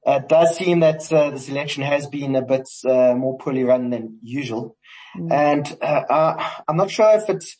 it 0.05 0.27
does 0.27 0.57
seem 0.57 0.79
that 0.79 1.11
uh, 1.11 1.29
this 1.29 1.49
election 1.49 1.83
has 1.83 2.07
been 2.07 2.35
a 2.35 2.41
bit 2.41 2.67
uh, 2.85 3.13
more 3.15 3.37
poorly 3.37 3.63
run 3.63 3.89
than 3.89 4.19
usual. 4.23 4.75
Mm. 5.15 5.31
And 5.31 5.77
uh, 5.81 6.49
I'm 6.67 6.77
not 6.77 6.89
sure 6.89 7.15
if 7.17 7.29
it's 7.29 7.57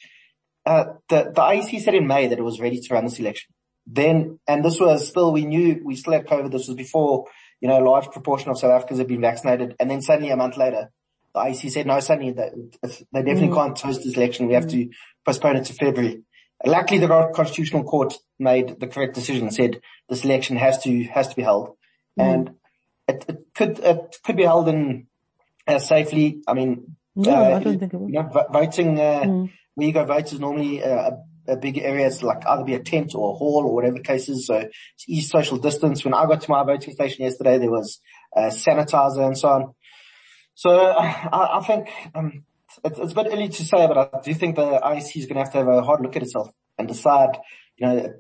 uh, 0.66 0.86
the 1.10 1.32
the 1.36 1.42
IEC 1.42 1.82
said 1.82 1.96
in 1.96 2.08
May 2.08 2.28
that 2.28 2.40
it 2.40 2.44
was 2.44 2.60
ready 2.60 2.80
to 2.80 2.94
run 2.94 3.06
this 3.06 3.20
election. 3.20 3.54
Then, 3.88 4.40
and 4.48 4.64
this 4.64 4.80
was 4.80 5.08
still 5.08 5.32
we 5.32 5.46
knew 5.46 5.82
we 5.84 5.96
still 5.96 6.14
had 6.14 6.28
COVID. 6.28 6.52
This 6.52 6.68
was 6.68 6.78
before 6.78 7.26
you 7.60 7.68
know 7.68 7.82
a 7.82 7.86
large 7.88 8.08
proportion 8.12 8.50
of 8.50 8.60
South 8.60 8.72
Africans 8.72 9.00
had 9.00 9.08
been 9.08 9.22
vaccinated. 9.22 9.76
And 9.80 9.90
then 9.90 10.02
suddenly 10.02 10.32
a 10.32 10.38
month 10.38 10.58
later, 10.58 10.92
the 11.34 11.40
IEC 11.40 11.72
said 11.72 11.88
no, 11.88 12.00
suddenly 12.00 12.32
they, 12.32 12.50
they 12.82 13.22
definitely 13.24 13.50
mm. 13.50 13.56
can't 13.56 13.80
host 13.80 14.04
this 14.04 14.16
election. 14.16 14.48
We 14.48 14.54
have 14.54 14.66
mm. 14.66 14.72
to 14.72 14.90
postpone 15.26 15.58
it 15.58 15.66
to 15.66 15.74
February. 15.74 16.24
Luckily, 16.64 17.00
the 17.00 17.32
Constitutional 17.34 17.84
Court 17.84 18.14
made 18.38 18.80
the 18.80 18.86
correct 18.86 19.16
decision 19.16 19.48
and 19.48 19.54
said 19.54 19.82
this 20.10 20.24
election 20.24 20.58
has 20.58 20.78
to 20.84 21.04
has 21.06 21.28
to 21.30 21.36
be 21.36 21.42
held. 21.42 21.76
Mm. 22.20 22.34
And 22.34 22.50
it, 23.08 23.26
it, 23.28 23.38
could, 23.54 23.80
it 23.80 24.18
could 24.24 24.38
be 24.38 24.44
held 24.44 24.68
in 24.68 25.08
uh, 25.68 25.80
safely. 25.80 26.42
I 26.48 26.54
mean, 26.54 26.96
no, 27.16 27.32
uh, 27.32 27.58
I 27.58 27.64
don't 27.64 27.80
think 27.80 27.94
it. 27.94 28.00
You 28.00 28.08
know, 28.08 28.46
voting, 28.52 29.00
uh, 29.00 29.24
mm. 29.24 29.52
where 29.76 29.88
you 29.88 29.94
go 29.94 30.06
vote 30.06 30.32
is 30.32 30.40
normally 30.40 30.84
uh, 30.84 31.12
a, 31.48 31.54
a 31.54 31.58
big 31.58 31.78
area. 31.78 32.08
It's 32.08 32.24
like 32.24 32.46
either 32.48 32.64
be 32.64 32.76
a 32.76 32.80
tent 32.80 33.14
or 33.16 33.34
a 33.34 33.38
hall 33.38 33.66
or 33.66 33.76
whatever 33.76 33.96
the 33.96 34.04
case. 34.04 34.28
So 34.46 34.56
it's 34.56 35.06
easy 35.08 35.28
social 35.28 35.58
distance. 35.58 36.06
When 36.06 36.14
I 36.14 36.26
got 36.26 36.42
to 36.42 36.52
my 36.52 36.64
voting 36.64 36.94
station 36.94 37.26
yesterday, 37.26 37.58
there 37.58 37.72
was 37.72 38.00
uh, 38.36 38.50
sanitizer 38.50 39.26
and 39.26 39.38
so 39.38 39.50
on. 39.50 39.74
So 40.54 40.70
I, 40.70 41.60
I 41.60 41.62
think, 41.62 41.90
um, 42.14 42.44
it's, 42.84 43.00
it's 43.00 43.12
a 43.12 43.16
bit 43.16 43.28
early 43.32 43.50
to 43.50 43.66
say, 43.66 43.88
but 43.88 43.98
I 43.98 44.22
do 44.24 44.34
think 44.34 44.56
the 44.56 44.80
IEC 44.80 45.18
is 45.18 45.26
going 45.26 45.36
to 45.36 45.44
have 45.44 45.52
to 45.54 45.58
have 45.60 45.68
a 45.68 45.82
hard 45.82 46.02
look 46.02 46.16
at 46.16 46.24
itself 46.24 46.50
and 46.78 46.88
decide, 46.88 47.38
you 47.78 47.88
know, 47.88 48.14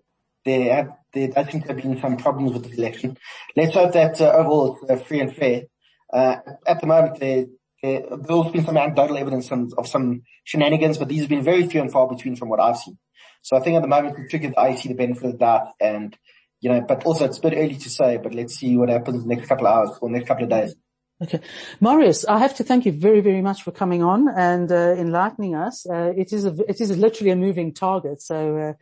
there 0.45 0.75
have, 0.75 0.89
there, 1.13 1.29
I 1.35 1.43
think 1.43 1.65
there 1.65 1.75
have 1.75 1.83
been 1.83 1.99
some 1.99 2.17
problems 2.17 2.53
with 2.53 2.63
the 2.63 2.77
election. 2.77 3.17
Let's 3.55 3.73
hope 3.73 3.93
that 3.93 4.19
uh, 4.21 4.31
overall 4.31 4.77
it's 4.81 4.91
uh, 4.91 5.03
free 5.03 5.19
and 5.19 5.35
fair. 5.35 5.63
Uh, 6.11 6.37
at 6.65 6.81
the 6.81 6.87
moment, 6.87 7.19
there, 7.19 7.45
there, 7.81 8.03
there's 8.09 8.51
been 8.51 8.65
some 8.65 8.77
anecdotal 8.77 9.17
evidence 9.17 9.51
of, 9.51 9.87
some 9.87 10.23
shenanigans, 10.43 10.97
but 10.97 11.07
these 11.07 11.21
have 11.21 11.29
been 11.29 11.43
very 11.43 11.67
few 11.67 11.81
and 11.81 11.91
far 11.91 12.07
between 12.07 12.35
from 12.35 12.49
what 12.49 12.59
I've 12.59 12.77
seen. 12.77 12.97
So 13.41 13.57
I 13.57 13.61
think 13.61 13.75
at 13.75 13.81
the 13.81 13.87
moment 13.87 14.17
we 14.17 14.29
should 14.29 14.41
give 14.41 14.51
the 14.51 14.57
IEC 14.57 14.83
the 14.83 14.93
benefit 14.93 15.33
of 15.33 15.39
doubt 15.39 15.69
and, 15.79 16.15
you 16.59 16.69
know, 16.69 16.81
but 16.87 17.03
also 17.05 17.25
it's 17.25 17.39
a 17.39 17.41
bit 17.41 17.53
early 17.55 17.75
to 17.75 17.89
say, 17.89 18.17
but 18.17 18.35
let's 18.35 18.55
see 18.55 18.77
what 18.77 18.89
happens 18.89 19.23
in 19.23 19.27
the 19.27 19.35
next 19.35 19.47
couple 19.47 19.67
of 19.67 19.73
hours 19.73 19.97
or 20.01 20.09
next 20.09 20.27
couple 20.27 20.43
of 20.43 20.49
days. 20.49 20.75
Okay. 21.23 21.39
Marius, 21.79 22.25
I 22.25 22.39
have 22.39 22.55
to 22.55 22.63
thank 22.63 22.85
you 22.85 22.91
very, 22.91 23.21
very 23.21 23.41
much 23.41 23.61
for 23.61 23.71
coming 23.71 24.01
on 24.01 24.27
and 24.27 24.71
uh, 24.71 24.95
enlightening 24.97 25.55
us. 25.55 25.85
Uh, 25.87 26.11
it 26.17 26.33
is 26.33 26.45
a, 26.45 26.55
it 26.67 26.81
is 26.81 26.97
literally 26.97 27.31
a 27.31 27.35
moving 27.35 27.73
target. 27.73 28.21
So, 28.21 28.57
uh, 28.57 28.73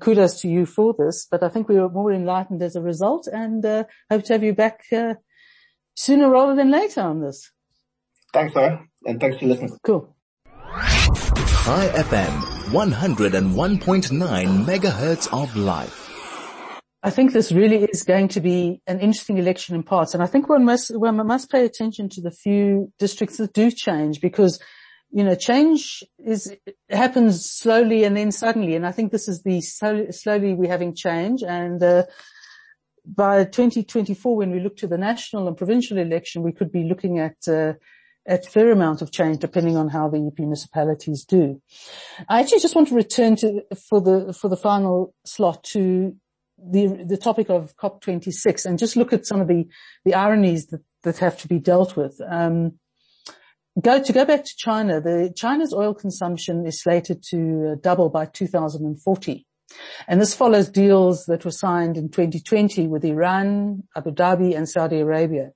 kudos 0.00 0.40
to 0.40 0.48
you 0.48 0.66
for 0.66 0.94
this, 0.98 1.26
but 1.30 1.42
I 1.42 1.48
think 1.48 1.68
we 1.68 1.78
were 1.78 1.90
more 1.90 2.12
enlightened 2.12 2.62
as 2.62 2.76
a 2.76 2.80
result 2.80 3.26
and, 3.26 3.64
uh, 3.64 3.84
hope 4.10 4.24
to 4.24 4.32
have 4.34 4.42
you 4.42 4.54
back, 4.54 4.84
uh, 4.92 5.14
sooner 5.96 6.28
rather 6.30 6.54
than 6.54 6.70
later 6.70 7.02
on 7.02 7.20
this. 7.20 7.50
Thanks, 8.32 8.54
sir. 8.54 8.80
And 9.06 9.20
thanks 9.20 9.38
for 9.38 9.46
listening. 9.46 9.78
Cool. 9.84 10.16
Chai 11.64 11.88
FM, 11.94 12.32
101.9 12.72 14.64
megahertz 14.66 15.32
of 15.32 15.56
life. 15.56 16.04
I 17.02 17.10
think 17.10 17.32
this 17.32 17.52
really 17.52 17.84
is 17.84 18.02
going 18.02 18.28
to 18.28 18.40
be 18.40 18.80
an 18.86 18.98
interesting 18.98 19.36
election 19.36 19.74
in 19.74 19.82
parts. 19.82 20.14
And 20.14 20.22
I 20.22 20.26
think 20.26 20.48
one 20.48 20.64
must, 20.64 20.90
one 20.96 21.16
must 21.26 21.50
pay 21.50 21.64
attention 21.64 22.08
to 22.08 22.22
the 22.22 22.30
few 22.30 22.92
districts 22.98 23.36
that 23.36 23.52
do 23.52 23.70
change 23.70 24.20
because, 24.20 24.58
you 25.14 25.22
know, 25.22 25.36
change 25.36 26.02
is, 26.18 26.52
happens 26.90 27.48
slowly 27.48 28.02
and 28.02 28.16
then 28.16 28.32
suddenly. 28.32 28.74
And 28.74 28.84
I 28.84 28.90
think 28.90 29.12
this 29.12 29.28
is 29.28 29.44
the 29.44 29.60
slowly, 29.60 30.54
we're 30.54 30.68
having 30.68 30.92
change. 30.92 31.44
And, 31.44 31.80
uh, 31.80 32.02
by 33.06 33.44
2024, 33.44 34.36
when 34.36 34.50
we 34.50 34.58
look 34.58 34.76
to 34.78 34.88
the 34.88 34.98
national 34.98 35.46
and 35.46 35.56
provincial 35.56 35.98
election, 35.98 36.42
we 36.42 36.50
could 36.50 36.72
be 36.72 36.82
looking 36.82 37.20
at, 37.20 37.36
uh, 37.46 37.74
at 38.26 38.44
fair 38.46 38.72
amount 38.72 39.02
of 39.02 39.12
change 39.12 39.38
depending 39.38 39.76
on 39.76 39.88
how 39.88 40.08
the 40.08 40.32
municipalities 40.36 41.24
do. 41.24 41.62
I 42.28 42.40
actually 42.40 42.60
just 42.60 42.74
want 42.74 42.88
to 42.88 42.96
return 42.96 43.36
to, 43.36 43.62
for 43.88 44.00
the, 44.00 44.32
for 44.32 44.48
the 44.48 44.56
final 44.56 45.14
slot 45.24 45.62
to 45.74 46.16
the, 46.58 47.04
the 47.06 47.18
topic 47.18 47.50
of 47.50 47.76
COP26 47.76 48.66
and 48.66 48.80
just 48.80 48.96
look 48.96 49.12
at 49.12 49.26
some 49.26 49.40
of 49.40 49.46
the, 49.46 49.68
the 50.04 50.14
ironies 50.14 50.66
that, 50.68 50.82
that 51.04 51.18
have 51.18 51.38
to 51.42 51.46
be 51.46 51.60
dealt 51.60 51.96
with. 51.96 52.20
Um, 52.28 52.80
go 53.80 54.02
to 54.02 54.12
go 54.12 54.24
back 54.24 54.44
to 54.44 54.54
China, 54.56 55.00
the 55.00 55.32
China's 55.34 55.74
oil 55.74 55.94
consumption 55.94 56.66
is 56.66 56.80
slated 56.80 57.22
to 57.30 57.72
uh, 57.72 57.74
double 57.80 58.08
by 58.08 58.26
2040. 58.26 59.46
And 60.06 60.20
this 60.20 60.34
follows 60.34 60.68
deals 60.68 61.24
that 61.26 61.44
were 61.44 61.50
signed 61.50 61.96
in 61.96 62.08
2020 62.08 62.86
with 62.86 63.04
Iran, 63.04 63.84
Abu 63.96 64.12
Dhabi 64.12 64.56
and 64.56 64.68
Saudi 64.68 65.00
Arabia. 65.00 65.50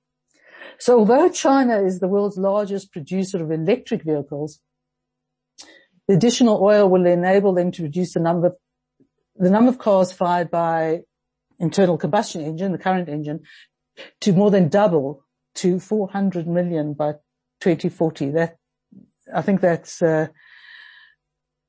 So 0.79 0.99
although 0.99 1.29
China 1.29 1.83
is 1.83 2.01
the 2.01 2.09
world's 2.09 2.39
largest 2.39 2.93
producer 2.93 3.43
of 3.43 3.51
electric 3.51 4.03
vehicles, 4.03 4.61
the 6.07 6.14
additional 6.14 6.62
oil 6.62 6.89
will 6.89 7.07
enable 7.07 7.53
them 7.53 7.71
to 7.73 7.83
reduce 7.83 8.14
the 8.14 8.21
number 8.21 8.57
the 9.37 9.51
number 9.51 9.71
of 9.71 9.79
cars 9.79 10.11
fired 10.11 10.51
by 10.51 11.03
internal 11.61 11.97
combustion 11.97 12.43
engine, 12.43 12.73
the 12.73 12.79
current 12.79 13.09
engine, 13.09 13.41
to 14.21 14.33
more 14.33 14.51
than 14.51 14.69
double 14.69 15.25
to 15.55 15.79
400 15.79 16.49
million 16.49 16.93
by 16.93 17.12
2040. 17.61 18.31
That, 18.33 18.57
I 19.35 19.43
think 19.43 19.61
that's, 19.61 20.03
uh, 20.03 20.29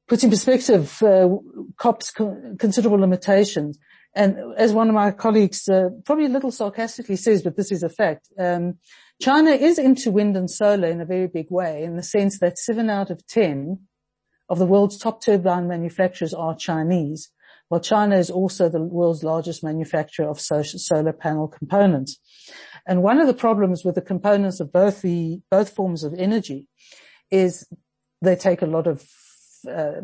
puts 0.08 0.24
in 0.24 0.30
perspective, 0.30 1.02
uh, 1.04 1.30
COP's 1.78 2.12
considerable 2.12 3.00
limitations. 3.00 3.78
And 4.16 4.38
as 4.58 4.74
one 4.74 4.90
of 4.90 4.96
my 4.96 5.12
colleagues, 5.12 5.68
uh, 5.70 5.90
probably 6.04 6.26
a 6.26 6.30
little 6.30 6.52
sarcastically 6.52 7.16
says, 7.16 7.44
but 7.44 7.56
this 7.56 7.72
is 7.72 7.84
a 7.84 7.90
fact, 7.90 8.28
um, 8.40 8.80
China 9.22 9.52
is 9.52 9.78
into 9.78 10.12
wind 10.12 10.36
and 10.36 10.50
solar 10.50 10.88
in 10.88 11.02
a 11.02 11.06
very 11.06 11.28
big 11.28 11.48
way 11.50 11.84
in 11.84 11.96
the 11.96 12.04
sense 12.04 12.40
that 12.40 12.58
seven 12.58 12.90
out 12.90 13.12
of 13.12 13.26
10 13.28 13.80
of 14.50 14.58
the 14.58 14.66
world's 14.66 14.98
top 14.98 15.22
turbine 15.22 15.68
manufacturers 15.68 16.34
are 16.34 16.56
Chinese. 16.56 17.30
While 17.68 17.82
China 17.82 18.18
is 18.18 18.32
also 18.32 18.68
the 18.68 18.82
world's 18.82 19.24
largest 19.24 19.64
manufacturer 19.64 20.28
of 20.28 20.42
solar 20.42 21.14
panel 21.14 21.48
components. 21.48 22.20
And 22.90 23.04
one 23.04 23.22
of 23.22 23.28
the 23.28 23.36
problems 23.36 23.86
with 23.86 23.94
the 23.94 24.02
components 24.02 24.60
of 24.60 24.74
both 24.74 25.04
the, 25.04 25.42
both 25.52 25.70
forms 25.70 26.04
of 26.04 26.16
energy 26.16 26.66
is 27.30 27.68
they 28.20 28.36
take 28.36 28.64
a 28.64 28.66
lot 28.66 28.88
of 28.88 29.08
uh, 29.72 30.02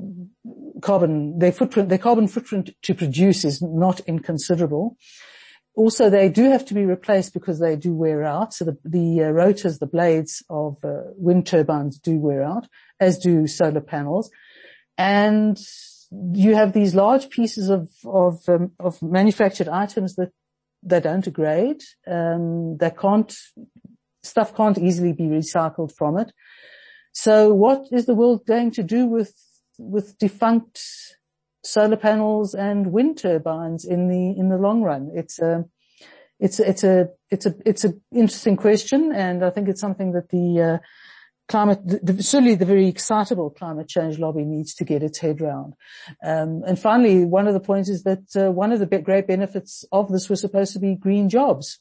carbon, 0.82 1.40
their 1.40 1.52
footprint, 1.52 1.90
their 1.90 1.98
carbon 1.98 2.28
footprint 2.28 2.70
to 2.84 2.94
produce 2.94 3.44
is 3.44 3.60
not 3.60 4.02
inconsiderable. 4.02 4.98
Also, 5.76 6.12
they 6.12 6.30
do 6.30 6.44
have 6.52 6.64
to 6.66 6.76
be 6.76 6.86
replaced 6.86 7.34
because 7.34 7.60
they 7.60 7.76
do 7.76 7.92
wear 7.92 8.24
out. 8.24 8.54
So 8.54 8.66
the, 8.66 8.78
the 8.86 9.24
uh, 9.24 9.30
rotors, 9.30 9.80
the 9.80 9.88
blades 9.88 10.44
of 10.52 10.78
uh, 10.84 11.10
wind 11.16 11.48
turbines 11.48 11.98
do 11.98 12.20
wear 12.20 12.44
out, 12.44 12.68
as 13.00 13.18
do 13.18 13.48
solar 13.48 13.82
panels. 13.82 14.30
And 14.96 15.60
you 16.34 16.54
have 16.54 16.74
these 16.74 16.94
large 16.94 17.32
pieces 17.32 17.68
of 17.70 17.90
of, 18.06 18.48
um, 18.48 18.74
of 18.80 19.02
manufactured 19.02 19.68
items 19.68 20.16
that 20.16 20.32
that 20.86 21.04
don't 21.04 21.24
degrade, 21.24 21.82
um, 22.08 22.78
that 22.78 22.98
can't 22.98 23.36
stuff 24.24 24.56
can't 24.56 24.78
easily 24.78 25.14
be 25.14 25.24
recycled 25.24 25.96
from 25.96 26.18
it. 26.18 26.32
So 27.14 27.54
what 27.54 27.86
is 27.92 28.06
the 28.06 28.16
world 28.16 28.46
going 28.46 28.72
to 28.72 28.84
do 28.84 29.06
with 29.06 29.34
with 29.78 30.18
defunct 30.18 30.82
solar 31.64 31.98
panels 31.98 32.54
and 32.54 32.92
wind 32.92 33.18
turbines 33.18 33.86
in 33.86 34.08
the 34.08 34.40
in 34.40 34.50
the 34.50 34.58
long 34.58 34.82
run? 34.82 35.12
It's 35.14 35.40
a 35.40 35.66
it's 36.40 36.60
it's 36.60 36.84
a 36.84 37.10
it's 37.32 37.46
a 37.46 37.56
it's 37.66 37.84
an 37.84 38.02
interesting 38.14 38.58
question, 38.58 39.12
and 39.14 39.44
I 39.44 39.50
think 39.50 39.70
it's 39.70 39.82
something 39.82 40.12
that 40.12 40.30
the 40.30 40.62
uh, 40.62 40.78
climate, 41.48 41.80
the, 41.86 42.22
certainly 42.24 42.56
the 42.56 42.66
very 42.66 42.88
excitable 42.88 43.50
climate 43.50 43.88
change 43.88 44.18
lobby 44.20 44.44
needs 44.44 44.74
to 44.76 44.84
get 44.84 45.04
its 45.04 45.20
head 45.20 45.42
round. 45.42 45.74
Um, 46.24 46.64
and 46.66 46.78
finally, 46.80 47.26
one 47.26 47.48
of 47.48 47.54
the 47.54 47.60
points 47.60 47.90
is 47.90 48.04
that 48.04 48.24
uh, 48.36 48.52
one 48.52 48.72
of 48.72 48.80
the 48.80 48.86
great 48.86 49.28
benefits 49.28 49.86
of 49.92 50.12
this 50.12 50.30
was 50.30 50.42
supposed 50.42 50.74
to 50.74 50.80
be 50.80 50.96
green 50.96 51.30
jobs, 51.30 51.80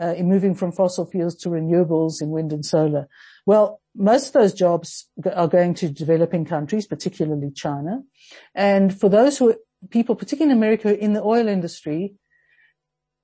uh, 0.00 0.14
in 0.14 0.28
moving 0.28 0.54
from 0.54 0.72
fossil 0.72 1.06
fuels 1.06 1.36
to 1.36 1.48
renewables 1.48 2.20
in 2.20 2.30
wind 2.30 2.52
and 2.52 2.64
solar. 2.64 3.08
Well, 3.46 3.80
most 3.94 4.28
of 4.28 4.32
those 4.34 4.54
jobs 4.54 5.08
are 5.34 5.48
going 5.48 5.74
to 5.74 5.88
developing 5.88 6.44
countries, 6.44 6.86
particularly 6.86 7.50
China. 7.50 8.02
And 8.54 8.98
for 8.98 9.08
those 9.08 9.38
who 9.38 9.56
people, 9.90 10.14
particularly 10.14 10.52
in 10.52 10.58
America, 10.58 10.98
in 10.98 11.12
the 11.12 11.22
oil 11.22 11.48
industry, 11.48 12.14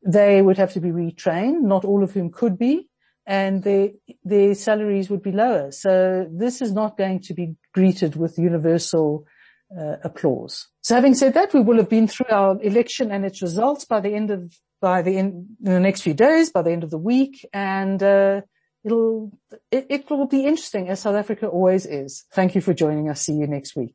they 0.07 0.43
would 0.43 0.59
have 0.59 0.73
to 0.75 0.81
be 0.81 0.91
retrained, 0.91 1.63
not 1.63 1.85
all 1.85 2.03
of 2.03 2.13
whom 2.13 2.31
could 2.31 2.59
be 2.59 2.89
and 3.29 3.63
their, 3.63 3.91
their 4.25 4.55
salaries 4.55 5.11
would 5.11 5.23
be 5.23 5.33
lower. 5.33 5.71
So 5.71 6.27
this 6.33 6.63
is 6.63 6.73
not 6.73 6.97
going 6.97 7.21
to 7.21 7.35
be 7.35 7.55
greeted 7.75 8.17
with 8.17 8.39
universal 8.39 9.27
uh, 9.79 9.97
applause. 10.03 10.67
So 10.81 10.95
having 10.95 11.15
said 11.15 11.35
that, 11.35 11.53
we 11.53 11.61
will 11.61 11.77
have 11.77 11.91
been 11.91 12.09
through 12.09 12.31
our 12.31 12.61
election 12.63 13.13
and 13.13 13.27
its 13.27 13.43
results 13.43 13.85
by 13.85 14.01
the 14.01 14.15
end 14.15 14.31
of, 14.31 14.57
by 14.81 15.03
the 15.03 15.19
end, 15.19 15.47
in 15.63 15.73
the 15.73 15.79
next 15.79 16.01
few 16.01 16.15
days, 16.15 16.51
by 16.51 16.63
the 16.63 16.73
end 16.73 16.85
of 16.85 16.91
the 16.91 16.99
week, 16.99 17.47
and, 17.53 18.03
uh, 18.03 18.41
it'll, 18.85 19.31
it, 19.71 19.87
it 19.91 20.11
will 20.11 20.27
be 20.27 20.47
interesting 20.47 20.89
as 20.89 21.01
South 21.01 21.17
Africa 21.17 21.49
always 21.49 21.85
is. 21.85 22.25
Thank 22.33 22.55
you 22.55 22.63
for 22.63 22.73
joining 22.73 23.11
us. 23.11 23.21
See 23.21 23.35
you 23.35 23.47
next 23.47 23.77
week. 23.77 23.95